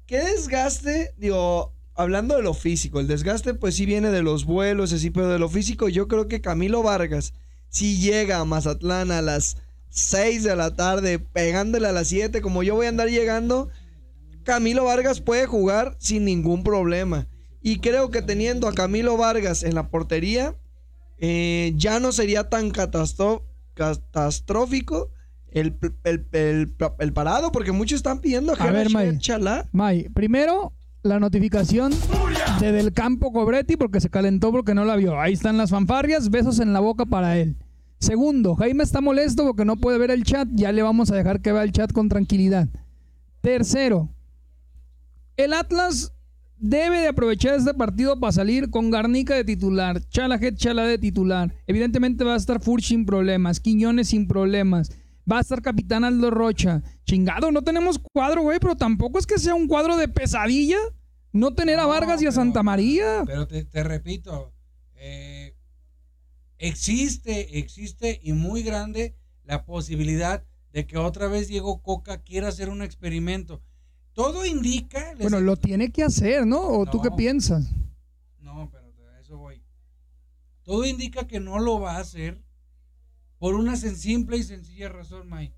¿qué 0.06 0.18
desgaste? 0.18 1.12
Digo, 1.18 1.74
hablando 1.94 2.36
de 2.36 2.42
lo 2.42 2.54
físico, 2.54 3.00
el 3.00 3.06
desgaste 3.06 3.54
pues 3.54 3.74
sí 3.76 3.86
viene 3.86 4.10
de 4.10 4.22
los 4.22 4.44
vuelos, 4.44 4.92
así, 4.92 5.10
pero 5.10 5.28
de 5.28 5.38
lo 5.38 5.48
físico 5.48 5.88
yo 5.88 6.08
creo 6.08 6.28
que 6.28 6.40
Camilo 6.40 6.82
Vargas, 6.82 7.34
si 7.68 7.98
llega 8.00 8.38
a 8.38 8.44
Mazatlán 8.44 9.10
a 9.10 9.22
las 9.22 9.56
6 9.90 10.42
de 10.44 10.56
la 10.56 10.74
tarde, 10.74 11.18
pegándole 11.18 11.86
a 11.88 11.92
las 11.92 12.08
7, 12.08 12.40
como 12.40 12.62
yo 12.62 12.74
voy 12.74 12.86
a 12.86 12.88
andar 12.90 13.08
llegando, 13.08 13.68
Camilo 14.44 14.84
Vargas 14.84 15.20
puede 15.20 15.46
jugar 15.46 15.96
sin 15.98 16.24
ningún 16.24 16.64
problema. 16.64 17.28
Y 17.60 17.78
creo 17.78 18.10
que 18.10 18.22
teniendo 18.22 18.66
a 18.68 18.72
Camilo 18.74 19.16
Vargas 19.16 19.62
en 19.62 19.74
la 19.74 19.88
portería, 19.88 20.56
eh, 21.18 21.72
ya 21.76 22.00
no 22.00 22.10
sería 22.10 22.48
tan 22.48 22.70
catastrófico 23.74 25.10
el, 25.52 25.76
el- 26.04 26.26
el- 26.32 26.74
el 26.98 27.12
parado, 27.12 27.52
porque 27.52 27.72
muchos 27.72 27.96
están 27.96 28.20
pidiendo 28.20 28.52
a, 28.52 28.56
A 28.56 28.70
ver, 28.70 28.90
May. 28.90 29.18
Chalá. 29.18 29.68
May, 29.72 30.08
primero 30.08 30.72
la 31.02 31.18
notificación 31.18 31.92
de 32.60 32.72
Del 32.72 32.92
Campo 32.92 33.32
Cobretti 33.32 33.76
porque 33.76 34.00
se 34.00 34.10
calentó 34.10 34.52
porque 34.52 34.74
no 34.74 34.84
la 34.84 34.96
vio. 34.96 35.20
Ahí 35.20 35.32
están 35.32 35.56
las 35.56 35.70
fanfarrias, 35.70 36.30
besos 36.30 36.60
en 36.60 36.72
la 36.72 36.80
boca 36.80 37.06
para 37.06 37.38
él. 37.38 37.56
Segundo, 37.98 38.54
Jaime 38.56 38.82
está 38.82 39.00
molesto 39.00 39.44
porque 39.44 39.64
no 39.64 39.76
puede 39.76 39.98
ver 39.98 40.10
el 40.10 40.24
chat, 40.24 40.48
ya 40.52 40.72
le 40.72 40.82
vamos 40.82 41.10
a 41.10 41.16
dejar 41.16 41.40
que 41.40 41.52
vea 41.52 41.62
el 41.62 41.72
chat 41.72 41.92
con 41.92 42.08
tranquilidad. 42.08 42.68
Tercero, 43.40 44.08
el 45.36 45.52
Atlas 45.52 46.12
debe 46.56 47.00
de 47.00 47.08
aprovechar 47.08 47.54
este 47.54 47.74
partido 47.74 48.18
para 48.18 48.32
salir 48.32 48.70
con 48.70 48.90
Garnica 48.90 49.34
de 49.34 49.44
titular, 49.44 50.00
Chalajet 50.08 50.56
Chala 50.56 50.84
de 50.84 50.98
titular. 50.98 51.54
Evidentemente 51.66 52.24
va 52.24 52.34
a 52.34 52.36
estar 52.36 52.60
Furch 52.60 52.84
sin 52.84 53.04
problemas, 53.04 53.60
Quiñones 53.60 54.08
sin 54.08 54.28
problemas. 54.28 54.90
Va 55.30 55.38
a 55.38 55.40
estar 55.40 55.62
Capitán 55.62 56.04
Aldo 56.04 56.30
Rocha. 56.30 56.82
Chingado, 57.04 57.52
no 57.52 57.62
tenemos 57.62 57.98
cuadro, 57.98 58.42
güey, 58.42 58.58
pero 58.58 58.76
tampoco 58.76 59.18
es 59.18 59.26
que 59.26 59.38
sea 59.38 59.54
un 59.54 59.68
cuadro 59.68 59.96
de 59.96 60.08
pesadilla 60.08 60.78
no 61.32 61.54
tener 61.54 61.78
a 61.78 61.82
No, 61.82 61.88
Vargas 61.88 62.20
y 62.20 62.26
a 62.26 62.30
pero- 62.30 62.32
Santa 62.32 62.62
María. 62.62 63.22
Pero 63.26 63.46
te, 63.46 63.64
te 63.64 63.82
repito, 63.84 64.52
eh, 64.96 65.54
existe, 66.58 67.58
existe 67.58 68.20
y 68.22 68.32
muy 68.32 68.62
grande 68.62 69.16
la 69.44 69.64
posibilidad 69.64 70.44
de 70.72 70.86
que 70.86 70.96
otra 70.98 71.26
vez 71.28 71.48
Diego 71.48 71.82
Coca 71.82 72.22
quiera 72.22 72.48
hacer 72.48 72.68
un 72.68 72.82
experimento. 72.82 73.62
Todo 74.12 74.44
indica... 74.44 75.12
les- 75.14 75.22
Bueno, 75.22 75.40
lo 75.40 75.56
tiene 75.56 75.90
que 75.90 76.02
hacer, 76.02 76.46
¿no? 76.46 76.60
¿O 76.62 76.86
tú 76.86 77.00
qué 77.00 77.10
piensas? 77.10 77.70
No, 78.38 78.68
pero 78.70 78.92
a 79.10 79.20
eso 79.20 79.36
voy. 79.38 79.62
Todo 80.62 80.84
indica 80.84 81.26
que 81.26 81.40
no 81.40 81.58
lo 81.58 81.80
va 81.80 81.96
a 81.96 82.00
hacer 82.00 82.42
por 83.42 83.56
una 83.56 83.74
simple 83.74 84.36
y 84.36 84.44
sencilla 84.44 84.88
razón, 84.88 85.28
May. 85.28 85.52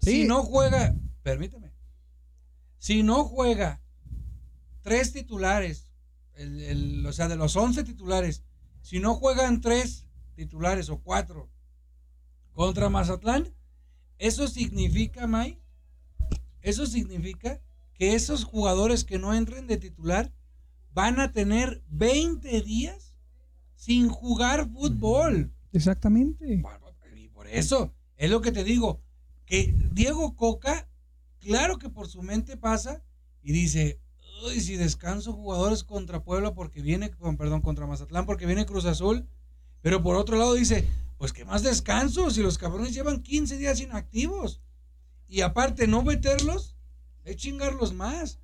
Sí. 0.00 0.22
Si 0.22 0.26
no 0.26 0.42
juega, 0.42 0.96
permíteme, 1.22 1.74
si 2.78 3.02
no 3.02 3.24
juega 3.24 3.82
tres 4.80 5.12
titulares, 5.12 5.92
el- 6.32 6.62
el- 6.62 7.06
o 7.06 7.12
sea, 7.12 7.28
de 7.28 7.36
los 7.36 7.56
11 7.56 7.84
titulares, 7.84 8.42
si 8.80 9.00
no 9.00 9.16
juegan 9.16 9.60
tres 9.60 10.06
titulares 10.34 10.88
o 10.88 11.02
cuatro 11.02 11.50
contra 12.52 12.88
Mazatlán, 12.88 13.54
eso 14.16 14.48
significa, 14.48 15.26
May, 15.26 15.60
eso 16.62 16.86
significa 16.86 17.60
que 17.92 18.14
esos 18.14 18.44
jugadores 18.44 19.04
que 19.04 19.18
no 19.18 19.34
entren 19.34 19.66
de 19.66 19.76
titular 19.76 20.32
van 20.94 21.20
a 21.20 21.32
tener 21.32 21.84
20 21.88 22.62
días 22.62 23.13
sin 23.74 24.08
jugar 24.08 24.68
fútbol. 24.70 25.52
Exactamente. 25.72 26.62
Y 27.16 27.28
por 27.28 27.46
eso, 27.48 27.94
es 28.16 28.30
lo 28.30 28.40
que 28.40 28.52
te 28.52 28.64
digo, 28.64 29.02
que 29.44 29.74
Diego 29.92 30.36
Coca, 30.36 30.88
claro 31.40 31.78
que 31.78 31.90
por 31.90 32.08
su 32.08 32.22
mente 32.22 32.56
pasa 32.56 33.02
y 33.42 33.52
dice, 33.52 34.00
uy, 34.46 34.60
si 34.60 34.76
descanso 34.76 35.32
jugadores 35.32 35.84
contra 35.84 36.24
Puebla 36.24 36.54
porque 36.54 36.80
viene, 36.80 37.10
perdón, 37.38 37.60
contra 37.60 37.86
Mazatlán 37.86 38.26
porque 38.26 38.46
viene 38.46 38.66
Cruz 38.66 38.84
Azul, 38.86 39.28
pero 39.82 40.02
por 40.02 40.16
otro 40.16 40.38
lado 40.38 40.54
dice, 40.54 40.88
pues 41.18 41.32
que 41.32 41.44
más 41.44 41.62
descanso 41.62 42.30
si 42.30 42.42
los 42.42 42.58
cabrones 42.58 42.94
llevan 42.94 43.22
15 43.22 43.58
días 43.58 43.80
inactivos. 43.80 44.60
Y 45.26 45.40
aparte 45.40 45.86
no 45.86 46.02
meterlos, 46.02 46.76
es 47.24 47.36
chingarlos 47.36 47.92
más. 47.92 48.40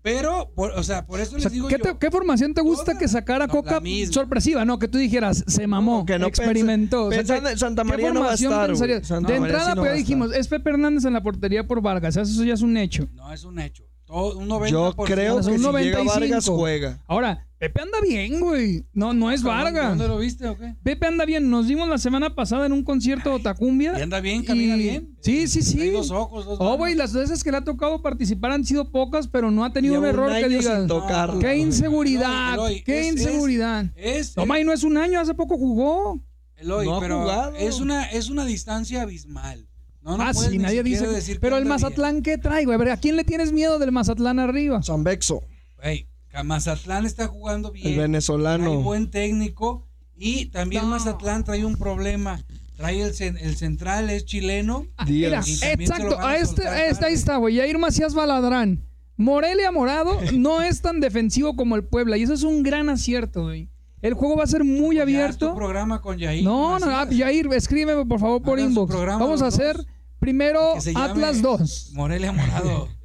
Pero, 0.00 0.52
por- 0.54 0.70
o 0.72 0.82
sea, 0.82 1.04
por 1.06 1.20
eso 1.20 1.34
O 1.34 1.38
les 1.38 1.50
digo 1.52 1.68
¿qué, 1.68 1.76
yo. 1.76 1.82
te- 1.82 1.98
qué 1.98 2.10
formación 2.10 2.54
te 2.54 2.60
gusta 2.60 2.92
Toda. 2.92 2.98
que 2.98 3.08
sacara 3.08 3.46
No, 3.46 3.52
Coca 3.52 3.80
sorpresiva? 4.10 4.64
No, 4.64 4.78
que 4.78 4.86
tú 4.88 4.96
dijeras, 4.98 5.44
se 5.46 5.66
mamó, 5.66 6.06
que 6.06 6.18
no 6.18 6.26
experimentó. 6.28 7.06
O 7.06 7.12
sea, 7.12 7.24
¿qué- 7.24 7.50
en 7.50 7.58
Santa 7.58 7.82
qué 7.82 7.88
María 7.88 8.12
no 8.12 8.20
va 8.20 8.32
a 8.32 8.36
formación 8.36 8.72
estar? 8.72 9.04
Santa 9.04 9.32
De 9.32 9.40
María 9.40 9.54
entrada, 9.56 9.72
sí 9.72 9.76
no 9.76 9.82
pues 9.82 9.96
dijimos, 9.96 10.32
es 10.34 10.48
Pepe 10.48 10.70
Hernández 10.70 11.04
en 11.04 11.12
la 11.14 11.22
portería 11.22 11.66
por 11.66 11.82
Vargas. 11.82 12.16
Eso 12.16 12.44
ya 12.44 12.54
es 12.54 12.62
un 12.62 12.76
hecho. 12.76 13.08
No, 13.14 13.32
es 13.32 13.44
un 13.44 13.58
hecho. 13.58 13.84
Todo, 14.08 14.38
un 14.38 14.48
90%. 14.48 14.70
Yo 14.70 14.94
creo 15.04 15.36
que 15.36 15.42
si 15.44 15.50
llega 15.50 15.62
95. 15.68 16.04
Vargas 16.20 16.46
juega. 16.48 16.98
Ahora, 17.06 17.44
Pepe 17.58 17.82
anda 17.82 17.98
bien, 18.00 18.40
güey. 18.40 18.86
No, 18.92 19.12
no 19.12 19.30
es 19.30 19.42
Vargas. 19.42 19.88
¿Dónde 19.90 20.08
lo 20.08 20.16
viste 20.18 20.46
o 20.48 20.56
qué? 20.56 20.74
Pepe 20.82 21.06
anda 21.08 21.24
bien. 21.24 21.50
Nos 21.50 21.66
vimos 21.66 21.88
la 21.88 21.98
semana 21.98 22.34
pasada 22.34 22.66
en 22.66 22.72
un 22.72 22.84
concierto 22.84 23.36
de 23.36 23.40
Tacumbia. 23.40 23.98
Y 23.98 24.02
anda 24.02 24.20
bien, 24.20 24.44
camina 24.44 24.76
Y- 24.76 24.82
bien. 24.82 25.16
Sí, 25.20 25.46
sí, 25.48 25.62
sí. 25.62 25.80
Hay 25.80 25.90
dos 25.90 26.10
ojos, 26.10 26.46
dos 26.46 26.56
Oh, 26.60 26.76
güey, 26.78 26.94
las 26.94 27.12
veces 27.12 27.42
que 27.44 27.50
le 27.50 27.58
ha 27.58 27.64
tocado 27.64 28.00
participar 28.00 28.52
han 28.52 28.64
sido 28.64 28.90
pocas, 28.90 29.28
pero 29.28 29.50
no 29.50 29.64
ha 29.64 29.72
tenido 29.72 29.98
un 29.98 30.06
error 30.06 30.30
que 30.32 30.48
digas. 30.48 30.86
tocarlo. 30.86 31.40
¡Qué 31.40 31.56
inseguridad! 31.56 32.54
Eloy, 32.54 32.82
¡Qué 32.82 33.00
es- 33.00 33.06
es- 33.08 33.12
inseguridad! 33.22 33.86
Es, 33.96 34.32
Toma, 34.34 34.58
y 34.60 34.64
no 34.64 34.72
es 34.72 34.84
un 34.84 34.96
año, 34.96 35.20
hace 35.20 35.34
poco 35.34 35.58
jugó. 35.58 36.20
Eloy, 36.56 36.86
No 36.86 36.96
ha 36.96 37.00
pero 37.00 37.20
jugado. 37.20 37.54
es 37.56 37.78
una 37.80 38.04
es 38.10 38.30
una 38.30 38.44
distancia 38.44 39.02
abismal. 39.02 39.67
No, 40.08 40.16
no 40.16 40.22
ah, 40.24 40.30
puedes 40.32 40.50
sí, 40.50 40.58
nadie 40.58 40.82
dice. 40.82 41.06
decir 41.06 41.38
pero 41.40 41.56
el. 41.58 41.66
Mazatlán, 41.66 42.22
¿qué 42.22 42.38
trae, 42.38 42.64
güey? 42.64 42.74
A 42.74 42.78
ver, 42.78 42.90
¿a 42.90 42.96
quién 42.96 43.16
le 43.16 43.24
tienes 43.24 43.52
miedo 43.52 43.78
del 43.78 43.92
Mazatlán 43.92 44.38
arriba? 44.38 44.82
San 44.82 45.04
Bexo, 45.04 45.42
Güey, 45.82 46.08
que 46.30 46.42
Mazatlán 46.42 47.04
está 47.06 47.26
jugando 47.28 47.70
bien. 47.72 47.86
el 47.86 47.92
Hay 47.92 47.98
venezolano. 47.98 48.80
buen 48.80 49.10
técnico 49.10 49.86
y 50.16 50.46
también 50.46 50.82
No. 50.84 50.88
Mazatlán 50.88 51.44
trae 51.44 51.64
un 51.64 51.76
problema. 51.76 52.40
Trae 52.76 53.02
el, 53.02 53.12
cen- 53.12 53.36
el 53.40 53.56
central, 53.56 54.08
es 54.08 54.24
chileno. 54.24 54.86
Ah, 54.96 55.04
mira, 55.04 55.40
exacto, 55.40 56.16
a 56.18 56.30
a 56.30 56.36
este, 56.36 56.62
soltar 56.62 56.72
a 56.74 56.86
este- 56.86 57.04
ahí 57.06 57.12
está, 57.14 57.36
güey. 57.36 57.56
Jair 57.56 57.76
Macías 57.78 58.14
Baladrán. 58.14 58.84
Morelia 59.16 59.72
Morado 59.72 60.16
no 60.34 60.62
es 60.62 60.80
tan 60.80 61.00
defensivo 61.00 61.56
como 61.56 61.74
el 61.76 61.84
Puebla 61.84 62.16
y 62.16 62.22
eso 62.22 62.34
es 62.34 62.44
un 62.44 62.62
gran 62.62 62.88
acierto, 62.88 63.42
güey. 63.42 63.68
El 64.00 64.14
juego 64.14 64.36
va 64.36 64.44
a 64.44 64.46
ser 64.46 64.62
muy 64.62 64.96
haz 64.98 65.04
tu 65.06 65.10
abierto. 65.10 65.54
programa 65.56 66.00
con 66.00 66.18
Yair. 66.18 66.44
No, 66.44 66.78
no, 66.78 66.86
ah. 66.88 67.04
Jair, 67.10 67.48
escríbeme 67.52 68.06
por 68.06 68.20
favor 68.20 68.40
por 68.42 68.58
Hagan 68.60 68.70
inbox. 68.70 68.92
programa 68.94 69.18
Vamos 69.24 69.42
a 69.42 69.48
hacer 69.48 69.76
dos. 69.76 69.86
Primero 70.18 70.74
Atlas 70.94 71.42
2. 71.42 71.90
Morelia 71.94 72.32
Morado. 72.32 72.88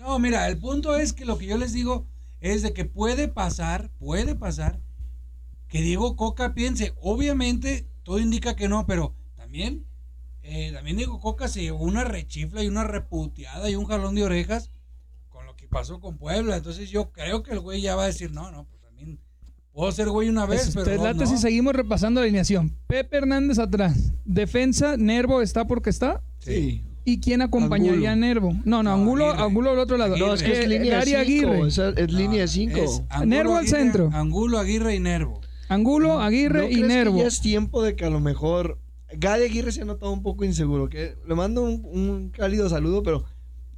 No, 0.00 0.18
mira, 0.18 0.48
el 0.48 0.56
punto 0.56 0.96
es 0.96 1.12
que 1.12 1.26
lo 1.26 1.36
que 1.36 1.44
yo 1.44 1.58
les 1.58 1.74
digo 1.74 2.06
es 2.40 2.62
de 2.62 2.72
que 2.72 2.86
puede 2.86 3.28
pasar, 3.28 3.90
puede 3.98 4.34
pasar 4.34 4.80
que 5.68 5.82
Diego 5.82 6.16
Coca 6.16 6.54
piense, 6.54 6.94
obviamente 7.00 7.86
todo 8.02 8.18
indica 8.18 8.56
que 8.56 8.66
no, 8.66 8.86
pero 8.86 9.14
también, 9.36 9.86
eh, 10.42 10.72
también 10.72 10.96
Diego 10.96 11.20
Coca 11.20 11.48
se 11.48 11.62
llevó 11.62 11.84
una 11.84 12.02
rechifla 12.02 12.62
y 12.62 12.68
una 12.68 12.84
reputeada 12.84 13.68
y 13.68 13.76
un 13.76 13.84
jalón 13.84 14.14
de 14.14 14.24
orejas 14.24 14.70
con 15.28 15.46
lo 15.46 15.54
que 15.54 15.68
pasó 15.68 16.00
con 16.00 16.16
Puebla. 16.16 16.56
Entonces 16.56 16.90
yo 16.90 17.12
creo 17.12 17.42
que 17.42 17.52
el 17.52 17.60
güey 17.60 17.80
ya 17.82 17.94
va 17.94 18.04
a 18.04 18.06
decir, 18.06 18.32
no, 18.32 18.50
no, 18.50 18.64
pues 18.64 18.80
también 18.80 19.20
puedo 19.70 19.92
ser 19.92 20.08
güey 20.08 20.28
una 20.28 20.46
vez, 20.46 20.72
pero 20.74 20.96
dos 20.96 21.04
late 21.04 21.20
no". 21.20 21.26
si 21.26 21.36
seguimos 21.38 21.74
repasando 21.74 22.20
la 22.20 22.24
alineación. 22.24 22.76
Pepe 22.86 23.18
Hernández 23.18 23.58
atrás. 23.58 24.12
Defensa, 24.24 24.96
Nervo 24.96 25.42
está 25.42 25.66
porque 25.66 25.90
está. 25.90 26.22
Sí. 26.40 26.84
¿Y 27.04 27.20
quién 27.20 27.40
acompañaría 27.42 28.10
Angulo. 28.10 28.10
a 28.10 28.16
Nervo? 28.16 28.52
No, 28.64 28.82
no, 28.82 28.82
No, 28.82 28.92
Angulo, 28.92 29.26
Aguirre. 29.30 29.42
Angulo 29.44 29.70
al 29.70 29.78
otro 29.78 29.96
lado. 29.96 30.16
No, 30.16 30.34
es 30.34 30.42
que 30.42 30.52
es 30.52 30.58
Eh, 30.60 30.68
línea 30.68 30.98
Gary 30.98 31.10
5. 31.10 31.18
Aguirre. 31.20 31.68
Es, 31.68 31.78
es 31.78 32.12
línea 32.12 32.42
No, 32.42 32.48
5. 32.48 32.76
es 32.78 33.02
Angulo, 33.08 33.26
Nervo 33.26 33.56
al 33.56 33.68
centro. 33.68 34.10
Angulo, 34.12 34.58
Aguirre 34.58 34.94
y 34.96 35.00
Nervo. 35.00 35.40
Angulo, 35.68 36.20
Aguirre 36.20 36.70
y 36.70 36.82
Nervo. 36.82 37.18
ya 37.18 37.26
es 37.28 37.40
tiempo 37.40 37.82
de 37.82 37.94
que 37.96 38.04
a 38.04 38.10
lo 38.10 38.20
mejor 38.20 38.78
Gary 39.16 39.44
Aguirre 39.44 39.72
se 39.72 39.82
ha 39.82 39.84
notado 39.84 40.12
un 40.12 40.22
poco 40.22 40.44
inseguro. 40.44 40.88
Que 40.88 41.16
le 41.26 41.34
mando 41.34 41.62
un, 41.62 41.82
un 41.84 42.30
cálido 42.30 42.68
saludo, 42.68 43.02
pero 43.02 43.24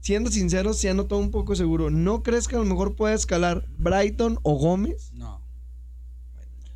siendo 0.00 0.30
sinceros, 0.30 0.78
se 0.78 0.88
ha 0.90 0.94
notado 0.94 1.20
un 1.20 1.30
poco 1.30 1.54
seguro. 1.54 1.90
¿No 1.90 2.22
crees 2.22 2.48
que 2.48 2.56
a 2.56 2.58
lo 2.58 2.64
mejor 2.64 2.96
pueda 2.96 3.14
escalar 3.14 3.66
Brighton 3.78 4.38
o 4.42 4.54
Gómez? 4.58 5.12
No. 5.14 5.41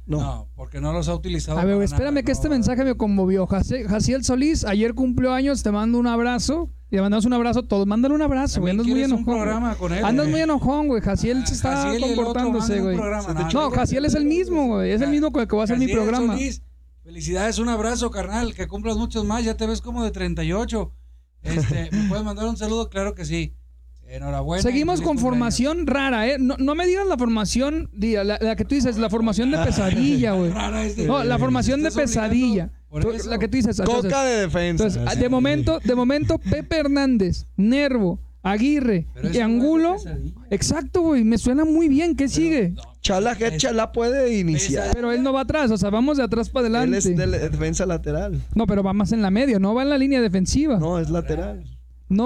No. 0.06 0.18
No, 0.20 0.48
porque 0.54 0.80
no 0.80 0.92
los 0.92 1.08
ha 1.08 1.14
utilizado. 1.14 1.58
A 1.58 1.64
ver, 1.64 1.82
espérame 1.82 2.14
nada, 2.14 2.22
que 2.24 2.32
este 2.32 2.48
mensaje 2.48 2.84
me 2.84 2.94
conmovió. 2.96 3.46
Jaci- 3.48 3.86
Jaciel 3.86 4.24
Solís, 4.24 4.64
ayer 4.64 4.94
cumplió 4.94 5.32
años, 5.32 5.62
te 5.62 5.72
mando 5.72 5.98
un 5.98 6.06
abrazo. 6.06 6.70
Y 6.88 6.94
le 6.94 7.02
mandamos 7.02 7.24
un 7.24 7.32
abrazo 7.32 7.60
a 7.60 7.62
todos. 7.66 7.84
Mándale 7.88 8.14
un 8.14 8.22
abrazo, 8.22 8.60
güey. 8.60 8.70
Andas 8.70 8.86
muy 8.86 9.02
enojón. 9.02 9.24
programa 9.24 9.74
con 9.74 9.92
él, 9.92 10.04
Andas 10.04 10.26
güey. 10.26 10.30
muy 10.30 10.40
enojón, 10.42 10.86
güey. 10.86 11.02
Jaciel 11.02 11.44
se 11.44 11.54
Ah, 11.54 11.56
está 11.56 11.76
Jaciel 11.82 12.02
comportándose, 12.14 12.80
güey. 12.80 12.96
no, 13.52 13.70
Jaciel 13.72 14.04
es 14.04 14.14
el 14.14 14.24
mismo, 14.24 14.66
güey. 14.68 14.92
Es 14.92 15.00
el 15.00 15.10
mismo 15.10 15.32
con 15.32 15.42
el 15.42 15.48
que 15.48 15.56
va 15.56 15.62
a 15.62 15.64
hacer 15.64 15.78
mi 15.78 15.88
programa. 15.88 16.34
Solís, 16.34 16.62
felicidades, 17.02 17.58
un 17.58 17.68
abrazo, 17.68 18.10
carnal. 18.12 18.54
Que 18.54 18.68
cumplas 18.68 18.96
muchos 18.96 19.24
más. 19.24 19.44
Ya 19.44 19.56
te 19.56 19.66
ves 19.66 19.80
como 19.80 20.04
de 20.04 20.12
38. 20.12 20.92
Este, 21.42 21.90
¿Me 21.90 22.08
puedes 22.08 22.24
mandar 22.24 22.46
un 22.46 22.56
saludo? 22.56 22.88
Claro 22.88 23.14
que 23.16 23.24
sí. 23.24 23.54
Enhorabuena. 24.08 24.62
Seguimos 24.62 25.00
con 25.02 25.18
formación 25.18 25.86
rara, 25.86 26.28
¿eh? 26.28 26.36
No, 26.38 26.56
no 26.58 26.74
me 26.74 26.86
digas 26.86 27.06
la 27.06 27.16
formación, 27.18 27.90
la, 27.92 28.24
la 28.40 28.56
que 28.56 28.64
tú 28.64 28.74
dices, 28.74 28.98
la 28.98 29.10
formación 29.10 29.50
de 29.50 29.58
pesadilla, 29.64 30.32
güey. 30.32 30.50
Rara 30.50 30.84
es 30.84 30.96
de- 30.96 31.06
No, 31.06 31.22
la 31.24 31.38
formación 31.38 31.82
de 31.82 31.90
pesadilla. 31.90 32.70
La 33.26 33.38
que 33.38 33.48
tú 33.48 33.56
dices. 33.56 33.78
entonces- 33.78 34.04
Coca 34.12 34.24
de 34.24 34.40
defensa. 34.42 34.84
Entonces, 34.84 35.02
ah, 35.06 35.14
de 35.14 35.28
momento, 35.28 35.80
de 35.82 35.94
momento, 35.94 36.38
Pepe 36.38 36.76
Hernández, 36.78 37.46
Nervo, 37.56 38.20
Aguirre 38.42 39.06
y 39.32 39.38
Angulo. 39.38 39.96
Exacto, 40.50 41.00
güey. 41.00 41.24
Me 41.24 41.36
suena 41.36 41.64
muy 41.64 41.88
bien. 41.88 42.14
¿Qué 42.14 42.28
sigue? 42.28 42.70
No, 42.70 42.82
Chala 43.00 43.32
es- 43.32 43.56
Chala 43.58 43.90
puede 43.92 44.38
iniciar. 44.38 44.90
Pero 44.94 45.10
él 45.12 45.22
no 45.22 45.32
va 45.32 45.40
atrás, 45.42 45.70
o 45.72 45.76
sea, 45.76 45.90
vamos 45.90 46.16
de 46.16 46.22
atrás 46.22 46.48
para 46.48 46.68
Él 46.68 46.76
adelante. 46.76 46.98
es 46.98 47.16
de 47.16 47.26
defensa 47.26 47.84
lateral. 47.86 48.40
No, 48.54 48.66
pero 48.66 48.82
va 48.84 48.92
más 48.92 49.10
en 49.12 49.20
la 49.20 49.30
media, 49.32 49.58
no 49.58 49.74
va 49.74 49.82
en 49.82 49.90
la 49.90 49.98
línea 49.98 50.20
defensiva. 50.22 50.78
No, 50.78 50.98
es 51.00 51.10
lateral. 51.10 51.64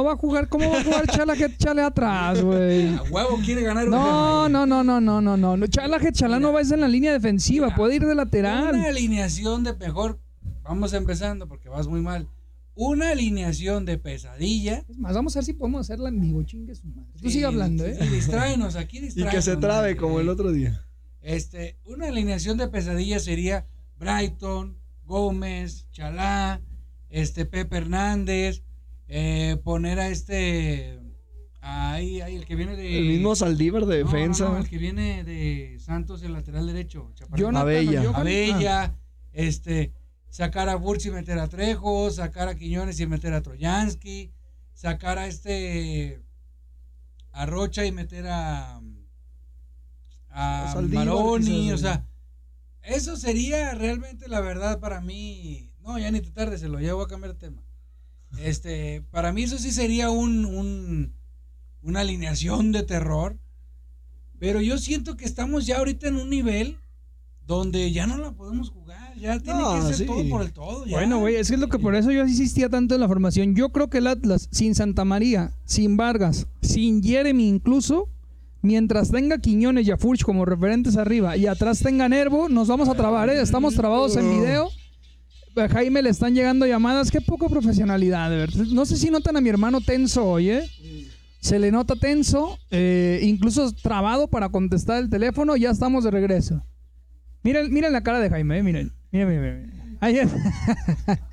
Va 0.04 0.12
a 0.12 0.16
jugar, 0.16 0.48
¿cómo 0.48 0.70
va 0.70 0.78
a 0.80 0.84
jugar 0.84 1.06
Chala 1.06 1.34
que 1.36 1.56
Chale 1.58 1.82
atrás, 1.82 2.42
güey? 2.42 2.88
A 2.94 3.02
huevo 3.04 3.38
quiere 3.44 3.62
ganar 3.62 3.86
No, 3.88 4.44
una, 4.46 4.66
no, 4.66 4.66
no, 4.66 4.84
no, 4.84 5.00
no, 5.00 5.20
no, 5.20 5.36
no. 5.36 5.56
no. 5.56 5.66
Chala 5.66 5.98
que 5.98 6.12
Chala 6.12 6.38
no 6.38 6.52
va 6.52 6.60
en 6.60 6.80
la 6.80 6.88
línea 6.88 7.12
defensiva, 7.12 7.66
Mira, 7.66 7.76
puede 7.76 7.94
ir 7.96 8.00
de 8.02 8.06
Una 8.08 8.14
lateral. 8.16 8.74
alineación 8.84 9.64
de 9.64 9.74
mejor. 9.76 10.20
Vamos 10.62 10.92
empezando 10.92 11.48
porque 11.48 11.68
vas 11.68 11.86
muy 11.88 12.00
mal. 12.02 12.28
Una 12.74 13.10
alineación 13.10 13.84
de 13.84 13.98
pesadilla. 13.98 14.84
Es 14.88 14.96
más, 14.98 15.14
vamos 15.14 15.34
a 15.36 15.40
ver 15.40 15.44
si 15.44 15.52
podemos 15.54 15.80
hacerla 15.82 16.08
en 16.10 16.20
vivo, 16.20 16.42
chingue 16.44 16.74
su 16.74 16.86
madre. 16.86 17.10
Tú 17.20 17.28
Sí, 17.28 17.34
sigue 17.34 17.46
hablando, 17.46 17.84
sí, 17.84 17.90
¿eh? 17.92 18.08
distráenos, 18.10 18.76
aquí 18.76 18.98
Y 18.98 19.00
distráenos. 19.02 19.34
que 19.34 19.42
se 19.42 19.56
trabe 19.56 19.96
como 19.96 20.20
el 20.20 20.28
otro 20.28 20.52
día. 20.52 20.86
Este, 21.22 21.78
una 21.84 22.08
alineación 22.08 22.56
de 22.58 22.68
pesadilla 22.68 23.18
sería 23.18 23.66
Brighton, 23.98 24.78
Gómez, 25.04 25.86
Chalá, 25.90 26.60
este 27.10 27.44
Pepe 27.44 27.78
Hernández, 27.78 28.62
eh, 29.12 29.56
poner 29.64 29.98
a 29.98 30.08
este 30.08 31.00
ahí, 31.60 32.20
ahí 32.20 32.36
el 32.36 32.46
que 32.46 32.54
viene 32.54 32.76
de 32.76 32.96
El 32.98 33.08
mismo 33.08 33.34
Saldívar 33.34 33.84
de 33.86 33.98
No, 33.98 34.04
no, 34.04 34.12
defensa. 34.12 34.48
no, 34.48 34.56
el 34.56 34.68
que 34.68 34.78
viene 34.78 35.24
de 35.24 35.76
Santos, 35.80 36.22
el 36.22 36.32
lateral 36.32 36.66
derecho. 36.66 37.12
Jonathan, 37.36 37.56
Abella. 37.56 38.10
Abella, 38.14 38.96
este, 39.32 39.92
sacar 40.28 40.68
a 40.68 40.76
Burch 40.76 41.06
y 41.06 41.10
meter 41.10 41.38
a 41.40 41.48
Trejo, 41.48 42.10
sacar 42.12 42.48
a 42.48 42.54
Quiñones 42.54 43.00
y 43.00 43.06
meter 43.06 43.32
a 43.34 43.42
Troyansky, 43.42 44.32
sacar 44.74 45.18
a 45.18 45.26
este 45.26 46.22
a 47.32 47.46
Rocha 47.46 47.84
y 47.84 47.92
meter 47.92 48.26
a 48.28 48.80
a 50.30 50.70
Saldívar, 50.72 51.06
Maroni, 51.06 51.72
o 51.72 51.78
sea, 51.78 52.06
eso 52.82 53.16
sería 53.16 53.74
realmente 53.74 54.28
la 54.28 54.40
verdad 54.40 54.78
para 54.78 55.00
mí. 55.00 55.72
No, 55.80 55.98
ya 55.98 56.12
ni 56.12 56.20
te 56.20 56.30
tardes, 56.30 56.60
se 56.60 56.68
lo 56.68 56.78
ya 56.78 56.94
voy 56.94 57.04
a 57.04 57.08
cambiar 57.08 57.32
de 57.32 57.38
tema. 57.40 57.62
Este, 58.38 59.02
para 59.10 59.32
mí 59.32 59.42
eso 59.42 59.58
sí 59.58 59.72
sería 59.72 60.10
un, 60.10 60.44
un 60.44 61.14
una 61.82 62.00
alineación 62.00 62.72
de 62.72 62.82
terror. 62.82 63.38
Pero 64.38 64.60
yo 64.60 64.78
siento 64.78 65.16
que 65.16 65.24
estamos 65.24 65.66
ya 65.66 65.78
ahorita 65.78 66.08
en 66.08 66.16
un 66.16 66.30
nivel 66.30 66.78
donde 67.46 67.90
ya 67.92 68.06
no 68.06 68.16
la 68.16 68.32
podemos 68.32 68.70
jugar. 68.70 69.14
Ya 69.18 69.38
tiene 69.40 69.58
No, 69.60 69.74
que 69.74 69.82
ser 69.82 69.94
sí. 69.96 70.06
todo 70.06 70.28
por 70.28 70.42
el 70.42 70.52
todo. 70.52 70.86
ya. 70.86 70.96
Bueno, 70.96 71.18
güey, 71.18 71.34
es 71.36 71.48
que 71.48 71.54
es 71.54 71.60
lo 71.60 71.68
que 71.68 71.78
por 71.78 71.94
eso 71.94 72.10
yo 72.10 72.26
insistía 72.26 72.68
tanto 72.68 72.94
en 72.94 73.00
la 73.00 73.08
formación. 73.08 73.54
Yo 73.54 73.70
creo 73.70 73.90
que 73.90 73.98
el 73.98 74.06
Atlas, 74.06 74.48
sin 74.50 74.74
Santa 74.74 75.04
María, 75.04 75.52
sin 75.64 75.96
Vargas, 75.96 76.46
sin 76.62 77.02
Jeremy 77.02 77.48
incluso, 77.48 78.08
mientras 78.62 79.10
tenga 79.10 79.38
Quiñones 79.38 79.86
y 79.86 79.90
a 79.90 79.96
Furch 79.98 80.22
como 80.22 80.44
referentes 80.44 80.96
arriba 80.96 81.36
y 81.36 81.46
atrás 81.46 81.80
tenga 81.80 82.08
Nervo, 82.08 82.48
nos 82.48 82.68
vamos 82.68 82.88
a 82.88 82.94
trabar, 82.94 83.28
¿eh? 83.28 83.40
Estamos 83.42 83.74
trabados 83.74 84.16
en 84.16 84.30
video. 84.30 84.70
A 85.60 85.68
Jaime 85.68 86.02
le 86.02 86.10
están 86.10 86.34
llegando 86.34 86.66
llamadas. 86.66 87.10
Qué 87.10 87.20
poca 87.20 87.48
profesionalidad, 87.48 88.30
de 88.30 88.36
verdad. 88.36 88.64
No 88.66 88.84
sé 88.86 88.96
si 88.96 89.10
notan 89.10 89.36
a 89.36 89.40
mi 89.40 89.48
hermano 89.48 89.80
tenso 89.80 90.24
hoy, 90.24 90.50
¿eh? 90.50 90.62
Se 91.40 91.58
le 91.58 91.70
nota 91.70 91.96
tenso, 91.96 92.58
eh, 92.70 93.20
incluso 93.22 93.72
trabado 93.72 94.28
para 94.28 94.48
contestar 94.50 95.02
el 95.02 95.08
teléfono. 95.08 95.56
Ya 95.56 95.70
estamos 95.70 96.04
de 96.04 96.10
regreso. 96.10 96.62
Miren, 97.42 97.72
miren 97.72 97.92
la 97.92 98.02
cara 98.02 98.20
de 98.20 98.28
Jaime, 98.28 98.58
eh, 98.58 98.62
miren. 98.62 98.92
Miren, 99.10 99.28
miren, 99.28 99.42
miren. 99.42 101.18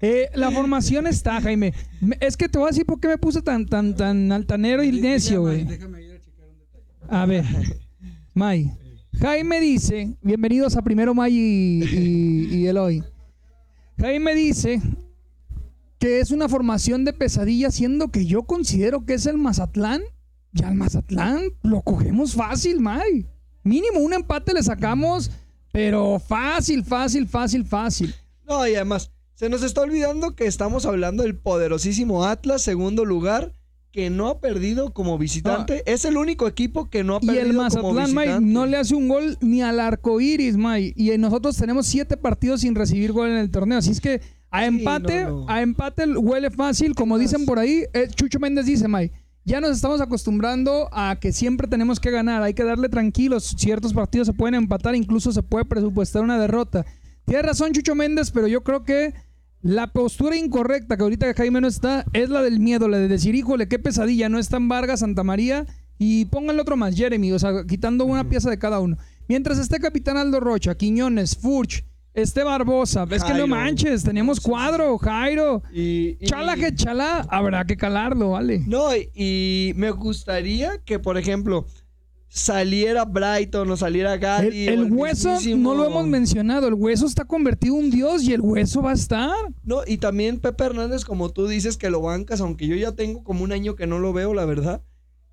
Eh, 0.00 0.28
la 0.34 0.50
formación 0.50 1.06
está, 1.06 1.40
Jaime. 1.40 1.72
Me- 2.02 2.18
Es 2.20 2.36
que 2.36 2.46
te 2.48 2.58
voy 2.58 2.66
a 2.66 2.70
decir 2.72 2.84
por 2.84 3.00
qué 3.00 3.08
me 3.08 3.16
puse 3.16 3.40
tan, 3.40 3.64
tan, 3.64 3.96
tan 3.96 4.30
altanero 4.32 4.82
y 4.84 4.92
necio, 5.00 5.40
güey. 5.42 5.66
A. 7.08 7.22
A 7.22 7.26
ver, 7.26 7.44
May. 8.34 8.70
Jaime 9.18 9.60
dice, 9.60 10.14
bienvenidos 10.20 10.76
a 10.76 10.82
Primero 10.82 11.14
May 11.14 11.32
y, 11.34 11.84
y, 11.84 12.54
y 12.56 12.66
Eloy. 12.66 13.02
Jaime 13.98 14.34
dice 14.34 14.80
que 15.98 16.20
es 16.20 16.30
una 16.30 16.48
formación 16.48 17.04
de 17.04 17.12
pesadilla, 17.12 17.70
siendo 17.70 18.08
que 18.08 18.26
yo 18.26 18.42
considero 18.42 19.06
que 19.06 19.14
es 19.14 19.26
el 19.26 19.38
Mazatlán 19.38 20.02
ya 20.54 20.68
al 20.68 20.76
Mazatlán 20.76 21.52
lo 21.62 21.82
cogemos 21.82 22.34
fácil, 22.34 22.80
May. 22.80 23.26
Mínimo 23.64 23.98
un 23.98 24.12
empate 24.14 24.54
le 24.54 24.62
sacamos, 24.62 25.30
pero 25.72 26.20
fácil, 26.20 26.84
fácil, 26.84 27.26
fácil, 27.26 27.66
fácil. 27.66 28.14
No, 28.48 28.66
y 28.66 28.76
además, 28.76 29.10
se 29.34 29.48
nos 29.48 29.64
está 29.64 29.80
olvidando 29.80 30.36
que 30.36 30.46
estamos 30.46 30.86
hablando 30.86 31.24
del 31.24 31.36
poderosísimo 31.36 32.24
Atlas, 32.24 32.62
segundo 32.62 33.04
lugar, 33.04 33.52
que 33.94 34.10
no 34.10 34.26
ha 34.26 34.40
perdido 34.40 34.92
como 34.92 35.16
visitante. 35.18 35.84
Es 35.86 36.04
el 36.04 36.16
único 36.16 36.48
equipo 36.48 36.90
que 36.90 37.04
no 37.04 37.14
ha 37.14 37.18
Y 37.22 37.26
perdido 37.26 37.42
el 37.44 37.50
como 37.52 37.62
Mazatlán, 37.62 38.12
May, 38.12 38.26
visitante. 38.26 38.52
no 38.52 38.66
le 38.66 38.76
hace 38.76 38.94
un 38.96 39.06
gol 39.06 39.38
ni 39.40 39.62
al 39.62 39.78
arco 39.78 40.20
iris, 40.20 40.56
May. 40.56 40.92
Y 40.96 41.16
nosotros 41.16 41.56
tenemos 41.56 41.86
siete 41.86 42.16
partidos 42.16 42.62
sin 42.62 42.74
recibir 42.74 43.12
gol 43.12 43.28
en 43.30 43.36
el 43.36 43.52
torneo. 43.52 43.78
Así 43.78 43.92
es 43.92 44.00
que 44.00 44.20
a 44.50 44.62
Sí, 44.62 44.66
empate, 44.66 45.24
no, 45.26 45.30
no. 45.42 45.46
a 45.48 45.62
empate 45.62 46.08
huele 46.08 46.50
fácil, 46.50 46.96
como 46.96 47.18
dicen 47.18 47.46
por 47.46 47.60
ahí. 47.60 47.84
Eh, 47.92 48.08
Chucho 48.12 48.40
Méndez 48.40 48.66
dice, 48.66 48.88
May. 48.88 49.12
Ya 49.44 49.60
nos 49.60 49.70
estamos 49.76 50.00
acostumbrando 50.00 50.88
a 50.90 51.16
que 51.20 51.30
siempre 51.30 51.68
tenemos 51.68 52.00
que 52.00 52.10
ganar. 52.10 52.42
Hay 52.42 52.54
que 52.54 52.64
darle 52.64 52.88
tranquilos. 52.88 53.54
Ciertos 53.56 53.94
partidos 53.94 54.26
se 54.26 54.32
pueden 54.32 54.56
empatar, 54.56 54.96
incluso 54.96 55.30
se 55.30 55.44
puede 55.44 55.66
presupuestar 55.66 56.22
una 56.24 56.36
derrota. 56.36 56.84
Tiene 57.26 57.42
razón 57.42 57.70
Chucho 57.72 57.94
Méndez, 57.94 58.32
pero 58.32 58.48
yo 58.48 58.64
creo 58.64 58.82
que 58.82 59.14
la 59.64 59.86
postura 59.92 60.36
incorrecta 60.36 60.96
que 60.98 61.02
ahorita 61.02 61.32
Jaime 61.34 61.60
no 61.62 61.66
está 61.68 62.04
es 62.12 62.28
la 62.28 62.42
del 62.42 62.60
miedo, 62.60 62.86
la 62.86 62.98
de 62.98 63.08
decir, 63.08 63.34
híjole, 63.34 63.66
qué 63.66 63.78
pesadilla, 63.78 64.28
no 64.28 64.38
están 64.38 64.68
Vargas, 64.68 65.00
Santa 65.00 65.24
María 65.24 65.64
y 65.98 66.26
pónganle 66.26 66.60
otro 66.60 66.76
más, 66.76 66.94
Jeremy, 66.94 67.32
o 67.32 67.38
sea, 67.38 67.64
quitando 67.66 68.04
una 68.04 68.28
pieza 68.28 68.50
de 68.50 68.58
cada 68.58 68.78
uno. 68.80 68.98
Mientras 69.26 69.58
esté 69.58 69.80
Capitán 69.80 70.18
Aldo 70.18 70.38
Rocha, 70.38 70.74
Quiñones, 70.74 71.34
Furch, 71.34 71.82
esté 72.12 72.44
Barbosa, 72.44 73.06
es 73.10 73.24
que 73.24 73.32
no 73.32 73.46
manches, 73.46 74.02
sí, 74.02 74.40
cuadro, 74.42 74.98
Jairo, 74.98 75.62
Y, 75.72 76.18
y- 76.20 76.26
chala 76.26 76.56
que 76.56 76.74
chala, 76.74 77.26
habrá 77.30 77.64
que 77.64 77.78
calarlo, 77.78 78.32
vale. 78.32 78.62
No, 78.66 78.94
y, 78.94 79.08
y 79.14 79.72
me 79.76 79.90
gustaría 79.92 80.76
que, 80.84 80.98
por 80.98 81.16
ejemplo, 81.16 81.64
saliera 82.34 83.04
Brighton 83.04 83.70
o 83.70 83.76
saliera 83.76 84.14
El, 84.14 84.20
Gatti. 84.20 84.66
el 84.66 84.80
o 84.92 84.96
hueso 84.96 85.30
mismísimo- 85.34 85.62
no 85.62 85.74
lo 85.76 85.86
hemos 85.86 86.08
mencionado, 86.08 86.66
el 86.66 86.74
hueso 86.74 87.06
está 87.06 87.24
convertido 87.24 87.78
en 87.78 87.84
un 87.84 87.90
dios 87.92 88.24
y 88.24 88.32
el 88.32 88.40
hueso 88.40 88.82
va 88.82 88.90
a 88.90 88.94
estar. 88.94 89.30
No, 89.62 89.82
y 89.86 89.98
también 89.98 90.40
Pepe 90.40 90.64
Hernández, 90.64 91.04
como 91.04 91.30
tú 91.30 91.46
dices, 91.46 91.76
que 91.76 91.90
lo 91.90 92.00
bancas, 92.00 92.40
aunque 92.40 92.66
yo 92.66 92.74
ya 92.74 92.90
tengo 92.90 93.22
como 93.22 93.44
un 93.44 93.52
año 93.52 93.76
que 93.76 93.86
no 93.86 94.00
lo 94.00 94.12
veo, 94.12 94.34
la 94.34 94.46
verdad. 94.46 94.82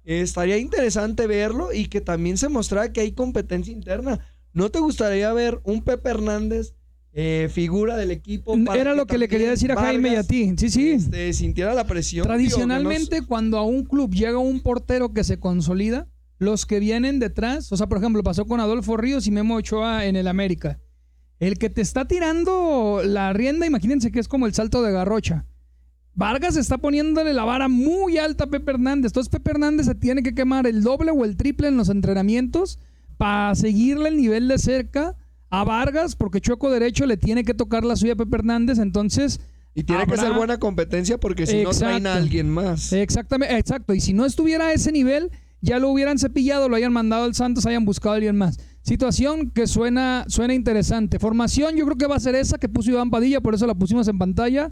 Eh, 0.05 0.21
estaría 0.21 0.59
interesante 0.59 1.25
verlo 1.25 1.73
y 1.73 1.87
que 1.87 2.01
también 2.01 2.37
se 2.37 2.49
mostrara 2.49 2.93
que 2.93 3.01
hay 3.01 3.13
competencia 3.13 3.73
interna. 3.73 4.19
¿No 4.53 4.69
te 4.69 4.77
gustaría 4.79 5.33
ver 5.33 5.59
un 5.63 5.81
Pepe 5.81 6.11
Hernández 6.11 6.75
eh, 7.13 7.49
figura 7.51 7.97
del 7.97 8.11
equipo? 8.11 8.55
Era 8.75 8.93
lo 8.93 9.07
que 9.07 9.17
le 9.17 9.27
quería 9.27 9.49
decir 9.49 9.71
a 9.71 9.75
Jaime 9.75 10.13
y 10.13 10.15
a 10.17 10.23
ti. 10.23 10.53
Sí, 10.55 10.69
sí. 10.69 10.89
este, 10.91 11.33
sintiera 11.33 11.73
la 11.73 11.85
presión. 11.87 12.25
No 12.27 12.33
Tradicionalmente, 12.33 13.23
cuando 13.23 13.57
a 13.57 13.63
un 13.63 13.85
club 13.85 14.13
llega 14.13 14.37
un 14.37 14.59
portero 14.59 15.13
que 15.13 15.23
se 15.23 15.39
consolida, 15.39 16.07
los 16.41 16.65
que 16.65 16.79
vienen 16.79 17.19
detrás, 17.19 17.71
o 17.71 17.77
sea, 17.77 17.85
por 17.87 17.99
ejemplo, 17.99 18.23
pasó 18.23 18.45
con 18.45 18.59
Adolfo 18.59 18.97
Ríos 18.97 19.27
y 19.27 19.31
Memo 19.31 19.57
Ochoa 19.57 20.05
en 20.05 20.15
el 20.15 20.27
América. 20.27 20.79
El 21.39 21.59
que 21.59 21.69
te 21.69 21.81
está 21.81 22.07
tirando 22.07 23.01
la 23.05 23.31
rienda, 23.31 23.67
imagínense 23.67 24.11
que 24.11 24.19
es 24.19 24.27
como 24.27 24.47
el 24.47 24.53
salto 24.55 24.81
de 24.81 24.91
garrocha. 24.91 25.45
Vargas 26.15 26.55
está 26.57 26.79
poniéndole 26.79 27.33
la 27.33 27.43
vara 27.43 27.67
muy 27.67 28.17
alta 28.17 28.45
a 28.45 28.47
Pepe 28.47 28.71
Hernández. 28.71 29.11
Entonces 29.11 29.29
Pepe 29.29 29.51
Hernández 29.51 29.85
se 29.85 29.93
tiene 29.93 30.23
que 30.23 30.33
quemar 30.33 30.65
el 30.65 30.81
doble 30.81 31.11
o 31.11 31.25
el 31.25 31.37
triple 31.37 31.67
en 31.67 31.77
los 31.77 31.89
entrenamientos 31.89 32.79
para 33.17 33.53
seguirle 33.53 34.09
el 34.09 34.17
nivel 34.17 34.47
de 34.47 34.57
cerca 34.57 35.15
a 35.51 35.63
Vargas, 35.63 36.15
porque 36.15 36.41
Chueco 36.41 36.71
Derecho 36.71 37.05
le 37.05 37.17
tiene 37.17 37.43
que 37.43 37.53
tocar 37.53 37.85
la 37.85 37.95
suya 37.95 38.13
a 38.13 38.15
Pepe 38.15 38.37
Hernández. 38.37 38.79
Entonces, 38.79 39.41
Y 39.75 39.83
tiene 39.83 40.07
que 40.07 40.17
ser 40.17 40.33
buena 40.33 40.57
competencia 40.57 41.19
porque 41.19 41.45
si 41.45 41.61
no 41.61 41.69
traen 41.69 42.07
a 42.07 42.15
alguien 42.15 42.49
más. 42.49 42.91
Exactamente, 42.93 43.55
exacto. 43.59 43.93
Y 43.93 44.01
si 44.01 44.13
no 44.13 44.25
estuviera 44.25 44.67
a 44.67 44.73
ese 44.73 44.91
nivel, 44.91 45.29
ya 45.61 45.79
lo 45.79 45.89
hubieran 45.89 46.17
cepillado, 46.19 46.67
lo 46.69 46.75
hayan 46.75 46.91
mandado 46.93 47.23
al 47.23 47.35
Santos, 47.35 47.65
hayan 47.65 47.85
buscado 47.85 48.13
a 48.13 48.15
alguien 48.17 48.37
más. 48.37 48.59
Situación 48.81 49.51
que 49.51 49.67
suena, 49.67 50.25
suena 50.27 50.53
interesante. 50.53 51.19
Formación, 51.19 51.75
yo 51.75 51.85
creo 51.85 51.97
que 51.97 52.07
va 52.07 52.15
a 52.15 52.19
ser 52.19 52.35
esa 52.35 52.57
que 52.57 52.67
puso 52.67 52.89
Iván 52.91 53.11
Padilla, 53.11 53.39
por 53.41 53.53
eso 53.53 53.67
la 53.67 53.75
pusimos 53.75 54.07
en 54.07 54.17
pantalla. 54.17 54.69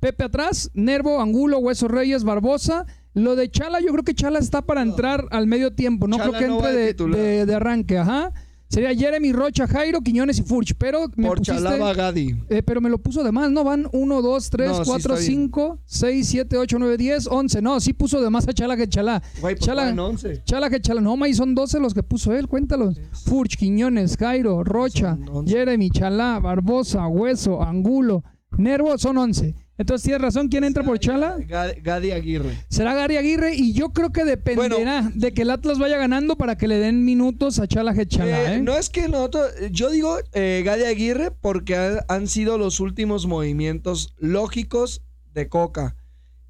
Pepe 0.00 0.24
atrás, 0.24 0.68
Nervo, 0.74 1.20
Angulo, 1.20 1.58
Hueso 1.58 1.86
Reyes, 1.86 2.24
Barbosa. 2.24 2.86
Lo 3.14 3.36
de 3.36 3.50
Chala, 3.50 3.78
yo 3.80 3.92
creo 3.92 4.02
que 4.02 4.14
Chala 4.14 4.40
está 4.40 4.62
para 4.62 4.82
entrar 4.82 5.26
al 5.30 5.46
medio 5.46 5.74
tiempo. 5.74 6.08
No 6.08 6.16
Chala 6.16 6.38
creo 6.38 6.40
que 6.40 6.48
no 6.48 6.56
entre 6.56 6.72
de 6.72 6.94
de- 7.18 7.46
de 7.46 7.54
arranque, 7.54 7.98
ajá. 7.98 8.32
Sería 8.72 8.94
Jeremy 8.94 9.32
Rocha, 9.34 9.66
Jairo, 9.66 10.00
Quiñones 10.00 10.38
y 10.38 10.42
Furch. 10.42 10.72
Pero 10.78 11.04
me 11.16 11.26
Por 11.28 11.38
pusiste- 11.40 11.62
Chalaba 11.62 11.92
Gadi. 11.92 12.34
eh, 12.48 12.62
pero 12.62 12.80
me 12.80 12.88
lo 12.88 12.96
puso 12.96 13.22
de 13.22 13.30
más, 13.30 13.50
¿no? 13.50 13.64
Van 13.64 13.86
1, 13.92 14.22
2, 14.22 14.48
3, 14.48 14.68
No, 14.70 14.76
sí 14.76 14.82
4, 14.86 15.14
está 15.14 15.26
bien. 15.28 15.40
5, 15.42 15.78
6, 15.84 16.26
7, 16.28 16.56
8, 16.56 16.78
9, 16.78 16.96
10, 16.96 17.26
11. 17.26 17.60
No, 17.60 17.80
sí 17.80 17.92
puso 17.92 18.22
de 18.22 18.30
más 18.30 18.48
a 18.48 18.54
Chala 18.54 18.74
que 18.78 18.88
Chala. 18.88 19.22
Güey, 19.42 19.56
pues 19.56 19.66
Chala, 19.66 19.84
van 19.84 19.98
11. 19.98 20.42
Chala 20.44 20.70
que 20.70 20.80
Chala. 20.80 21.02
No, 21.02 21.18
May, 21.18 21.34
son 21.34 21.54
12 21.54 21.80
los 21.80 21.92
que 21.92 22.02
puso 22.02 22.32
él, 22.32 22.48
cuéntalos. 22.48 22.96
Furch, 23.26 23.56
Quiñones, 23.58 24.16
Jairo, 24.16 24.64
Rocha, 24.64 25.16
Son 25.22 25.28
11. 25.36 25.52
Jeremy, 25.54 25.90
Chalá, 25.90 26.38
Barbosa, 26.38 27.06
Hueso, 27.08 27.62
Angulo, 27.62 28.24
Nervo, 28.56 28.96
son 28.96 29.18
11. 29.18 29.54
Entonces 29.82 30.04
tienes 30.04 30.22
razón, 30.22 30.48
¿quién 30.48 30.64
entra 30.64 30.82
por 30.82 30.98
Chala? 30.98 31.36
Gadi, 31.46 31.80
Gadi 31.80 32.10
Aguirre. 32.12 32.56
Será 32.68 32.94
Gary 32.94 33.16
Aguirre 33.16 33.54
y 33.54 33.72
yo 33.72 33.90
creo 33.90 34.10
que 34.10 34.24
dependerá 34.24 35.10
de 35.14 35.32
que 35.34 35.42
el 35.42 35.50
Atlas 35.50 35.78
vaya 35.78 35.98
ganando 35.98 36.36
para 36.36 36.56
que 36.56 36.66
le 36.68 36.78
den 36.78 37.04
minutos 37.04 37.58
a 37.58 37.66
Chala 37.66 37.92
que 37.94 38.06
Chala, 38.06 38.52
Eh, 38.52 38.56
¿eh? 38.56 38.60
No 38.62 38.76
es 38.76 38.88
que 38.90 39.08
nosotros, 39.08 39.50
yo 39.70 39.90
digo 39.90 40.16
eh, 40.32 40.62
Gadi 40.64 40.84
Aguirre 40.84 41.30
porque 41.32 41.76
ha- 41.76 42.04
han 42.08 42.28
sido 42.28 42.58
los 42.58 42.80
últimos 42.80 43.26
movimientos 43.26 44.14
lógicos 44.18 45.02
de 45.34 45.48
Coca. 45.48 45.96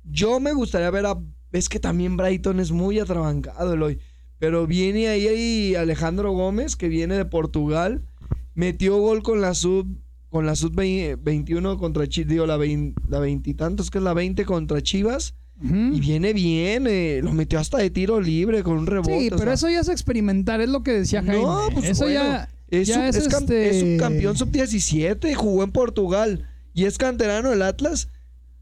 Yo 0.04 0.38
me 0.40 0.52
gustaría 0.52 0.90
ver 0.90 1.06
a... 1.06 1.18
Es 1.52 1.68
que 1.68 1.78
también 1.80 2.16
Brighton 2.16 2.60
es 2.60 2.70
muy 2.70 2.98
atrabancado, 2.98 3.74
Eloy. 3.74 3.98
Pero 4.38 4.66
viene 4.66 5.08
ahí, 5.08 5.28
ahí 5.28 5.74
Alejandro 5.74 6.32
Gómez, 6.32 6.76
que 6.76 6.88
viene 6.88 7.14
de 7.16 7.24
Portugal. 7.24 8.02
Metió 8.54 8.96
gol 8.98 9.22
con 9.22 9.40
la 9.40 9.54
sub 9.54 9.86
con 10.32 10.46
la 10.46 10.56
sub 10.56 10.74
21 10.74 11.76
contra 11.78 12.08
Chivas, 12.08 12.28
digo 12.30 12.46
la 12.46 12.56
vein- 12.56 12.94
la 13.08 13.20
veintitantos 13.20 13.90
que 13.90 13.98
es 13.98 14.04
la 14.04 14.14
20 14.14 14.44
contra 14.46 14.82
Chivas 14.82 15.34
y 15.62 16.00
viene 16.00 16.32
bien, 16.32 16.86
eh, 16.88 17.20
lo 17.22 17.32
metió 17.32 17.60
hasta 17.60 17.78
de 17.78 17.90
tiro 17.90 18.20
libre 18.20 18.64
con 18.64 18.78
un 18.78 18.86
rebote. 18.88 19.16
Sí, 19.20 19.26
o 19.28 19.30
pero 19.36 19.44
sea. 19.44 19.52
eso 19.52 19.68
ya 19.70 19.78
es 19.80 19.88
experimentar, 19.88 20.60
es 20.60 20.68
lo 20.70 20.82
que 20.82 20.90
decía 20.92 21.22
Jaime. 21.22 21.42
No, 21.42 21.68
pues 21.72 21.84
eso 21.90 22.04
bueno, 22.06 22.20
ya, 22.20 22.48
Es, 22.68 22.88
ya 22.88 22.94
sub- 22.94 23.04
es, 23.20 23.26
este- 23.28 23.70
es 23.70 23.80
subcampeón 23.80 24.36
sub-17, 24.36 25.34
jugó 25.34 25.62
en 25.62 25.70
Portugal 25.70 26.48
y 26.74 26.86
es 26.86 26.98
canterano 26.98 27.50
del 27.50 27.62
Atlas. 27.62 28.08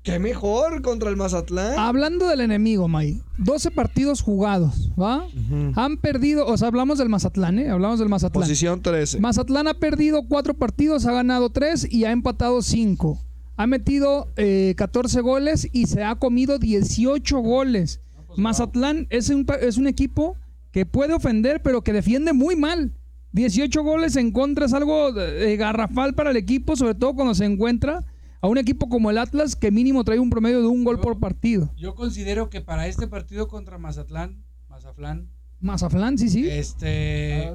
Qué 0.03 0.19
mejor 0.19 0.81
contra 0.81 1.11
el 1.11 1.17
Mazatlán. 1.17 1.79
Hablando 1.79 2.27
del 2.27 2.41
enemigo, 2.41 2.89
May, 2.89 3.21
12 3.37 3.71
partidos 3.71 4.23
jugados, 4.23 4.91
¿va? 4.99 5.27
Han 5.75 5.99
perdido, 5.99 6.47
o 6.47 6.57
sea, 6.57 6.69
hablamos 6.69 6.97
del 6.99 7.11
Mazatlán, 7.11 7.59
¿eh? 7.59 7.69
Hablamos 7.69 7.99
del 7.99 8.09
Mazatlán. 8.09 8.43
Posición 8.43 8.81
13. 8.81 9.21
Mazatlán 9.21 9.69
ha 9.69 9.75
perdido 9.75 10.23
4 10.27 10.55
partidos, 10.55 11.05
ha 11.05 11.13
ganado 11.13 11.51
3 11.51 11.93
y 11.93 12.05
ha 12.07 12.13
empatado 12.13 12.63
5. 12.63 13.19
Ha 13.59 13.67
metido 13.67 14.29
eh, 14.37 14.73
14 14.79 15.21
goles 15.21 15.69
y 15.71 15.87
se 15.87 16.03
ha 16.03 16.15
comido 16.15 16.59
18 16.59 17.39
goles. 17.41 18.01
Mazatlán 18.37 19.07
es 19.11 19.29
un, 19.29 19.47
es 19.61 19.77
un 19.77 19.87
equipo 19.87 20.35
que 20.73 20.87
puede 20.87 21.13
ofender, 21.13 21.61
pero 21.61 21.83
que 21.83 21.93
defiende 21.93 22.33
muy 22.33 22.57
mal. 22.57 22.95
18 23.33 23.83
goles 23.83 24.17
en 24.17 24.33
contra 24.33 24.65
es 24.65 24.73
algo 24.73 25.15
eh, 25.21 25.57
garrafal 25.57 26.15
para 26.15 26.31
el 26.31 26.39
equipo, 26.39 26.75
sobre 26.75 26.95
todo 26.95 27.15
cuando 27.15 27.35
se 27.35 27.45
encuentra 27.45 28.03
a 28.41 28.49
un 28.49 28.59
equipo 28.59 28.89
como 28.89 29.11
el 29.11 29.19
Atlas 29.19 29.57
que 29.57 29.71
mínimo 29.71 30.05
trae 30.05 30.19
un 30.19 30.31
promedio 30.31 30.61
de 30.61 30.67
un 30.67 30.85
gol 30.85 31.01
por 31.01 31.19
partido. 31.19 31.73
Yo 31.77 31.95
considero 31.95 32.51
que 32.51 32.61
para 32.61 32.87
este 32.87 33.07
partido 33.07 33.49
contra 33.49 33.79
Mazatlán, 33.79 34.43
Mazatlán, 34.69 35.29
Mazatlán, 35.61 36.17
sí, 36.17 36.31
sí. 36.31 36.49
este. 36.49 37.53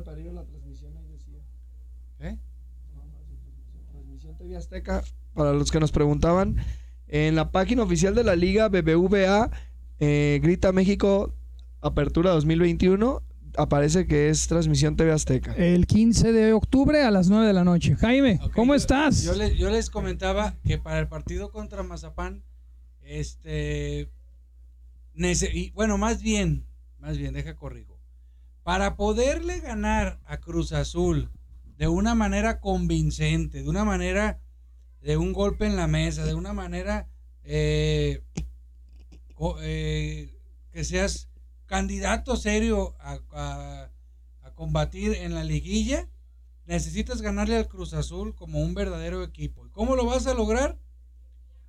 ¿qué? 2.19 2.37
Transmisión 3.91 4.37
TV 4.37 4.55
Azteca, 4.55 5.03
para 5.33 5.53
los 5.53 5.71
que 5.71 5.79
nos 5.79 5.91
preguntaban, 5.91 6.57
en 7.07 7.35
la 7.35 7.51
página 7.51 7.83
oficial 7.83 8.13
de 8.13 8.23
la 8.23 8.35
liga 8.35 8.69
BBVA, 8.69 9.49
eh, 9.99 10.39
Grita 10.43 10.71
México 10.71 11.33
Apertura 11.81 12.31
2021, 12.31 13.23
aparece 13.57 14.07
que 14.07 14.29
es 14.29 14.47
transmisión 14.47 14.95
TV 14.95 15.11
Azteca. 15.11 15.53
El 15.55 15.87
15 15.87 16.31
de 16.31 16.53
octubre 16.53 17.03
a 17.03 17.11
las 17.11 17.29
9 17.29 17.47
de 17.47 17.53
la 17.53 17.63
noche. 17.63 17.95
Jaime, 17.95 18.39
¿cómo 18.53 18.73
yo- 18.73 18.77
estás? 18.77 19.23
Yo, 19.23 19.33
le- 19.33 19.55
yo 19.57 19.69
les 19.69 19.89
comentaba 19.89 20.55
que 20.65 20.77
para 20.77 20.99
el 20.99 21.07
partido 21.07 21.51
contra 21.51 21.83
Mazapán, 21.83 22.43
este. 23.01 24.09
nece- 25.15 25.51
y, 25.53 25.71
bueno, 25.71 25.97
más 25.97 26.21
bien, 26.21 26.65
más 26.99 27.17
bien, 27.17 27.33
deja 27.33 27.55
corrijo. 27.55 27.99
Para 28.63 28.95
poderle 28.95 29.59
ganar 29.59 30.19
a 30.25 30.39
Cruz 30.39 30.71
Azul 30.73 31.29
de 31.77 31.87
una 31.87 32.15
manera 32.15 32.59
convincente, 32.59 33.61
de 33.63 33.69
una 33.69 33.85
manera 33.85 34.39
de 35.01 35.17
un 35.17 35.33
golpe 35.33 35.65
en 35.67 35.75
la 35.75 35.87
mesa, 35.87 36.25
de 36.25 36.33
una 36.33 36.51
manera 36.53 37.07
eh, 37.43 38.23
eh, 39.61 40.33
que 40.71 40.83
seas 40.83 41.29
candidato 41.65 42.35
serio 42.35 42.95
a, 42.99 43.19
a- 43.31 43.89
a 44.43 44.51
combatir 44.53 45.13
en 45.15 45.33
la 45.33 45.43
liguilla, 45.43 46.07
necesitas 46.65 47.21
ganarle 47.21 47.57
al 47.57 47.67
Cruz 47.67 47.93
Azul 47.93 48.35
como 48.35 48.59
un 48.59 48.73
verdadero 48.73 49.23
equipo. 49.23 49.65
¿Y 49.65 49.69
cómo 49.71 49.95
lo 49.95 50.05
vas 50.05 50.27
a 50.27 50.33
lograr? 50.33 50.77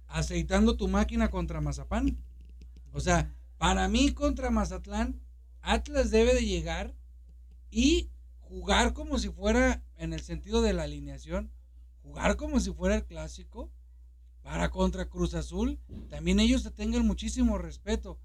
Aceitando 0.08 0.76
tu 0.76 0.88
máquina 0.88 1.30
contra 1.30 1.60
Mazapán. 1.60 2.18
O 2.92 3.00
sea, 3.00 3.34
para 3.58 3.88
mí 3.88 4.12
contra 4.12 4.50
Mazatlán 4.50 5.20
Atlas 5.62 6.10
debe 6.10 6.34
de 6.34 6.44
llegar 6.44 6.94
y 7.70 8.10
jugar 8.40 8.92
como 8.92 9.18
si 9.18 9.28
fuera, 9.30 9.82
en 9.96 10.12
el 10.12 10.20
sentido 10.20 10.62
de 10.62 10.72
la 10.72 10.84
alineación, 10.84 11.50
jugar 12.02 12.36
como 12.36 12.60
si 12.60 12.72
fuera 12.72 12.94
el 12.94 13.04
clásico 13.04 13.72
para 14.42 14.70
contra 14.70 15.08
Cruz 15.08 15.34
Azul. 15.34 15.80
También 16.08 16.38
ellos 16.38 16.62
te 16.62 16.70
tengan 16.70 17.04
muchísimo 17.04 17.58
respeto. 17.58 18.20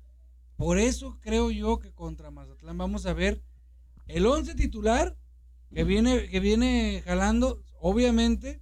Por 0.62 0.78
eso 0.78 1.18
creo 1.22 1.50
yo 1.50 1.80
que 1.80 1.92
contra 1.92 2.30
Mazatlán 2.30 2.78
vamos 2.78 3.08
a 3.08 3.14
ver 3.14 3.42
el 4.08 4.28
11 4.28 4.54
titular 4.54 5.18
que 5.74 5.84
viene, 5.84 6.30
que 6.30 6.40
viene 6.40 7.02
jalando, 7.04 7.64
obviamente, 7.80 8.62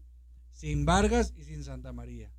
sin 0.53 0.85
Vargas 0.85 1.33
y 1.35 1.43
sin 1.43 1.61
Santa 1.61 1.91
María. 1.91 2.31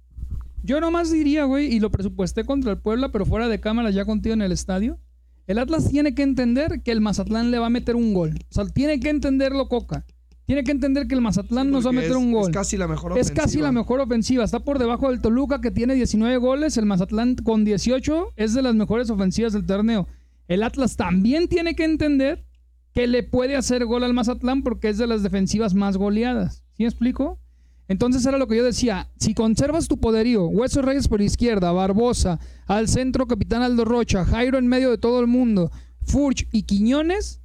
Yo 0.62 0.80
nomás 0.80 1.12
diría, 1.12 1.44
güey, 1.44 1.66
y 1.66 1.78
lo 1.78 1.90
presupuesté 1.90 2.46
contra 2.46 2.72
el 2.72 2.78
Puebla, 2.78 3.12
pero 3.12 3.26
fuera 3.26 3.48
de 3.48 3.60
cámara 3.60 3.90
ya 3.90 4.06
contigo 4.06 4.32
en 4.32 4.40
el 4.40 4.52
estadio. 4.52 4.98
El 5.46 5.58
Atlas 5.58 5.90
tiene 5.90 6.14
que 6.14 6.22
entender 6.22 6.80
que 6.82 6.92
el 6.92 7.02
Mazatlán 7.02 7.50
le 7.50 7.58
va 7.58 7.66
a 7.66 7.70
meter 7.70 7.96
un 7.96 8.14
gol. 8.14 8.38
O 8.50 8.54
sea, 8.54 8.64
tiene 8.64 8.98
que 8.98 9.10
entenderlo 9.10 9.68
Coca. 9.68 10.06
Tiene 10.50 10.64
que 10.64 10.72
entender 10.72 11.06
que 11.06 11.14
el 11.14 11.20
Mazatlán 11.20 11.70
nos 11.70 11.86
va 11.86 11.90
a 11.90 11.92
meter 11.92 12.10
es- 12.10 12.16
un 12.16 12.32
gol. 12.32 12.50
Es 12.50 12.52
casi 12.52 12.76
la 12.76 12.88
mejor 12.88 13.16
Es 13.16 13.28
casi 13.30 13.38
ofensiva. 13.42 13.62
la 13.68 13.70
mejor 13.72 14.00
ofensiva. 14.00 14.42
Está 14.42 14.58
por 14.58 14.80
debajo 14.80 15.08
del 15.08 15.20
Toluca 15.20 15.60
que 15.60 15.70
tiene 15.70 15.94
19 15.94 16.38
goles. 16.38 16.76
El 16.76 16.86
Mazatlán 16.86 17.36
con 17.36 17.64
18 17.64 18.32
es 18.34 18.52
de 18.54 18.62
las 18.62 18.74
mejores 18.74 19.10
ofensivas 19.10 19.52
del 19.52 19.64
torneo. 19.64 20.08
El 20.48 20.64
Atlas 20.64 20.96
también 20.96 21.46
tiene 21.46 21.76
que 21.76 21.84
entender 21.84 22.44
que 22.92 23.06
le 23.06 23.22
puede 23.22 23.54
hacer 23.54 23.84
gol 23.84 24.02
al 24.02 24.12
Mazatlán 24.12 24.64
porque 24.64 24.88
es 24.88 24.98
de 24.98 25.06
las 25.06 25.22
defensivas 25.22 25.72
más 25.74 25.96
goleadas. 25.96 26.64
¿Sí 26.76 26.82
me 26.82 26.88
explico? 26.88 27.38
Entonces 27.86 28.26
era 28.26 28.36
lo 28.36 28.48
que 28.48 28.56
yo 28.56 28.64
decía. 28.64 29.08
Si 29.20 29.34
conservas 29.34 29.86
tu 29.86 29.98
poderío, 30.00 30.48
Hueso 30.48 30.82
Reyes 30.82 31.06
por 31.06 31.22
izquierda, 31.22 31.70
Barbosa, 31.70 32.40
al 32.66 32.88
centro 32.88 33.28
Capitán 33.28 33.62
Aldo 33.62 33.84
Rocha, 33.84 34.24
Jairo 34.24 34.58
en 34.58 34.66
medio 34.66 34.90
de 34.90 34.98
todo 34.98 35.20
el 35.20 35.28
mundo, 35.28 35.70
Furch 36.02 36.48
y 36.50 36.64
Quiñones, 36.64 37.40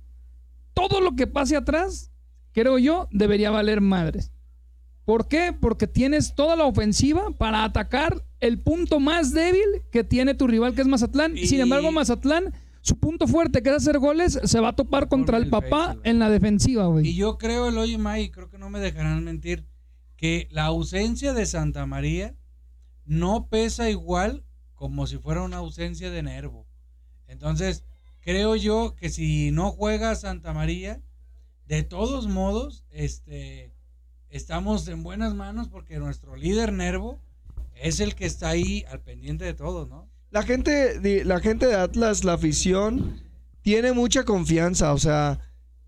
todo 0.73 1.01
lo 1.01 1.15
que 1.15 1.27
pase 1.27 1.55
atrás, 1.55 2.09
creo 2.55 2.79
yo, 2.79 3.07
debería 3.11 3.51
valer 3.51 3.81
madres. 3.81 4.31
¿Por 5.03 5.27
qué? 5.27 5.53
Porque 5.53 5.85
tienes 5.85 6.33
toda 6.33 6.55
la 6.55 6.65
ofensiva 6.65 7.29
para 7.37 7.63
atacar 7.63 8.23
el 8.39 8.59
punto 8.59 8.99
más 8.99 9.31
débil 9.33 9.83
que 9.91 10.03
tiene 10.03 10.33
tu 10.33 10.47
rival, 10.47 10.73
que 10.73 10.81
es 10.81 10.87
Mazatlán. 10.87 11.37
Y- 11.37 11.45
Sin 11.45 11.59
embargo, 11.59 11.91
Mazatlán, 11.91 12.53
su 12.81 12.97
punto 12.97 13.27
fuerte, 13.27 13.61
que 13.61 13.69
es 13.69 13.75
hacer 13.75 13.99
goles, 13.99 14.39
se 14.43 14.59
va 14.59 14.69
a 14.69 14.75
topar 14.75 15.07
contra 15.07 15.37
el 15.37 15.43
el 15.43 15.49
papá 15.51 15.95
en 16.03 16.17
la 16.17 16.29
defensiva, 16.31 16.85
Y 16.85 16.87
güey. 16.91 17.13
yo 17.15 17.37
creo, 17.37 17.67
el 17.67 17.77
oye 17.77 17.97
May, 17.99 18.31
creo 18.31 18.49
que 18.49 18.57
no 18.57 18.69
me 18.71 18.79
dejarán 18.79 19.23
mentir, 19.23 19.67
que 20.15 20.47
la 20.49 20.65
ausencia 20.65 21.33
de 21.33 21.45
Santa 21.45 21.85
María 21.85 22.33
no 23.05 23.47
pesa 23.47 23.89
igual 23.89 24.43
como 24.73 25.05
si 25.07 25.17
fuera 25.17 25.41
una 25.43 25.57
ausencia 25.57 26.09
de 26.09 26.23
Nervo. 26.23 26.67
Entonces, 27.27 27.83
creo 28.21 28.55
yo 28.55 28.95
que 28.95 29.09
si 29.09 29.51
no 29.51 29.71
juega 29.71 30.15
Santa 30.15 30.53
María, 30.53 31.01
de 31.67 31.83
todos 31.83 32.27
modos, 32.27 32.83
este, 32.91 33.73
estamos 34.29 34.87
en 34.87 35.03
buenas 35.03 35.33
manos 35.33 35.67
porque 35.67 35.97
nuestro 35.99 36.35
líder 36.35 36.73
Nervo 36.73 37.19
es 37.75 37.99
el 37.99 38.15
que 38.15 38.25
está 38.25 38.49
ahí 38.49 38.85
al 38.89 39.01
pendiente 39.01 39.45
de 39.45 39.53
todo, 39.53 39.85
¿no? 39.85 40.07
La 40.31 40.43
gente, 40.43 41.23
la 41.23 41.39
gente 41.39 41.65
de 41.67 41.75
Atlas, 41.75 42.23
la 42.23 42.33
afición, 42.33 43.21
tiene 43.61 43.93
mucha 43.93 44.25
confianza. 44.25 44.93
O 44.93 44.97
sea, 44.97 45.39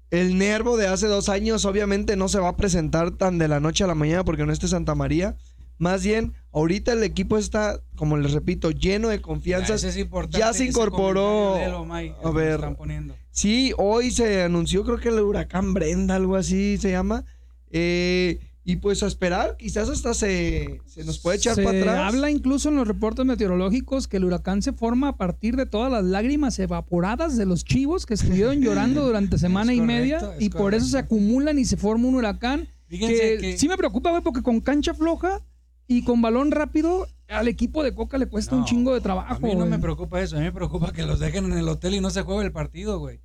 el 0.09 0.37
nervo 0.37 0.77
de 0.77 0.87
hace 0.87 1.07
dos 1.07 1.27
años 1.27 1.65
obviamente 1.65 2.15
no 2.15 2.29
se 2.29 2.39
va 2.39 2.49
a 2.49 2.55
presentar 2.57 3.11
tan 3.11 3.37
de 3.37 3.47
la 3.49 3.59
noche 3.59 3.83
a 3.83 3.87
la 3.87 3.95
mañana 3.95 4.23
porque 4.23 4.45
no 4.45 4.53
esté 4.53 4.67
Santa 4.67 4.95
María. 4.95 5.35
Más 5.79 6.03
bien, 6.03 6.33
ahorita 6.53 6.93
el 6.93 7.03
equipo 7.03 7.37
está, 7.37 7.81
como 7.95 8.17
les 8.17 8.31
repito, 8.31 8.71
lleno 8.71 9.09
de 9.09 9.21
confianza. 9.21 9.75
Ese 9.75 9.89
es 9.89 9.97
importante, 9.97 10.39
ya 10.39 10.53
se 10.53 10.65
incorporó- 10.65 11.85
May, 11.85 12.15
a 12.23 12.31
ver. 12.31 12.55
están 12.55 12.75
poniendo. 12.75 13.15
Sí, 13.37 13.71
hoy 13.77 14.09
se 14.09 14.41
anunció, 14.41 14.83
creo 14.83 14.97
que 14.99 15.09
el 15.09 15.19
huracán 15.19 15.75
Brenda, 15.75 16.15
algo 16.15 16.35
así 16.35 16.77
se 16.79 16.89
llama. 16.89 17.23
Eh, 17.69 18.39
y 18.63 18.77
pues 18.77 19.03
a 19.03 19.07
esperar, 19.07 19.55
quizás 19.57 19.89
hasta 19.89 20.15
se, 20.15 20.81
se 20.87 21.03
nos 21.05 21.19
puede 21.19 21.37
echar 21.37 21.53
Se 21.53 21.61
para 21.63 21.77
atrás. 21.79 21.99
habla 22.13 22.31
incluso 22.31 22.69
en 22.69 22.77
los 22.77 22.87
reportes 22.87 23.25
meteorológicos 23.27 24.07
que 24.07 24.17
el 24.17 24.25
huracán 24.25 24.63
se 24.63 24.73
forma 24.73 25.09
a 25.09 25.17
partir 25.17 25.55
de 25.55 25.67
todas 25.67 25.91
las 25.91 26.03
lágrimas 26.03 26.57
evaporadas 26.57 27.37
de 27.37 27.45
los 27.45 27.63
chivos 27.63 28.07
que 28.07 28.15
estuvieron 28.15 28.59
llorando 28.63 29.05
durante 29.05 29.37
semana 29.37 29.71
y 29.73 29.81
media 29.81 30.35
y 30.39 30.49
por 30.49 30.73
eso 30.73 30.87
se 30.87 30.97
acumulan 30.97 31.59
y 31.59 31.65
se 31.65 31.77
forma 31.77 32.07
un 32.07 32.15
huracán. 32.15 32.67
Fíjense 32.87 33.15
que, 33.15 33.37
que- 33.37 33.57
sí 33.59 33.67
me 33.69 33.77
preocupa, 33.77 34.09
güey, 34.09 34.23
porque 34.23 34.41
con 34.41 34.59
cancha 34.61 34.95
floja 34.95 35.41
y 35.87 36.03
con 36.03 36.23
balón 36.23 36.49
rápido 36.49 37.07
al 37.29 37.47
equipo 37.47 37.83
de 37.83 37.93
Coca 37.93 38.17
le 38.17 38.27
cuesta 38.27 38.55
un 38.55 38.65
chingo 38.65 38.93
de 38.93 39.01
trabajo. 39.01 39.33
A 39.35 39.39
mí 39.39 39.49
no 39.53 39.59
güey. 39.59 39.69
me 39.69 39.79
preocupa 39.79 40.21
eso, 40.21 40.35
a 40.35 40.39
mí 40.39 40.45
me 40.45 40.51
preocupa 40.51 40.91
que 40.93 41.03
los 41.03 41.19
dejen 41.19 41.45
en 41.51 41.57
el 41.57 41.67
hotel 41.67 41.95
y 41.95 42.01
no 42.01 42.09
se 42.09 42.21
juegue 42.21 42.45
el 42.45 42.51
partido, 42.51 42.99
güey. 42.99 43.19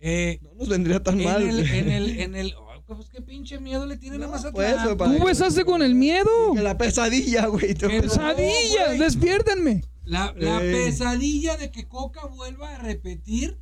Eh, 0.00 0.38
No 0.42 0.50
nos 0.54 0.68
vendría 0.68 1.02
tan 1.02 1.18
en, 1.20 1.24
mal. 1.24 1.42
el, 1.42 1.58
en 1.70 1.88
el, 1.90 2.20
en 2.20 2.36
el, 2.36 2.54
oh, 2.56 2.68
pues 2.86 3.08
qué 3.10 3.20
pinche 3.20 3.58
miedo 3.58 3.84
le 3.86 3.96
tienen 3.96 4.22
a 4.22 4.28
Mazatlán. 4.28 4.52
pues, 4.54 5.08
eso, 5.10 5.18
Tú 5.18 5.24
besaste 5.24 5.64
con 5.64 5.82
el 5.82 5.94
miedo. 5.94 6.28
Que 6.54 6.62
la 6.62 6.78
pesadilla, 6.78 7.46
güey. 7.46 7.74
Pesadilla, 7.74 8.80
No, 8.80 8.86
güey. 8.86 8.98
despiértenme. 8.98 9.82
La, 10.04 10.32
pesadilla 10.34 11.56
de 11.56 11.70
que 11.70 11.86
Coca 11.88 12.26
vuelva 12.26 12.74
a 12.74 12.78
repetir 12.78 13.58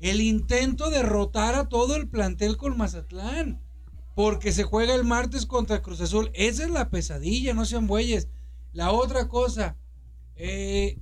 el 0.00 0.20
intento 0.20 0.90
de 0.90 1.02
rotar 1.02 1.54
a 1.54 1.68
todo 1.68 1.96
el 1.96 2.08
plantel 2.08 2.56
con 2.56 2.76
Mazatlán. 2.76 3.60
Porque 4.14 4.52
se 4.52 4.62
juega 4.62 4.94
el 4.94 5.04
martes 5.04 5.44
contra 5.44 5.82
Cruz 5.82 6.00
Azul. 6.00 6.30
Esa 6.34 6.64
es 6.64 6.70
la 6.70 6.88
pesadilla, 6.88 7.52
no 7.52 7.64
sean 7.64 7.86
bueyes. 7.86 8.28
La 8.74 8.90
otra 8.90 9.28
cosa, 9.28 9.76
eh, 10.34 10.98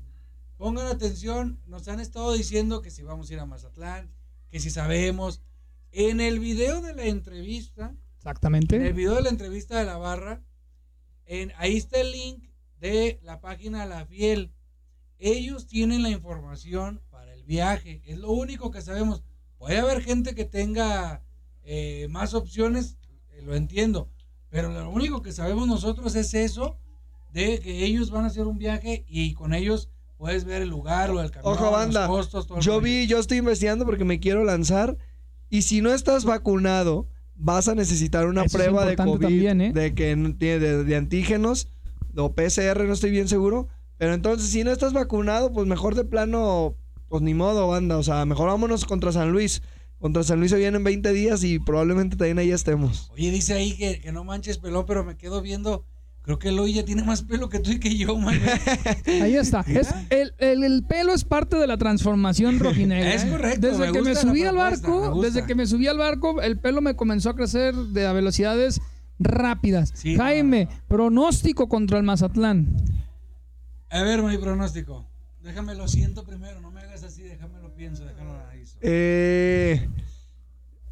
pongan 0.58 0.86
atención, 0.88 1.58
nos 1.66 1.88
han 1.88 2.00
estado 2.00 2.34
diciendo 2.34 2.82
que 2.82 2.90
si 2.90 3.02
vamos 3.02 3.30
a 3.30 3.32
ir 3.32 3.40
a 3.40 3.46
Mazatlán, 3.46 4.12
que 4.50 4.60
si 4.60 4.70
sabemos. 4.70 5.42
En 5.90 6.20
el 6.20 6.38
video 6.38 6.82
de 6.82 6.94
la 6.94 7.06
entrevista, 7.06 7.86
en 7.86 7.96
el 7.96 8.16
Exactamente. 8.18 8.92
video 8.92 9.14
de 9.14 9.22
la 9.22 9.30
entrevista 9.30 9.78
de 9.78 9.86
la 9.86 9.96
barra, 9.96 10.42
en, 11.24 11.52
ahí 11.56 11.78
está 11.78 11.98
el 11.98 12.12
link 12.12 12.44
de 12.78 13.18
la 13.22 13.40
página 13.40 13.86
La 13.86 14.04
Fiel. 14.04 14.52
Ellos 15.18 15.66
tienen 15.66 16.02
la 16.02 16.10
información 16.10 17.00
para 17.08 17.32
el 17.32 17.42
viaje. 17.44 18.02
Es 18.04 18.18
lo 18.18 18.32
único 18.32 18.70
que 18.70 18.82
sabemos. 18.82 19.22
Puede 19.56 19.78
haber 19.78 20.02
gente 20.02 20.34
que 20.34 20.44
tenga 20.44 21.22
eh, 21.62 22.06
más 22.10 22.34
opciones, 22.34 22.98
eh, 23.30 23.40
lo 23.42 23.54
entiendo. 23.54 24.10
Pero 24.50 24.70
lo 24.70 24.90
único 24.90 25.22
que 25.22 25.32
sabemos 25.32 25.66
nosotros 25.68 26.14
es 26.16 26.34
eso, 26.34 26.78
de 27.32 27.60
que 27.60 27.84
ellos 27.84 28.10
van 28.10 28.24
a 28.24 28.28
hacer 28.28 28.46
un 28.46 28.58
viaje 28.58 29.04
y 29.08 29.34
con 29.34 29.54
ellos 29.54 29.88
puedes 30.16 30.44
ver 30.44 30.62
el 30.62 30.68
lugar 30.68 31.10
o 31.10 31.20
el 31.20 31.30
camión, 31.30 31.52
Ojo, 31.54 31.70
banda. 31.70 32.06
los 32.06 32.16
costos, 32.16 32.46
todo 32.46 32.60
Yo 32.60 32.80
vi, 32.80 33.06
yo 33.06 33.18
estoy 33.18 33.38
investigando 33.38 33.84
porque 33.84 34.04
me 34.04 34.20
quiero 34.20 34.44
lanzar. 34.44 34.96
Y 35.48 35.62
si 35.62 35.80
no 35.80 35.92
estás 35.92 36.24
vacunado, 36.24 37.08
vas 37.34 37.68
a 37.68 37.74
necesitar 37.74 38.26
una 38.26 38.44
Eso 38.44 38.56
prueba 38.56 38.86
de 38.86 38.96
COVID, 38.96 39.20
también, 39.20 39.60
¿eh? 39.60 39.72
de 39.72 39.94
que 39.94 40.14
no 40.16 40.34
tiene 40.36 40.58
de, 40.60 40.84
de 40.84 40.96
antígenos 40.96 41.68
o 42.16 42.34
PCR, 42.34 42.84
no 42.84 42.92
estoy 42.92 43.10
bien 43.10 43.28
seguro. 43.28 43.68
Pero 43.98 44.14
entonces, 44.14 44.48
si 44.50 44.64
no 44.64 44.70
estás 44.70 44.92
vacunado, 44.92 45.52
pues 45.52 45.66
mejor 45.66 45.94
de 45.94 46.04
plano, 46.04 46.76
pues 47.08 47.22
ni 47.22 47.34
modo, 47.34 47.68
banda. 47.68 47.98
O 47.98 48.02
sea, 48.02 48.24
mejor 48.24 48.48
vámonos 48.48 48.84
contra 48.84 49.12
San 49.12 49.32
Luis. 49.32 49.62
Contra 49.98 50.24
San 50.24 50.40
Luis 50.40 50.50
se 50.50 50.58
vienen 50.58 50.82
20 50.82 51.12
días 51.12 51.44
y 51.44 51.60
probablemente 51.60 52.16
también 52.16 52.38
ahí 52.38 52.50
estemos. 52.50 53.10
Oye, 53.12 53.30
dice 53.30 53.54
ahí 53.54 53.76
que, 53.76 54.00
que 54.00 54.10
no 54.10 54.24
manches 54.24 54.58
pelón, 54.58 54.84
pero 54.86 55.04
me 55.04 55.16
quedo 55.16 55.40
viendo. 55.42 55.84
Creo 56.22 56.38
que 56.38 56.50
Eloy 56.50 56.72
ya 56.72 56.84
tiene 56.84 57.02
más 57.02 57.22
pelo 57.22 57.48
que 57.48 57.58
tú 57.58 57.72
y 57.72 57.80
que 57.80 57.96
yo, 57.96 58.16
man. 58.16 58.38
Ahí 59.22 59.34
está. 59.34 59.64
Es, 59.66 59.92
el, 60.10 60.34
el- 60.38 60.62
el 60.62 60.84
pelo 60.84 61.12
es 61.12 61.24
parte 61.24 61.56
de 61.56 61.66
la 61.66 61.76
transformación 61.78 62.60
rojinegra. 62.60 63.12
Es 63.14 63.24
¿eh? 63.24 63.28
correcto, 63.30 63.66
Desde 63.66 63.86
me 63.86 63.92
que 63.92 64.02
me 64.02 64.14
subí 64.14 64.42
al 64.44 64.56
barco, 64.56 65.20
desde 65.20 65.44
que 65.44 65.54
me 65.56 65.66
subí 65.66 65.88
al 65.88 65.98
barco, 65.98 66.40
el 66.40 66.58
pelo 66.60 66.80
me 66.80 66.94
comenzó 66.94 67.30
a 67.30 67.34
crecer 67.34 67.74
de 67.74 68.06
a 68.06 68.12
velocidades 68.12 68.80
rápidas. 69.18 69.90
Sí, 69.94 70.16
Jaime, 70.16 70.66
no, 70.66 70.70
no. 70.70 70.76
pronóstico 70.88 71.68
contra 71.68 71.98
el 71.98 72.04
Mazatlán. 72.04 72.68
A 73.90 74.02
ver, 74.02 74.22
mi 74.22 74.38
pronóstico. 74.38 75.08
Déjame 75.42 75.74
lo 75.74 75.88
siento 75.88 76.24
primero, 76.24 76.60
no 76.60 76.70
me 76.70 76.82
hagas 76.82 77.02
así, 77.02 77.22
déjame 77.24 77.60
lo 77.60 77.74
pienso, 77.74 78.04
déjame 78.04 78.30
lo 78.30 78.38
analizo. 78.40 78.78
Eh, 78.80 79.88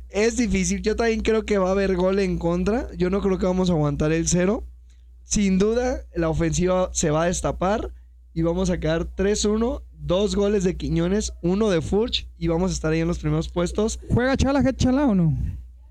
es 0.09 0.37
difícil. 0.37 0.83
Yo 0.83 0.97
también 0.97 1.21
creo 1.21 1.45
que 1.45 1.57
va 1.59 1.69
a 1.69 1.73
haber 1.73 1.95
gol 1.95 2.19
en 2.19 2.37
contra. 2.37 2.89
Yo 2.97 3.11
no 3.11 3.21
creo 3.21 3.39
que 3.39 3.47
vamos 3.47 3.71
a 3.71 3.75
aguantar 3.75 4.11
el 4.11 4.27
cero. 4.27 4.65
Sin 5.31 5.61
duda, 5.61 6.01
la 6.17 6.29
ofensiva 6.29 6.91
se 6.93 7.11
va 7.13 7.23
a 7.23 7.27
destapar 7.27 7.93
y 8.35 8.43
vamos 8.43 8.69
a 8.69 8.81
quedar 8.81 9.05
3-1. 9.15 9.81
Dos 10.03 10.35
goles 10.35 10.65
de 10.65 10.77
Quiñones, 10.77 11.33
uno 11.41 11.71
de 11.71 11.81
Furch 11.81 12.27
y 12.37 12.49
vamos 12.49 12.73
a 12.73 12.75
estar 12.75 12.91
ahí 12.91 12.99
en 12.99 13.07
los 13.07 13.21
primeros 13.21 13.49
puestos. 13.49 14.01
¿Juega 14.13 14.37
Chala, 14.37 14.61
Head 14.61 14.75
Chala 14.75 15.07
o 15.07 15.15
no? 15.15 15.37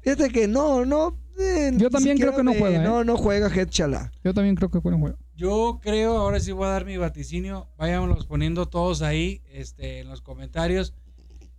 Fíjate 0.02 0.30
que 0.30 0.46
no, 0.48 0.84
no. 0.84 1.16
eh, 1.40 1.72
Yo 1.78 1.90
también 1.90 2.18
creo 2.18 2.36
que 2.36 2.44
no 2.44 2.52
me- 2.52 2.60
juega, 2.60 2.82
¿eh? 2.82 2.84
No, 2.84 3.06
no 3.06 3.16
juega 3.16 3.48
Head 3.48 3.70
Chala. 3.70 4.12
Yo 4.24 4.34
también 4.34 4.56
creo 4.56 4.70
que 4.70 4.82
no 4.84 4.98
juega. 5.00 5.16
Yo 5.38 5.80
creo, 5.82 6.18
ahora 6.18 6.42
sí 6.42 6.52
voy 6.52 6.66
a 6.66 6.72
dar 6.72 6.84
mi 6.86 6.98
vaticinio, 6.98 7.70
váyanlos 7.78 8.26
poniendo 8.26 8.68
todos 8.68 9.02
ahí 9.02 9.42
este, 9.54 10.00
en 10.02 10.10
los 10.10 10.20
comentarios. 10.22 10.94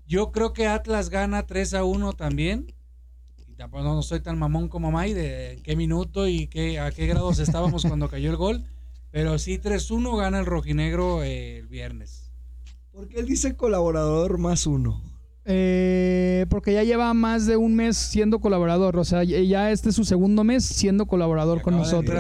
Yo 0.07 0.33
creo 0.33 0.53
que 0.53 0.67
Atlas 0.67 1.09
gana 1.09 1.47
3 1.47 1.73
a 1.75 1.85
1 1.85 2.13
también. 2.13 2.75
Y 3.61 3.63
tampoco 3.63 3.85
no 3.85 4.01
soy 4.03 4.21
tan 4.21 4.39
mamón 4.39 4.69
como 4.69 4.91
May 4.91 5.13
de 5.13 5.61
qué 5.63 5.77
minuto 5.77 6.27
y 6.27 6.47
qué, 6.47 6.81
a 6.81 6.91
qué 6.93 7.07
grados 7.07 7.39
estábamos 7.41 7.85
cuando 7.85 8.09
cayó 8.09 8.31
el 8.31 8.39
gol. 8.39 8.65
Pero 9.11 9.39
sí 9.39 9.59
3-1 9.59 10.17
gana 10.17 10.39
el 10.39 10.47
rojinegro 10.47 11.23
eh, 11.23 11.59
el 11.59 11.67
viernes. 11.67 12.31
Porque 12.91 13.21
él 13.21 13.27
dice 13.27 13.57
colaborador 13.57 14.39
más 14.39 14.67
uno. 14.67 15.03
eh, 15.45 16.47
porque 16.49 16.73
ya 16.73 16.85
lleva 16.85 17.13
más 17.13 17.45
de 17.45 17.59
un 17.59 17.75
mes 17.75 17.99
siendo 17.99 18.39
colaborador. 18.39 18.97
O 18.97 19.05
sea, 19.05 19.25
ya 19.25 19.71
este 19.71 19.91
es 19.91 19.95
su 19.95 20.07
segundo 20.07 20.43
mes 20.43 20.65
siendo 20.65 21.05
colaborador 21.05 21.61
con 21.61 21.77
nosotros. 21.77 22.19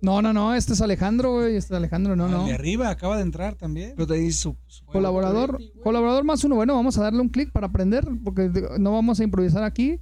No, 0.00 0.22
no, 0.22 0.32
no, 0.32 0.54
este 0.54 0.72
es 0.74 0.80
Alejandro, 0.80 1.32
güey. 1.34 1.56
Este 1.56 1.74
es 1.74 1.76
Alejandro, 1.76 2.14
no, 2.16 2.26
el 2.26 2.32
no. 2.32 2.46
de 2.46 2.52
arriba 2.54 2.88
acaba 2.90 3.16
de 3.16 3.22
entrar 3.22 3.54
también. 3.56 3.92
Pero 3.96 4.06
te 4.06 4.14
dice 4.14 4.38
su, 4.40 4.56
su- 4.66 4.84
Colaborador, 4.86 5.58
colaborador 5.82 6.24
más 6.24 6.42
uno. 6.44 6.54
Bueno, 6.56 6.74
vamos 6.74 6.96
a 6.98 7.02
darle 7.02 7.20
un 7.20 7.28
clic 7.28 7.50
para 7.52 7.66
aprender, 7.66 8.06
porque 8.24 8.50
no 8.78 8.92
vamos 8.92 9.20
a 9.20 9.24
improvisar 9.24 9.64
aquí. 9.64 9.98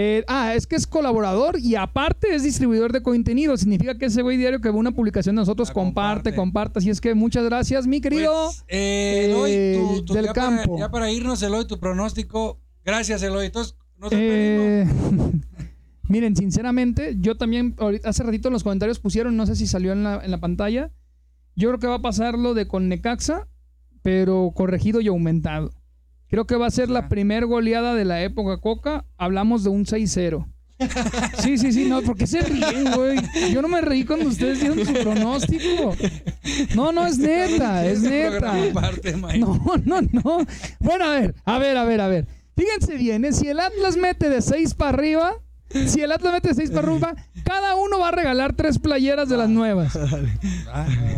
Eh, 0.00 0.22
ah, 0.28 0.54
es 0.54 0.66
que 0.68 0.76
es 0.76 0.86
colaborador 0.86 1.58
y 1.58 1.74
aparte 1.74 2.32
es 2.32 2.44
distribuidor 2.44 2.92
de 2.92 3.02
contenido. 3.02 3.56
Significa 3.56 3.98
que 3.98 4.06
ese 4.06 4.22
güey 4.22 4.36
diario 4.36 4.60
que 4.60 4.70
ve 4.70 4.76
una 4.76 4.92
publicación 4.92 5.34
de 5.34 5.40
nosotros 5.42 5.70
comparte, 5.72 6.30
comparte. 6.30 6.36
comparte. 6.36 6.78
Así 6.78 6.90
es 6.90 7.00
que 7.00 7.14
muchas 7.14 7.44
gracias, 7.44 7.86
mi 7.88 8.00
querido. 8.00 8.32
Pues, 8.46 8.64
eh, 8.68 9.26
Eloy, 9.30 9.50
eh, 9.52 9.80
tu- 9.96 10.04
tu- 10.04 10.14
del 10.14 10.26
ya 10.26 10.34
para- 10.34 10.56
campo. 10.56 10.78
ya 10.78 10.88
para 10.90 11.10
irnos, 11.10 11.42
Eloy, 11.42 11.66
tu 11.66 11.80
pronóstico. 11.80 12.60
Gracias, 12.84 13.22
Eloy. 13.24 13.46
Entonces, 13.46 13.74
nos 13.98 14.12
Eh, 14.12 14.86
miren, 16.08 16.34
sinceramente, 16.36 17.16
yo 17.18 17.36
también 17.36 17.74
hace 18.04 18.22
ratito 18.22 18.48
en 18.48 18.54
los 18.54 18.64
comentarios 18.64 18.98
pusieron, 18.98 19.36
no 19.36 19.46
sé 19.46 19.56
si 19.56 19.66
salió 19.66 19.92
en 19.92 20.04
la, 20.04 20.20
en 20.24 20.30
la 20.30 20.38
pantalla. 20.40 20.90
Yo 21.54 21.68
creo 21.68 21.78
que 21.78 21.86
va 21.86 21.96
a 21.96 22.02
pasar 22.02 22.38
lo 22.38 22.54
de 22.54 22.66
con 22.68 22.88
Necaxa, 22.88 23.46
pero 24.02 24.52
corregido 24.54 25.00
y 25.00 25.08
aumentado. 25.08 25.70
Creo 26.28 26.46
que 26.46 26.56
va 26.56 26.66
a 26.66 26.70
ser 26.70 26.90
la 26.90 27.00
Ah. 27.00 27.08
primer 27.08 27.46
goleada 27.46 27.94
de 27.94 28.04
la 28.04 28.22
época 28.22 28.58
Coca. 28.60 29.06
Hablamos 29.16 29.64
de 29.64 29.70
un 29.70 29.86
6-0. 29.86 30.46
Sí, 31.42 31.58
sí, 31.58 31.72
sí, 31.72 31.86
no, 31.88 32.02
porque 32.02 32.26
se 32.28 32.40
ríen, 32.40 32.92
güey. 32.94 33.18
Yo 33.52 33.62
no 33.62 33.68
me 33.68 33.80
reí 33.80 34.04
cuando 34.04 34.28
ustedes 34.28 34.60
dieron 34.60 34.86
su 34.86 34.92
pronóstico. 34.92 35.96
No, 36.76 36.92
no, 36.92 37.04
es 37.06 37.18
neta, 37.18 37.84
es 37.84 38.02
neta. 38.02 38.52
No, 39.38 39.60
no, 39.84 40.00
no. 40.02 40.38
Bueno, 40.78 41.04
a 41.06 41.10
ver, 41.18 41.34
a 41.44 41.58
ver, 41.58 41.76
a 41.76 41.84
ver, 41.84 42.00
a 42.00 42.06
ver. 42.08 42.28
Fíjense 42.56 42.96
bien, 42.96 43.24
¿eh? 43.24 43.32
si 43.32 43.48
el 43.48 43.58
Atlas 43.58 43.96
mete 43.96 44.28
de 44.28 44.40
6 44.42 44.74
para 44.74 44.90
arriba, 44.90 45.32
si 45.86 46.00
el 46.00 46.12
Atlas 46.12 46.32
mete 46.32 46.54
6 46.54 46.70
para 46.70 46.88
arriba, 46.88 47.14
cada 47.44 47.74
uno 47.76 47.98
va 47.98 48.08
a 48.08 48.12
regalar 48.12 48.54
tres 48.54 48.78
playeras 48.78 49.28
de 49.28 49.36
las 49.36 49.48
nuevas. 49.48 49.96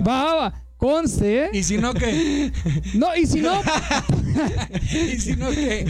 Va, 0.06 0.34
va, 0.34 0.62
conste, 0.76 1.44
¿eh? 1.44 1.50
Y 1.52 1.62
si 1.62 1.78
no, 1.78 1.94
¿qué? 1.94 2.52
No, 2.94 3.14
y 3.14 3.26
si 3.26 3.40
no, 3.40 3.52
Y 4.92 5.20
si 5.20 5.36
no, 5.36 5.50
¿qué? 5.50 5.86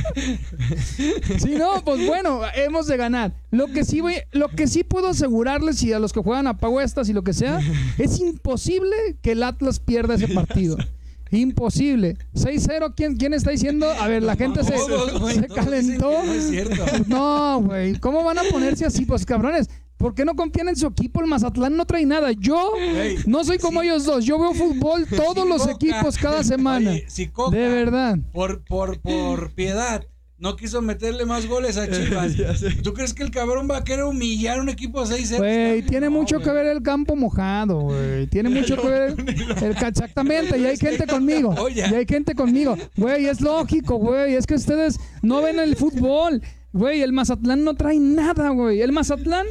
si 1.38 1.54
no, 1.54 1.82
pues 1.84 2.06
bueno, 2.06 2.42
hemos 2.54 2.86
de 2.86 2.96
ganar. 2.96 3.32
Lo 3.50 3.68
que 3.68 3.84
sí 3.84 4.00
voy, 4.00 4.16
lo 4.32 4.48
que 4.48 4.66
sí 4.66 4.84
puedo 4.84 5.08
asegurarles 5.08 5.82
y 5.82 5.92
a 5.92 5.98
los 5.98 6.12
que 6.12 6.20
juegan 6.20 6.46
a 6.46 6.58
paguestas 6.58 7.08
y 7.08 7.12
lo 7.12 7.22
que 7.22 7.32
sea, 7.32 7.60
es 7.98 8.20
imposible 8.20 9.16
que 9.22 9.32
el 9.32 9.42
Atlas 9.42 9.80
pierda 9.80 10.14
ese 10.14 10.28
partido. 10.28 10.76
Imposible. 11.30 12.16
6-0, 12.34 12.92
¿quién, 12.96 13.16
¿quién 13.16 13.34
está 13.34 13.50
diciendo? 13.50 13.88
A 13.90 14.08
ver, 14.08 14.22
la 14.22 14.36
gente 14.36 14.62
se, 14.64 14.74
calentó. 15.54 16.10
No 17.06 17.60
güey. 17.62 17.98
¿Cómo 18.00 18.24
van 18.24 18.38
a 18.38 18.42
ponerse 18.50 18.84
así? 18.86 19.04
Pues 19.06 19.24
cabrones. 19.24 19.68
¿Por 19.96 20.14
qué 20.14 20.24
no 20.24 20.34
confían 20.34 20.68
en 20.68 20.76
su 20.76 20.86
equipo? 20.86 21.20
El 21.20 21.26
Mazatlán 21.26 21.76
no 21.76 21.84
trae 21.84 22.06
nada. 22.06 22.32
Yo 22.32 22.72
no 23.26 23.44
soy 23.44 23.58
como 23.58 23.82
ellos 23.82 24.04
dos. 24.06 24.24
Yo 24.24 24.38
veo 24.38 24.54
fútbol 24.54 25.06
todos 25.16 25.44
Si 25.44 25.48
los 25.48 25.62
Coca- 25.62 25.72
equipos 25.74 26.16
cada 26.16 26.42
semana. 26.44 26.92
Oye, 26.92 27.04
si 27.08 27.28
Coca, 27.28 27.54
De 27.56 27.68
verdad. 27.68 28.18
Por, 28.32 28.64
por, 28.64 28.98
por 29.00 29.52
piedad, 29.52 30.02
no 30.40 30.56
quiso 30.56 30.80
meterle 30.80 31.26
más 31.26 31.46
goles 31.46 31.76
a 31.76 31.88
Chivas. 31.90 32.34
¿Tú 32.82 32.94
crees 32.94 33.14
que 33.14 33.22
el 33.22 33.30
cabrón 33.30 33.68
va 33.70 33.76
a 33.76 33.84
querer 33.84 34.04
humillar 34.04 34.58
a 34.58 34.62
un 34.62 34.70
equipo 34.70 35.02
6-0? 35.04 35.36
Güey, 35.36 35.82
tiene 35.82 36.06
No, 36.06 36.12
mucho 36.12 36.40
que 36.40 36.50
ver 36.50 36.66
el 36.66 36.82
campo 36.82 37.14
mojado, 37.14 37.80
güey. 37.80 38.26
Tiene 38.26 38.48
mucho 38.60 38.80
que 38.80 38.88
ver 38.88 39.14
el, 39.62 39.76
exactamente, 39.86 40.58
y 40.58 40.64
hay 40.64 40.76
gente 40.78 41.06
conmigo. 41.06 41.54
Oye. 41.58 41.84
Y 41.90 41.94
hay 41.94 42.06
gente 42.06 42.34
conmigo. 42.34 42.76
Güey, 42.96 43.26
es 43.26 43.40
lógico, 43.40 43.96
güey. 43.98 44.34
Es 44.34 44.46
que 44.46 44.54
ustedes 44.54 44.98
no 45.22 45.42
ven 45.42 45.58
el 45.58 45.76
fútbol. 45.76 46.42
Güey, 46.72 47.02
el 47.02 47.12
Mazatlán 47.12 47.62
no 47.64 47.74
trae 47.74 47.98
nada, 47.98 48.48
güey. 48.50 48.80
El 48.80 48.92
Mazatlán, 48.92 49.46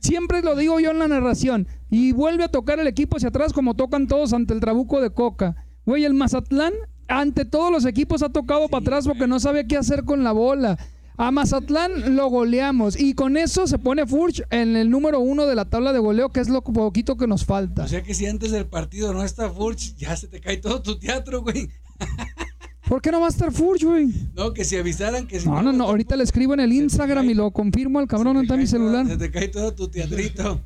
siempre 0.00 0.42
lo 0.42 0.56
digo 0.56 0.80
yo 0.80 0.90
en 0.90 0.98
la 0.98 1.06
narración, 1.08 1.68
y 1.90 2.12
vuelve 2.12 2.42
a 2.44 2.48
tocar 2.48 2.80
el 2.80 2.88
equipo 2.88 3.18
hacia 3.18 3.28
atrás 3.28 3.52
como 3.52 3.74
tocan 3.74 4.08
todos 4.08 4.32
ante 4.32 4.52
el 4.52 4.60
trabuco 4.60 5.00
de 5.00 5.10
Coca. 5.10 5.54
Güey, 5.86 6.04
el 6.04 6.14
Mazatlán, 6.14 6.72
ante 7.08 7.44
todos 7.44 7.70
los 7.70 7.84
equipos, 7.84 8.22
ha 8.22 8.28
tocado 8.28 8.68
para 8.68 8.82
atrás 8.82 9.06
porque 9.06 9.26
no 9.26 9.40
sabe 9.40 9.66
qué 9.66 9.76
hacer 9.76 10.04
con 10.04 10.24
la 10.24 10.32
bola. 10.32 10.78
A 11.16 11.30
Mazatlán 11.30 12.16
lo 12.16 12.28
goleamos 12.28 12.98
y 12.98 13.14
con 13.14 13.36
eso 13.36 13.68
se 13.68 13.78
pone 13.78 14.04
Furch 14.04 14.42
en 14.50 14.74
el 14.74 14.90
número 14.90 15.20
uno 15.20 15.46
de 15.46 15.54
la 15.54 15.64
tabla 15.64 15.92
de 15.92 16.00
goleo, 16.00 16.30
que 16.30 16.40
es 16.40 16.48
lo 16.48 16.62
poquito 16.62 17.16
que 17.16 17.28
nos 17.28 17.44
falta. 17.44 17.84
O 17.84 17.88
sea 17.88 18.02
que 18.02 18.14
si 18.14 18.26
antes 18.26 18.50
del 18.50 18.66
partido 18.66 19.12
no 19.12 19.22
está 19.22 19.48
Furch, 19.48 19.94
ya 19.96 20.16
se 20.16 20.26
te 20.26 20.40
cae 20.40 20.56
todo 20.56 20.82
tu 20.82 20.98
teatro, 20.98 21.42
güey. 21.42 21.70
¿Por 22.88 23.00
qué 23.00 23.12
no 23.12 23.20
va 23.20 23.26
a 23.26 23.30
estar 23.30 23.52
Furch, 23.52 23.84
güey? 23.84 24.08
No, 24.34 24.52
que 24.52 24.64
si 24.64 24.76
avisaran 24.76 25.26
que 25.28 25.38
si 25.38 25.48
No, 25.48 25.62
no, 25.62 25.72
no. 25.72 25.84
Ahorita 25.84 26.16
le 26.16 26.24
escribo 26.24 26.52
en 26.52 26.60
el 26.60 26.72
Instagram 26.72 27.30
y 27.30 27.34
lo 27.34 27.52
confirmo 27.52 28.00
al 28.00 28.08
cabrón, 28.08 28.36
está 28.38 28.56
mi 28.56 28.66
celular. 28.66 29.06
Se 29.06 29.16
te 29.16 29.30
cae 29.30 29.48
todo 29.48 29.72
tu 29.72 29.88
teatrito. 29.88 30.60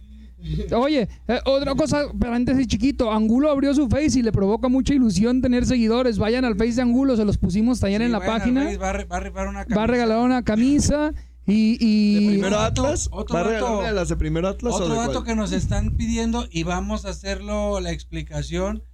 Oye, 0.75 1.09
eh, 1.27 1.41
otra 1.45 1.75
cosa, 1.75 2.05
paréntesis 2.19 2.67
chiquito. 2.69 3.11
Angulo 3.13 3.51
abrió 3.51 3.75
su 3.75 3.89
face 3.89 4.21
y 4.21 4.23
le 4.23 4.31
provoca 4.33 4.69
mucha 4.69 4.95
ilusión 4.95 5.43
tener 5.43 5.67
seguidores. 5.67 6.19
Vayan 6.19 6.45
al 6.45 6.57
face 6.57 6.75
de 6.75 6.83
Angulo, 6.83 7.17
se 7.17 7.25
los 7.25 7.39
pusimos 7.39 7.81
también 7.81 8.03
Sí, 8.03 8.07
en 8.07 8.13
la 8.13 8.19
vayan 8.21 8.35
al 8.35 8.41
página. 8.41 8.65
Face, 8.65 8.77
Va 8.79 8.91
a, 8.91 8.93
re- 8.93 9.05
va 9.05 9.17
a 9.17 9.21
rifar 9.21 9.49
una 9.49 9.59
Va 9.59 9.63
a 9.63 9.67
camisa. 9.67 9.87
regalar 9.87 10.19
una 10.21 10.43
camisa 10.45 11.13
y... 11.47 11.77
y- 11.81 12.15
¿De 12.27 12.31
primero 12.33 12.57
Otro- 12.57 12.61
Atlas? 12.85 13.09
otro 13.11 13.35
¿Va 13.35 13.41
a 13.41 13.45
dato- 13.45 13.55
regalarle 13.67 13.89
a 13.89 13.93
las 13.93 14.09
de 14.09 14.17
primero 14.17 14.49
Atlas 14.49 14.75
o 14.75 14.77
Otro 14.77 14.89
de 14.91 14.97
dato 15.01 15.13
cuál? 15.13 15.25
que 15.25 15.35
nos 15.35 15.53
están 15.53 15.97
pidiendo 15.97 16.47
y 16.51 16.63
vamos 16.63 17.05
a 17.05 17.09
hacerlo 17.11 17.81
la 17.81 17.91
explicación. 17.91 18.85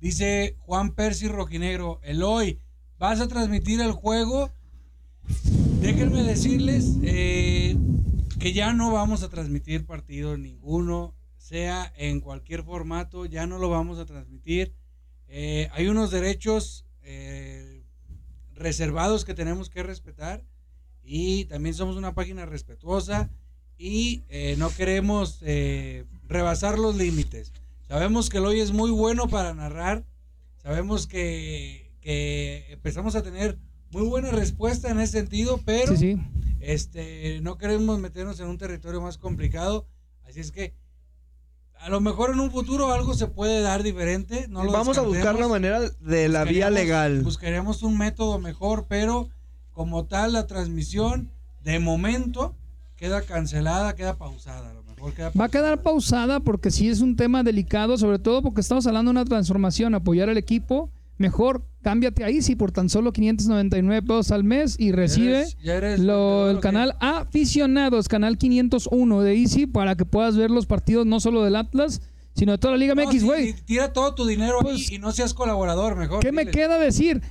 Dice 0.00 0.56
Juan 0.60 0.92
Percy 0.94 1.28
Rojinegro, 1.28 2.00
Eloy, 2.04 2.60
¿vas 2.98 3.20
a 3.20 3.28
transmitir 3.28 3.80
el 3.80 3.92
juego? 3.92 4.50
Déjenme 5.80 6.22
decirles 6.22 6.96
eh, 7.02 7.76
que 8.46 8.52
ya 8.52 8.72
no 8.72 8.92
vamos 8.92 9.24
a 9.24 9.28
transmitir 9.28 9.86
partido 9.86 10.36
ninguno, 10.36 11.16
sea 11.36 11.92
en 11.96 12.20
cualquier 12.20 12.62
formato, 12.62 13.26
ya 13.26 13.44
no 13.44 13.58
lo 13.58 13.68
vamos 13.70 13.98
a 13.98 14.06
transmitir. 14.06 14.72
Eh, 15.26 15.68
hay 15.72 15.88
unos 15.88 16.12
derechos 16.12 16.86
eh, 17.02 17.82
reservados 18.54 19.24
que 19.24 19.34
tenemos 19.34 19.68
que 19.68 19.82
respetar 19.82 20.44
y 21.02 21.46
también 21.46 21.74
somos 21.74 21.96
una 21.96 22.14
página 22.14 22.46
respetuosa 22.46 23.30
y 23.78 24.22
eh, 24.28 24.54
no 24.58 24.70
queremos 24.70 25.40
eh, 25.42 26.04
rebasar 26.28 26.78
los 26.78 26.94
límites. 26.94 27.52
Sabemos 27.88 28.30
que 28.30 28.38
el 28.38 28.44
hoy 28.44 28.60
es 28.60 28.70
muy 28.70 28.92
bueno 28.92 29.26
para 29.26 29.54
narrar, 29.54 30.04
sabemos 30.62 31.08
que, 31.08 31.90
que 32.00 32.66
empezamos 32.68 33.16
a 33.16 33.24
tener 33.24 33.58
muy 33.90 34.06
buena 34.06 34.30
respuesta 34.30 34.88
en 34.88 35.00
ese 35.00 35.18
sentido, 35.18 35.60
pero 35.64 35.96
Sí, 35.96 36.14
sí. 36.14 36.20
Este 36.72 37.40
no 37.42 37.58
queremos 37.58 37.98
meternos 37.98 38.40
en 38.40 38.48
un 38.48 38.58
territorio 38.58 39.00
más 39.00 39.18
complicado, 39.18 39.86
así 40.26 40.40
es 40.40 40.50
que 40.50 40.74
a 41.78 41.88
lo 41.88 42.00
mejor 42.00 42.30
en 42.30 42.40
un 42.40 42.50
futuro 42.50 42.92
algo 42.92 43.14
se 43.14 43.28
puede 43.28 43.60
dar 43.60 43.82
diferente. 43.82 44.46
No 44.48 44.64
lo 44.64 44.72
Vamos 44.72 44.98
a 44.98 45.02
buscar 45.02 45.38
la 45.38 45.48
manera 45.48 45.80
de 46.00 46.28
la 46.28 46.44
vía 46.44 46.70
legal. 46.70 47.22
Buscaríamos 47.22 47.82
un 47.82 47.98
método 47.98 48.38
mejor, 48.38 48.86
pero 48.88 49.28
como 49.72 50.06
tal 50.06 50.32
la 50.32 50.46
transmisión 50.46 51.30
de 51.62 51.78
momento 51.78 52.54
queda 52.96 53.22
cancelada, 53.22 53.94
queda 53.94 54.16
pausada. 54.16 54.70
A 54.70 54.74
lo 54.74 54.82
mejor 54.82 55.12
queda 55.12 55.30
Va 55.38 55.44
a 55.44 55.48
quedar 55.48 55.82
pausada 55.82 56.40
porque 56.40 56.70
sí 56.70 56.88
es 56.88 57.00
un 57.00 57.14
tema 57.14 57.42
delicado, 57.42 57.98
sobre 57.98 58.18
todo 58.18 58.42
porque 58.42 58.62
estamos 58.62 58.86
hablando 58.86 59.10
de 59.10 59.18
una 59.20 59.24
transformación, 59.24 59.94
apoyar 59.94 60.30
al 60.30 60.38
equipo. 60.38 60.90
Mejor 61.18 61.64
cámbiate 61.82 62.24
a 62.24 62.28
Easy 62.28 62.56
por 62.56 62.72
tan 62.72 62.88
solo 62.90 63.12
599 63.12 64.02
pesos 64.02 64.30
al 64.32 64.44
mes 64.44 64.76
y 64.78 64.92
recibe 64.92 65.38
eres- 65.38 65.56
ya 65.62 65.74
eres 65.76 66.00
lo, 66.00 66.50
el 66.50 66.60
canal 66.60 66.94
Aficionados, 67.00 68.08
canal 68.08 68.38
501 68.38 69.22
de 69.22 69.34
Easy 69.34 69.66
para 69.66 69.94
que 69.96 70.04
puedas 70.04 70.36
ver 70.36 70.50
los 70.50 70.66
partidos 70.66 71.06
no 71.06 71.20
solo 71.20 71.42
del 71.44 71.56
Atlas, 71.56 72.02
sino 72.34 72.52
de 72.52 72.58
toda 72.58 72.72
la 72.72 72.78
Liga 72.78 72.94
No, 72.94 73.02
MX, 73.04 73.24
güey. 73.24 73.52
sí, 73.52 73.62
tira 73.64 73.92
todo 73.92 74.14
tu 74.14 74.26
dinero 74.26 74.58
Pues, 74.60 74.90
ahí 74.90 74.96
y 74.96 74.98
no 74.98 75.12
seas 75.12 75.32
colaborador, 75.32 75.96
mejor. 75.96 76.20
¿Qué 76.20 76.32
me 76.32 76.46
queda 76.46 76.78
decir? 76.78 77.22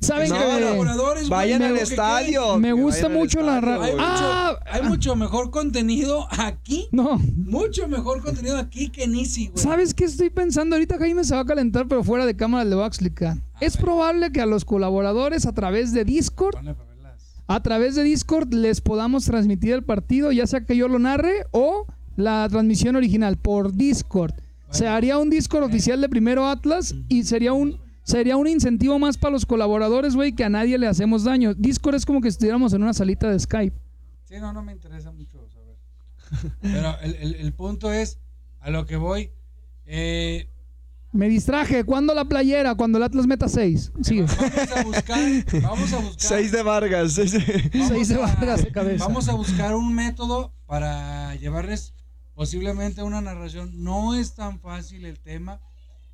¿Saben 0.00 0.28
No, 0.28 0.36
que 0.38 0.84
no, 0.84 1.28
Vayan 1.28 1.62
al 1.62 1.74
¿qué 1.74 1.82
estadio. 1.82 2.58
me 2.58 2.72
gusta 2.72 3.08
mucho 3.08 3.40
la 3.42 3.56
estadio, 3.58 3.78
ra- 3.78 3.84
Hay, 3.84 3.92
güey. 3.92 4.04
Ah, 4.06 4.52
mucho, 4.52 4.70
hay 4.72 4.82
mucho 4.88 5.16
mejor 5.16 5.50
contenido 5.50 6.28
aquí. 6.30 6.86
No, 6.92 7.18
Mucho 7.36 7.88
mejor 7.88 8.22
contenido 8.22 8.58
aquí 8.58 8.90
que 8.90 9.04
en 9.04 9.16
Easy, 9.16 9.48
güey. 9.48 9.58
¿Sabes 9.62 9.94
qué 9.94 10.04
estoy 10.04 10.30
pensando? 10.30 10.76
Ahorita 10.76 10.98
Jaime 10.98 11.24
se 11.24 11.34
va 11.34 11.40
a 11.40 11.44
calentar, 11.44 11.88
pero 11.88 12.04
fuera 12.04 12.26
de 12.26 12.36
cámara 12.36 12.64
le 12.64 12.74
voy 12.76 12.84
a 12.84 12.86
explicar. 12.86 13.36
es 13.60 13.76
ver. 13.76 13.84
probable 13.84 14.30
que 14.30 14.40
a 14.40 14.46
los 14.46 14.64
colaboradores 14.64 15.46
a 15.46 15.52
través 15.52 15.92
de 15.92 16.04
Discord, 16.04 16.54
a 17.48 17.62
través 17.62 17.94
de 17.96 18.02
Discord 18.04 18.52
les 18.54 18.80
podamos 18.80 19.24
transmitir 19.24 19.72
el 19.72 19.82
partido, 19.82 20.30
ya 20.32 20.46
sea 20.46 20.64
que 20.64 20.76
yo 20.76 20.86
lo 20.86 20.98
narre 21.00 21.46
o 21.50 21.86
la 22.16 22.46
transmisión 22.48 22.94
original 22.94 23.36
por 23.36 23.72
Discord. 23.74 24.32
Se 24.70 24.86
haría 24.86 25.18
un 25.18 25.30
Discord 25.30 25.64
oficial 25.64 26.00
de 26.00 26.08
Primero 26.08 26.46
Atlas 26.46 26.94
y 27.08 27.24
sería 27.24 27.52
un 27.54 27.80
sería 28.08 28.36
un 28.36 28.46
incentivo 28.46 28.98
más 28.98 29.18
para 29.18 29.32
los 29.32 29.44
colaboradores, 29.46 30.14
güey, 30.14 30.32
que 30.34 30.44
a 30.44 30.48
nadie 30.48 30.78
le 30.78 30.86
hacemos 30.86 31.24
daño. 31.24 31.54
Discord 31.54 31.94
es 31.96 32.06
como 32.06 32.20
que 32.20 32.28
estuviéramos 32.28 32.72
en 32.72 32.82
una 32.82 32.94
salita 32.94 33.30
de 33.30 33.38
Skype. 33.38 33.76
Sí, 34.24 34.36
no, 34.40 34.52
no 34.52 34.62
me 34.62 34.72
interesa 34.72 35.12
mucho 35.12 35.46
saber. 35.48 35.76
Pero 36.60 36.98
el, 37.00 37.14
el- 37.16 37.34
el 37.36 37.52
punto 37.52 37.92
es, 37.92 38.18
a 38.60 38.70
lo 38.70 38.86
que 38.86 38.96
voy, 38.96 39.30
eh, 39.86 40.48
Me 41.12 41.28
distraje. 41.28 41.84
¿Cuándo 41.84 42.14
la 42.14 42.24
playera? 42.26 42.74
Cuando 42.74 42.98
el 42.98 43.04
Atlas 43.04 43.26
meta 43.26 43.48
6. 43.48 43.92
Sigue. 44.02 44.22
Vamos 44.26 44.70
a 44.76 44.82
buscar, 44.84 45.18
vamos 45.62 45.92
a 45.92 45.98
buscar. 45.98 46.20
Seis 46.20 46.52
de 46.52 46.62
Vargas. 46.62 47.12
seis 47.14 47.32
de- 48.08 48.14
a- 48.22 48.26
Vargas 48.34 48.62
de 48.64 48.70
cabeza. 48.72 49.04
Vamos 49.06 49.28
a 49.28 49.34
buscar 49.34 49.74
un 49.74 49.94
método 49.94 50.52
para 50.66 51.34
llevarles 51.36 51.94
posiblemente 52.34 53.02
una 53.02 53.20
narración. 53.22 53.82
No 53.82 54.14
es 54.14 54.34
tan 54.34 54.60
fácil 54.60 55.04
el 55.06 55.18
tema. 55.18 55.60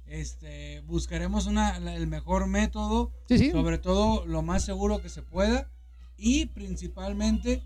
Este, 0.07 0.81
buscaremos 0.87 1.47
una, 1.47 1.79
la- 1.81 1.95
el 1.97 2.07
mejor 2.07 2.47
método, 2.47 3.11
Sí, 3.29 3.39
sí. 3.39 3.51
sobre 3.51 3.79
todo 3.79 4.27
lo 4.27 4.43
más 4.43 4.65
seguro 4.65 5.01
que 5.01 5.09
se 5.09 5.23
pueda 5.23 5.71
y 6.17 6.47
principalmente, 6.47 7.63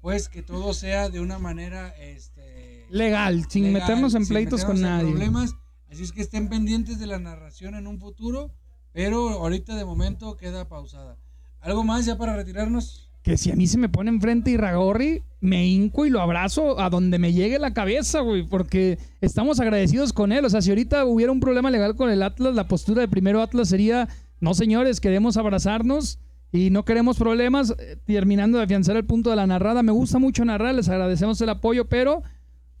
pues 0.00 0.28
que 0.28 0.42
todo 0.42 0.74
sea 0.74 1.08
de 1.08 1.20
una 1.20 1.38
manera, 1.38 1.88
este, 1.98 2.86
Legal, 2.90 3.46
sin 3.48 3.64
legal, 3.64 3.80
meternos 3.82 4.14
en 4.14 4.24
sin 4.24 4.34
pleitos 4.34 4.64
con 4.64 4.76
en 4.76 4.82
nadie. 4.82 5.10
problemas. 5.10 5.54
Así 5.90 6.02
es 6.02 6.12
que 6.12 6.20
estén 6.20 6.48
pendientes 6.48 6.98
de 6.98 7.06
la 7.06 7.18
narración 7.18 7.74
en 7.74 7.86
un 7.86 7.98
futuro, 7.98 8.50
pero 8.92 9.30
ahorita 9.30 9.74
de 9.74 9.84
momento 9.84 10.36
queda 10.36 10.68
pausada. 10.68 11.16
¿Algo 11.60 11.82
más 11.82 12.04
ya 12.06 12.16
para 12.18 12.36
retirarnos? 12.36 13.07
Que 13.22 13.36
si 13.36 13.50
a 13.50 13.56
mí 13.56 13.66
se 13.66 13.78
me 13.78 13.88
pone 13.88 14.10
enfrente 14.10 14.50
Iragorri, 14.50 15.22
me 15.40 15.66
hinco 15.66 16.06
y 16.06 16.10
lo 16.10 16.20
abrazo 16.20 16.80
a 16.80 16.90
donde 16.90 17.18
me 17.18 17.32
llegue 17.32 17.58
la 17.58 17.74
cabeza, 17.74 18.20
güey, 18.20 18.44
porque 18.44 18.98
estamos 19.20 19.60
agradecidos 19.60 20.12
con 20.12 20.32
él. 20.32 20.44
O 20.44 20.50
sea, 20.50 20.62
si 20.62 20.70
ahorita 20.70 21.04
hubiera 21.04 21.32
un 21.32 21.40
problema 21.40 21.70
legal 21.70 21.94
con 21.96 22.10
el 22.10 22.22
Atlas, 22.22 22.54
la 22.54 22.68
postura 22.68 23.02
de 23.02 23.08
primero 23.08 23.42
Atlas 23.42 23.68
sería, 23.68 24.08
no 24.40 24.54
señores, 24.54 25.00
queremos 25.00 25.36
abrazarnos 25.36 26.18
y 26.52 26.70
no 26.70 26.84
queremos 26.84 27.18
problemas, 27.18 27.74
eh, 27.78 27.96
terminando 28.06 28.58
de 28.58 28.64
afianzar 28.64 28.96
el 28.96 29.04
punto 29.04 29.30
de 29.30 29.36
la 29.36 29.46
narrada. 29.46 29.82
Me 29.82 29.92
gusta 29.92 30.18
mucho 30.18 30.44
narrar, 30.44 30.74
les 30.74 30.88
agradecemos 30.88 31.40
el 31.40 31.50
apoyo, 31.50 31.86
pero 31.86 32.22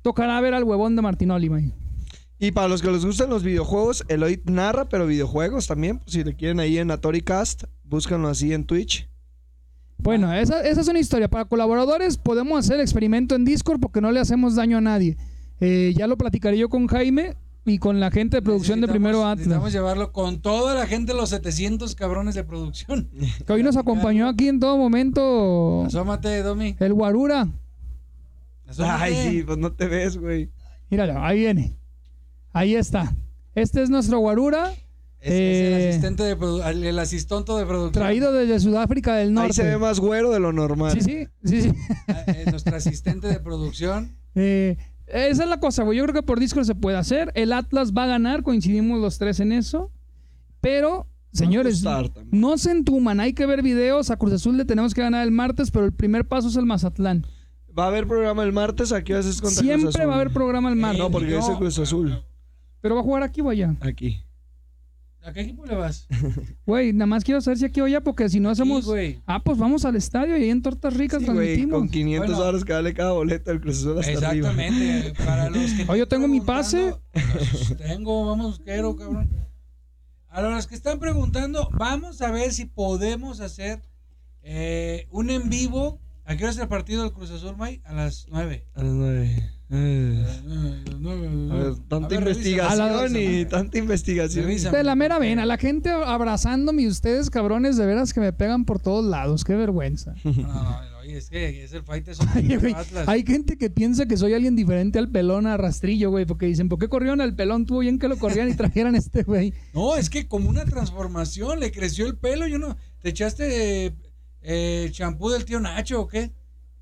tocará 0.02 0.40
ver 0.40 0.54
al 0.54 0.64
huevón 0.64 0.96
de 0.96 1.02
Martinoli, 1.02 1.48
güey. 1.48 1.72
Y 2.40 2.52
para 2.52 2.68
los 2.68 2.82
que 2.82 2.90
les 2.90 3.04
gustan 3.04 3.30
los 3.30 3.42
videojuegos, 3.42 4.04
Eloy 4.08 4.40
narra, 4.46 4.88
pero 4.88 5.06
videojuegos 5.06 5.66
también. 5.66 6.00
si 6.06 6.22
le 6.22 6.34
quieren 6.34 6.60
ahí 6.60 6.78
en 6.78 6.90
AtoriCast, 6.90 7.64
búscanlo 7.82 8.28
así 8.28 8.52
en 8.52 8.64
Twitch. 8.64 9.08
Bueno, 9.98 10.32
esa, 10.32 10.62
esa 10.62 10.80
es 10.80 10.88
una 10.88 11.00
historia. 11.00 11.28
Para 11.28 11.44
colaboradores 11.44 12.16
podemos 12.16 12.58
hacer 12.58 12.80
experimento 12.80 13.34
en 13.34 13.44
Discord 13.44 13.80
porque 13.80 14.00
no 14.00 14.10
le 14.12 14.20
hacemos 14.20 14.54
daño 14.54 14.78
a 14.78 14.80
nadie. 14.80 15.16
Eh, 15.60 15.92
ya 15.96 16.06
lo 16.06 16.16
platicaré 16.16 16.56
yo 16.56 16.68
con 16.68 16.86
Jaime 16.86 17.34
y 17.64 17.78
con 17.78 17.98
la 18.00 18.10
gente 18.10 18.36
de 18.36 18.42
producción 18.42 18.80
de 18.80 18.86
Necesitamos- 18.86 18.92
Primero 18.92 19.28
Necesitamos 19.34 19.58
Atlas. 19.58 19.72
llevarlo 19.72 20.12
con 20.12 20.40
toda 20.40 20.74
la 20.74 20.86
gente, 20.86 21.14
los 21.14 21.30
700 21.30 21.94
cabrones 21.94 22.34
de 22.36 22.44
producción. 22.44 23.08
Que 23.46 23.52
hoy 23.52 23.62
nos 23.62 23.76
acompañó 23.76 24.28
aquí 24.28 24.48
en 24.48 24.60
todo 24.60 24.78
momento 24.78 25.84
Asómate, 25.84 26.42
Domi. 26.42 26.76
el 26.78 26.94
Guarura. 26.94 27.48
Asómate. 28.68 29.02
Ay, 29.04 29.14
sí, 29.30 29.42
pues 29.42 29.58
no 29.58 29.72
te 29.72 29.86
ves, 29.88 30.16
güey. 30.16 30.50
Míralo, 30.90 31.22
ahí 31.22 31.40
viene. 31.40 31.76
Ahí 32.52 32.74
está. 32.74 33.12
Este 33.54 33.82
es 33.82 33.90
nuestro 33.90 34.18
Guarura, 34.20 34.72
Es, 35.20 35.32
es 35.32 35.40
Eh, 35.40 35.68
el 35.82 35.88
asistente 35.88 36.22
de 36.22 36.70
el, 36.70 36.84
el 36.84 36.98
asistonto 36.98 37.56
de 37.58 37.66
producción. 37.66 38.04
traído 38.04 38.32
desde 38.32 38.60
Sudáfrica 38.60 39.16
del 39.16 39.36
Ahí 39.38 39.52
se 39.52 39.62
ve 39.64 39.70
Norte. 39.72 39.84
más 39.86 39.98
güero 40.00 40.30
de 40.30 40.38
lo 40.40 40.52
normal. 40.52 40.92
Sí, 40.92 41.00
sí, 41.00 41.26
sí, 41.44 41.62
sí. 41.62 41.72
Ah, 42.08 42.22
eh, 42.28 42.44
nuestro 42.50 42.76
asistente 42.76 43.26
de 43.28 43.40
producción. 43.40 44.16
Eh, 44.40 44.76
esa 45.08 45.42
es 45.42 45.48
la 45.48 45.58
cosa, 45.58 45.82
güey. 45.82 45.98
Yo 45.98 46.04
creo 46.04 46.14
que 46.14 46.22
por 46.22 46.38
Discord 46.38 46.64
se 46.64 46.76
puede 46.76 46.96
hacer. 46.96 47.32
El 47.34 47.52
Atlas 47.52 47.92
va 47.92 48.04
a 48.04 48.06
ganar, 48.06 48.44
coincidimos 48.44 49.00
los 49.00 49.18
tres 49.18 49.40
en 49.40 49.50
eso. 49.50 49.90
Pero, 50.60 51.08
señores, 51.32 51.82
no 52.30 52.56
se 52.58 52.70
entuman. 52.70 53.18
Hay 53.18 53.32
que 53.32 53.46
ver 53.46 53.62
videos. 53.62 54.10
A 54.10 54.16
Cruz 54.16 54.34
Azul 54.34 54.56
le 54.56 54.64
tenemos 54.64 54.94
que 54.94 55.00
ganar 55.00 55.24
el 55.24 55.32
martes, 55.32 55.70
pero 55.72 55.86
el 55.86 55.92
primer 55.92 56.28
paso 56.28 56.48
es 56.48 56.56
el 56.56 56.66
Mazatlán. 56.66 57.26
Va 57.76 57.84
a 57.84 57.88
haber 57.88 58.06
programa 58.06 58.44
el 58.44 58.52
martes, 58.52 58.92
aquí 58.92 59.12
vas 59.12 59.24
contra 59.40 59.40
Cruz 59.40 59.58
Siempre 59.58 59.88
Azul? 59.88 60.08
va 60.08 60.12
a 60.12 60.16
haber 60.16 60.32
programa 60.32 60.68
el 60.68 60.76
martes. 60.76 60.98
No, 61.00 61.10
porque 61.10 61.30
No. 61.30 61.38
es 61.40 61.48
el 61.48 61.56
Cruz 61.56 61.78
Azul. 61.80 62.22
Pero 62.80 62.94
va 62.94 63.00
a 63.00 63.04
jugar 63.04 63.22
aquí 63.24 63.40
o 63.40 63.48
allá. 63.50 63.74
Aquí. 63.80 64.22
¿A 65.22 65.32
qué 65.32 65.40
equipo 65.42 65.66
le 65.66 65.74
vas? 65.74 66.06
Güey, 66.66 66.92
nada 66.92 67.06
más 67.06 67.24
quiero 67.24 67.40
saber 67.40 67.58
si 67.58 67.64
aquí 67.64 67.80
o 67.80 67.84
allá, 67.84 68.00
porque 68.02 68.28
si 68.28 68.40
no 68.40 68.50
hacemos. 68.50 68.86
Güey. 68.86 69.20
ah, 69.26 69.42
pues 69.42 69.58
vamos 69.58 69.84
al 69.84 69.96
estadio 69.96 70.36
y 70.38 70.44
ahí 70.44 70.50
en 70.50 70.62
Tortas 70.62 70.94
Ricas 70.94 71.20
Sí, 71.20 71.24
transmitimos. 71.26 71.78
con 71.78 71.88
500 71.88 72.28
Bueno. 72.28 72.44
horas 72.44 72.64
que 72.64 72.72
vale 72.72 72.94
cada 72.94 73.12
boleto 73.12 73.50
el 73.50 73.60
Cruz 73.60 73.78
Azul 73.78 73.98
hasta 73.98 74.28
arriba. 74.28 74.50
Exactamente. 74.50 75.12
Para 75.24 75.50
los 75.50 75.72
que 75.72 75.84
Oye, 75.88 75.98
yo 75.98 76.08
tengo 76.08 76.28
mi 76.28 76.40
preguntando, 76.40 77.00
pues, 77.12 77.76
tengo, 77.78 78.26
vamos, 78.26 78.60
quiero, 78.64 78.96
cabrón. 78.96 79.28
A 80.28 80.40
los 80.42 80.66
que 80.66 80.74
están 80.74 80.98
preguntando, 80.98 81.68
vamos 81.72 82.22
a 82.22 82.30
ver 82.30 82.52
si 82.52 82.66
podemos 82.66 83.40
hacer 83.40 83.82
eh, 84.42 85.06
un 85.10 85.30
en 85.30 85.48
vivo. 85.50 86.00
¿A 86.28 86.36
qué 86.36 86.44
hora 86.44 86.52
es 86.52 86.58
el 86.58 86.68
partido 86.68 87.04
del 87.04 87.12
Cruz 87.14 87.30
Azul, 87.30 87.56
May? 87.56 87.80
A 87.86 87.94
las 87.94 88.26
9. 88.28 88.66
A 88.74 88.82
las 88.82 88.92
nueve. 88.92 89.50
Eh, 89.70 90.26
A 91.50 91.54
ver, 91.54 91.74
tanta 91.88 92.14
investigación 92.16 93.16
y 93.16 93.46
tanta 93.46 93.78
investigación. 93.78 94.44
Revisa. 94.44 94.70
De 94.70 94.84
la 94.84 94.94
mera 94.94 95.18
vena, 95.18 95.46
la 95.46 95.56
gente 95.56 95.88
abrazándome 95.88 96.82
y 96.82 96.86
ustedes, 96.86 97.30
cabrones, 97.30 97.78
de 97.78 97.86
veras 97.86 98.12
que 98.12 98.20
me 98.20 98.34
pegan 98.34 98.66
por 98.66 98.78
todos 98.78 99.06
lados. 99.06 99.42
Qué 99.42 99.54
vergüenza. 99.54 100.14
No, 100.24 100.34
no, 100.34 100.98
oye, 101.00 101.16
es 101.16 101.30
que 101.30 101.64
es 101.64 101.72
el 101.72 101.82
fight 101.82 102.04
de 102.04 102.12
Atlas. 102.74 103.08
hay 103.08 103.24
gente 103.24 103.56
que 103.56 103.70
piensa 103.70 104.04
que 104.04 104.18
soy 104.18 104.34
alguien 104.34 104.54
diferente 104.54 104.98
al 104.98 105.08
pelón 105.10 105.46
a 105.46 105.56
rastrillo, 105.56 106.10
güey, 106.10 106.26
porque 106.26 106.44
dicen, 106.44 106.68
¿por 106.68 106.78
qué 106.78 106.88
corrieron 106.88 107.22
al 107.22 107.34
pelón? 107.34 107.64
Tuvo 107.64 107.78
bien 107.78 107.98
que 107.98 108.06
lo 108.08 108.18
corrieran 108.18 108.50
y 108.50 108.54
trajeran 108.54 108.94
a 108.94 108.98
este 108.98 109.22
güey. 109.22 109.54
No, 109.72 109.96
es 109.96 110.10
que 110.10 110.28
como 110.28 110.50
una 110.50 110.66
transformación, 110.66 111.58
le 111.60 111.72
creció 111.72 112.06
el 112.06 112.18
pelo. 112.18 112.46
Yo 112.46 112.58
no. 112.58 112.76
¿Te 113.00 113.08
echaste 113.08 113.94
eh, 114.50 114.88
champú 114.92 115.28
del 115.28 115.44
tío 115.44 115.60
Nacho 115.60 116.00
o 116.00 116.08
qué? 116.08 116.32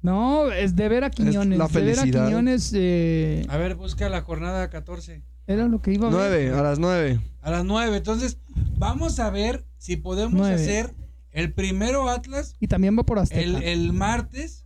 No, 0.03 0.53
es 0.53 0.77
de 0.77 0.89
ver 0.89 1.03
a 1.03 1.11
Quiñones. 1.11 1.59
la 1.59 1.67
de 1.67 1.81
ver 1.81 1.93
a 1.99 2.03
felicidad. 2.03 2.27
Quiñones 2.27 2.73
eh, 2.77 3.45
A 3.49 3.57
ver, 3.57 3.75
busca 3.75 4.09
la 4.09 4.21
jornada 4.23 4.71
14. 4.71 5.23
era 5.49 5.67
lo 5.67 5.83
que 5.83 5.93
iba 5.93 6.07
a 6.07 6.11
ver. 6.11 6.19
Nueve, 6.19 6.51
a 6.59 6.63
las 6.63 6.79
nueve. 6.79 7.21
A 7.43 7.51
las 7.51 7.65
9. 7.65 7.97
Entonces, 7.97 8.39
vamos 8.79 9.19
a 9.19 9.31
ver 9.31 9.65
si 9.79 9.97
podemos 9.97 10.35
Nueve. 10.35 10.55
hacer 10.55 10.95
el 11.33 11.53
primero 11.53 12.09
Atlas 12.09 12.55
Y 12.61 12.69
también 12.69 12.97
va 12.97 13.03
por 13.05 13.19
Azteca. 13.19 13.41
el, 13.41 13.63
el 13.63 13.93
martes 13.93 14.65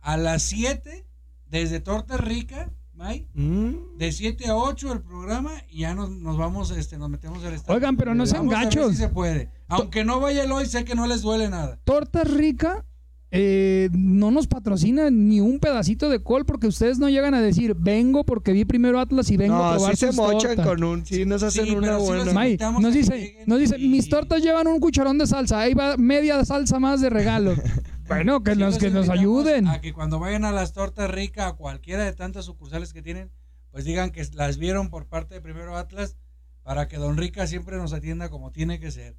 a 0.00 0.16
las 0.18 0.42
7 0.42 1.06
desde 1.48 1.80
Torta 1.80 2.16
Rica, 2.18 2.70
May. 2.92 3.26
Mm. 3.34 3.96
De 3.98 4.12
7 4.12 4.46
a 4.48 4.56
8 4.56 4.92
el 4.92 5.00
programa 5.02 5.52
y 5.70 5.80
ya 5.80 5.94
nos, 5.94 6.10
nos 6.10 6.36
vamos, 6.36 6.70
este, 6.70 6.98
nos 6.98 7.08
metemos 7.10 7.42
al 7.44 7.54
estadio. 7.54 7.76
Oigan, 7.76 7.96
pero 7.96 8.14
no 8.14 8.26
sean 8.26 8.46
Vamos 8.46 8.54
a 8.54 8.58
ver 8.58 8.66
gachos. 8.74 8.90
si 8.92 8.96
se 8.98 9.08
puede. 9.08 9.50
Aunque 9.68 10.04
no 10.04 10.20
vaya 10.20 10.44
el 10.44 10.52
hoy, 10.52 10.66
sé 10.66 10.84
que 10.84 10.94
no 10.94 11.06
les 11.06 11.22
duele 11.22 11.48
nada. 11.48 11.78
Torta 11.84 12.22
Rica 12.24 12.84
eh, 13.32 13.88
no 13.92 14.30
nos 14.30 14.46
patrocina 14.46 15.10
ni 15.10 15.40
un 15.40 15.58
pedacito 15.58 16.08
de 16.08 16.22
col 16.22 16.46
porque 16.46 16.68
ustedes 16.68 16.98
no 17.00 17.08
llegan 17.08 17.34
a 17.34 17.40
decir, 17.42 17.74
vengo 17.76 18.24
porque 18.24 18.52
vi 18.52 18.64
primero 18.64 19.00
Atlas 19.00 19.30
y 19.30 19.36
vengo 19.36 19.56
a 19.56 19.72
No, 19.72 19.74
probar 19.76 19.96
sí 19.96 20.06
se 20.06 20.12
mochan 20.12 20.54
tortas". 20.56 20.66
con 20.66 20.84
un. 20.84 21.04
Sí, 21.04 21.24
nos 21.26 21.42
hacen 21.42 21.66
Sí, 21.66 21.74
una 21.74 21.96
buena. 21.96 22.32
May, 22.32 22.56
nos 22.80 22.94
dice, 22.94 23.38
nos 23.46 23.58
dice, 23.58 23.76
y- 23.78 23.88
mis 23.88 24.08
tortas 24.08 24.42
llevan 24.42 24.68
un 24.68 24.78
cucharón 24.78 25.18
de 25.18 25.26
salsa, 25.26 25.58
ahí 25.60 25.74
va 25.74 25.96
media 25.96 26.44
salsa 26.44 26.78
más 26.78 27.00
de 27.00 27.10
regalo. 27.10 27.54
bueno, 28.08 28.42
que 28.44 28.52
Sí 28.54 28.60
nos, 28.60 28.74
los 28.74 28.78
que 28.78 28.90
nos 28.90 29.08
ayuden. 29.08 29.66
A 29.66 29.80
que 29.80 29.92
cuando 29.92 30.20
vayan 30.20 30.44
a 30.44 30.52
las 30.52 30.72
tortas 30.72 31.10
ricas, 31.10 31.46
a 31.46 31.56
cualquiera 31.56 32.04
de 32.04 32.12
tantas 32.12 32.44
sucursales 32.44 32.92
que 32.92 33.02
tienen, 33.02 33.32
pues 33.72 33.84
digan 33.84 34.10
que 34.10 34.24
las 34.34 34.56
vieron 34.58 34.88
por 34.88 35.06
parte 35.06 35.34
de 35.34 35.40
Primero 35.40 35.76
Atlas 35.76 36.16
para 36.62 36.86
que 36.88 36.96
Don 36.96 37.16
Rica 37.16 37.46
siempre 37.48 37.76
nos 37.76 37.92
atienda 37.92 38.30
como 38.30 38.52
tiene 38.52 38.78
que 38.80 38.90
ser. 38.92 39.16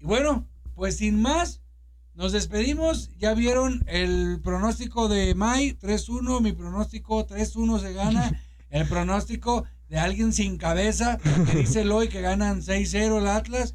Y 0.00 0.06
bueno, 0.06 0.48
pues 0.74 0.96
sin 0.96 1.20
más, 1.20 1.60
nos 2.14 2.32
despedimos. 2.32 3.10
Ya 3.18 3.34
vieron 3.34 3.84
el 3.86 4.40
pronóstico 4.42 5.08
de 5.08 5.34
May 5.34 5.76
3-1, 5.78 6.40
mi 6.40 6.52
pronóstico 6.52 7.26
3-1 7.26 7.80
se 7.80 7.92
gana. 7.92 8.42
El 8.70 8.86
pronóstico 8.86 9.64
de 9.88 9.98
alguien 9.98 10.32
sin 10.32 10.56
cabeza 10.56 11.18
que 11.18 11.58
dice 11.58 11.80
Eloy 11.80 12.08
que 12.08 12.20
ganan 12.20 12.62
6-0 12.62 13.18
el 13.18 13.26
Atlas. 13.26 13.74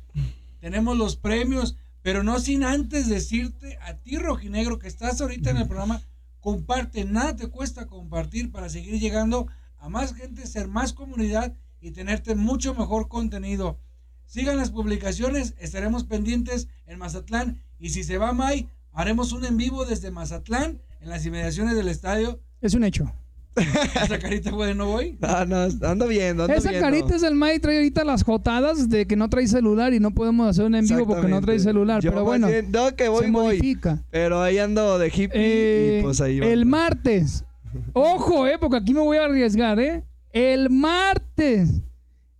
Tenemos 0.61 0.97
los 0.97 1.17
premios, 1.17 1.75
pero 2.01 2.23
no 2.23 2.39
sin 2.39 2.63
antes 2.63 3.09
decirte 3.09 3.77
a 3.81 3.95
ti, 3.97 4.17
Rojinegro, 4.17 4.79
que 4.79 4.87
estás 4.87 5.19
ahorita 5.19 5.49
en 5.49 5.57
el 5.57 5.67
programa, 5.67 6.01
comparte, 6.39 7.03
nada 7.03 7.35
te 7.35 7.47
cuesta 7.47 7.87
compartir 7.87 8.53
para 8.53 8.69
seguir 8.69 9.01
llegando 9.01 9.47
a 9.79 9.89
más 9.89 10.13
gente, 10.13 10.47
ser 10.47 10.69
más 10.69 10.93
comunidad 10.93 11.53
y 11.81 11.91
tenerte 11.91 12.35
mucho 12.35 12.73
mejor 12.73 13.09
contenido. 13.09 13.77
Sigan 14.25 14.57
las 14.57 14.71
publicaciones, 14.71 15.53
estaremos 15.59 16.03
pendientes 16.03 16.67
en 16.87 16.99
Mazatlán 16.99 17.61
y 17.79 17.89
si 17.89 18.03
se 18.03 18.17
va 18.17 18.33
May, 18.33 18.67
haremos 18.91 19.31
un 19.31 19.45
en 19.45 19.57
vivo 19.57 19.85
desde 19.85 20.11
Mazatlán 20.11 20.81
en 21.01 21.09
las 21.09 21.25
inmediaciones 21.25 21.75
del 21.75 21.87
estadio. 21.87 22.39
Es 22.61 22.73
un 22.73 22.83
hecho. 22.83 23.11
Esa 23.55 24.19
carita 24.19 24.51
de 24.51 24.75
no 24.75 24.87
voy. 24.87 25.17
Ah, 25.21 25.45
no, 25.47 25.61
ando 25.87 26.07
viendo, 26.09 26.43
ando 26.43 26.53
Esa 26.53 26.71
viendo. 26.71 26.85
carita 26.89 27.15
es 27.15 27.23
el 27.23 27.35
May 27.35 27.59
trae 27.59 27.77
ahorita 27.77 28.03
las 28.03 28.23
jotadas 28.23 28.89
de 28.89 29.05
que 29.07 29.15
no 29.15 29.29
trae 29.29 29.47
celular 29.47 29.93
y 29.93 30.01
no 30.01 30.11
podemos 30.11 30.49
hacer 30.49 30.65
un 30.65 30.75
en 30.75 30.85
vivo 30.85 31.07
porque 31.07 31.29
no 31.29 31.39
trae 31.39 31.59
celular. 31.59 32.01
Yo 32.01 32.11
pero 32.11 32.25
bueno, 32.25 32.47
no, 32.69 32.95
que 32.97 33.07
voy, 33.07 33.25
se 33.25 33.31
voy. 33.31 33.43
modifica. 33.45 34.03
Pero 34.11 34.41
ahí 34.41 34.57
ando 34.57 34.99
de 34.99 35.07
hippie 35.07 35.29
Eh, 35.35 35.97
y 35.99 36.03
pues 36.03 36.19
ahí 36.19 36.41
va. 36.41 36.47
el 36.47 36.65
martes. 36.65 37.45
Ojo, 37.93 38.45
eh, 38.45 38.57
porque 38.59 38.77
aquí 38.77 38.93
me 38.93 38.99
voy 39.01 39.17
a 39.17 39.23
arriesgar, 39.25 39.79
eh. 39.79 40.03
El 40.33 40.69
martes 40.69 41.81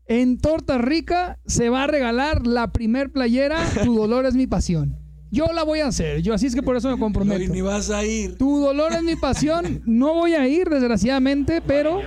en 0.08 0.38
Torta 0.38 0.78
Rica 0.78 1.40
se 1.46 1.70
va 1.70 1.84
a 1.84 1.88
regalar 1.88 2.46
la 2.46 2.72
primer 2.72 3.12
playera. 3.12 3.58
Tu 3.84 3.96
dolor 3.96 4.26
es 4.26 4.36
mi 4.36 4.48
pasión. 4.48 4.98
Yo 5.32 5.48
la 5.54 5.64
voy 5.64 5.80
a 5.80 5.88
hacer. 5.88 6.22
Yo 6.22 6.34
así 6.34 6.46
es 6.46 6.56
que 6.56 6.64
por 6.64 6.78
eso 6.78 6.90
me 6.90 6.98
comprometo. 6.98 7.52
ni 7.52 7.62
vas 7.62 7.90
a 7.90 8.06
ir. 8.06 8.38
Tu 8.38 8.60
dolor 8.60 8.94
es 8.94 9.04
mi 9.04 9.16
pasión. 9.16 9.82
No 9.86 10.14
voy 10.14 10.34
a 10.34 10.48
ir, 10.48 10.70
desgraciadamente, 10.70 11.62
pero 11.62 12.02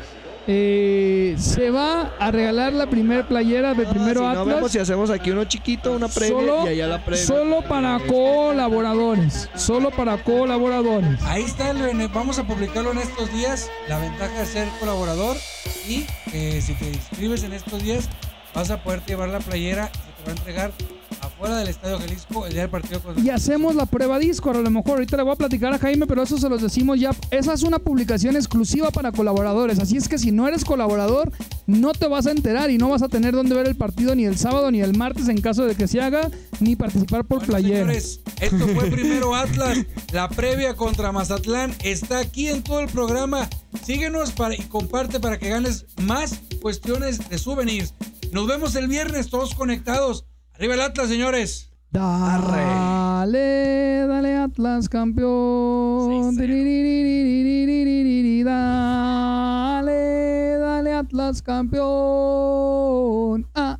Eh, 0.50 1.36
se 1.38 1.70
va 1.70 2.10
a 2.18 2.30
regalar 2.30 2.72
la 2.72 2.86
primer 2.88 3.26
playera 3.28 3.74
de 3.74 3.84
Ah, 3.86 3.90
primero 3.90 4.20
si 4.20 4.34
no 4.34 4.44
vemos 4.46 4.72
si 4.72 4.78
hacemos 4.78 5.10
aquí 5.10 5.30
uno 5.30 5.44
chiquito, 5.44 5.92
una 5.92 6.08
previa 6.08 6.38
Solo, 6.38 6.64
y 6.64 6.68
allá 6.68 6.86
la 6.86 7.04
previa. 7.04 7.22
solo 7.22 7.60
para 7.60 8.00
colaboradores. 8.06 9.50
Solo 9.54 9.90
para 9.90 10.16
colaboradores. 10.24 11.22
Ahí 11.24 11.42
está, 11.42 11.72
el 11.72 12.08
vamos 12.08 12.38
a 12.38 12.44
publicarlo 12.46 12.92
en 12.92 12.98
estos 12.98 13.30
días. 13.30 13.70
La 13.88 13.98
ventaja 13.98 14.38
de 14.40 14.46
ser 14.46 14.68
colaborador 14.80 15.36
y 15.86 16.06
que 16.30 16.62
si 16.62 16.72
te 16.72 16.88
inscribes 16.88 17.42
en 17.42 17.52
estos 17.52 17.82
días 17.82 18.08
vas 18.54 18.70
a 18.70 18.82
poder 18.82 19.04
llevar 19.04 19.28
la 19.28 19.40
playera 19.40 19.90
y 19.92 19.98
se 19.98 20.12
te 20.12 20.24
va 20.24 20.28
a 20.28 20.36
entregar 20.36 20.72
afuera 21.20 21.58
del 21.58 21.68
Estadio 21.68 21.98
Jalisco 21.98 22.46
el 22.46 22.52
día 22.52 22.62
del 22.62 22.70
partido 22.70 23.00
con 23.00 23.24
Y 23.24 23.30
hacemos 23.30 23.74
la 23.74 23.86
prueba 23.86 24.18
Discord. 24.18 24.56
A 24.58 24.60
lo 24.62 24.70
mejor 24.70 24.92
ahorita 24.92 25.16
le 25.16 25.22
voy 25.22 25.32
a 25.32 25.36
platicar 25.36 25.72
a 25.72 25.78
Jaime, 25.78 26.06
pero 26.06 26.22
eso 26.22 26.38
se 26.38 26.48
los 26.48 26.62
decimos 26.62 26.98
ya. 27.00 27.10
Esa 27.30 27.52
es 27.54 27.62
una 27.62 27.78
publicación 27.78 28.36
exclusiva 28.36 28.90
para 28.90 29.12
colaboradores. 29.12 29.78
Así 29.78 29.96
es 29.96 30.08
que 30.08 30.18
si 30.18 30.32
no 30.32 30.46
eres 30.48 30.64
colaborador, 30.64 31.32
no 31.66 31.92
te 31.92 32.08
vas 32.08 32.26
a 32.26 32.30
enterar 32.30 32.70
y 32.70 32.78
no 32.78 32.88
vas 32.88 33.02
a 33.02 33.08
tener 33.08 33.34
dónde 33.34 33.54
ver 33.54 33.66
el 33.66 33.76
partido 33.76 34.14
ni 34.14 34.24
el 34.24 34.38
sábado 34.38 34.70
ni 34.70 34.80
el 34.80 34.96
martes 34.96 35.28
en 35.28 35.40
caso 35.40 35.64
de 35.64 35.74
que 35.74 35.88
se 35.88 36.00
haga, 36.00 36.30
ni 36.60 36.76
participar 36.76 37.24
por 37.24 37.38
Bueno, 37.38 37.52
playera. 37.52 37.80
señores, 37.80 38.20
esto 38.40 38.68
fue 38.68 38.90
primero 38.90 39.34
Atlas. 39.34 39.78
La 40.12 40.28
previa 40.28 40.74
contra 40.74 41.12
Mazatlán 41.12 41.74
está 41.82 42.18
aquí 42.18 42.48
en 42.48 42.62
todo 42.62 42.80
el 42.80 42.88
programa. 42.88 43.48
Síguenos 43.84 44.32
para, 44.32 44.54
y 44.54 44.62
comparte 44.62 45.20
para 45.20 45.38
que 45.38 45.48
ganes 45.48 45.86
más 46.02 46.40
cuestiones 46.60 47.28
de 47.28 47.38
souvenirs. 47.38 47.94
Nos 48.32 48.46
vemos 48.46 48.74
el 48.74 48.88
viernes 48.88 49.30
todos 49.30 49.54
conectados. 49.54 50.24
Arriba 50.58 50.74
el 50.74 50.80
Atlas, 50.80 51.08
señores. 51.08 51.70
Dale, 51.92 54.06
dale 54.08 54.36
Atlas 54.36 54.88
campeón. 54.88 56.34
Dale, 58.42 59.92
dale 60.58 60.94
Atlas 60.94 61.42
campeón. 61.42 61.86
Ah, 63.54 63.77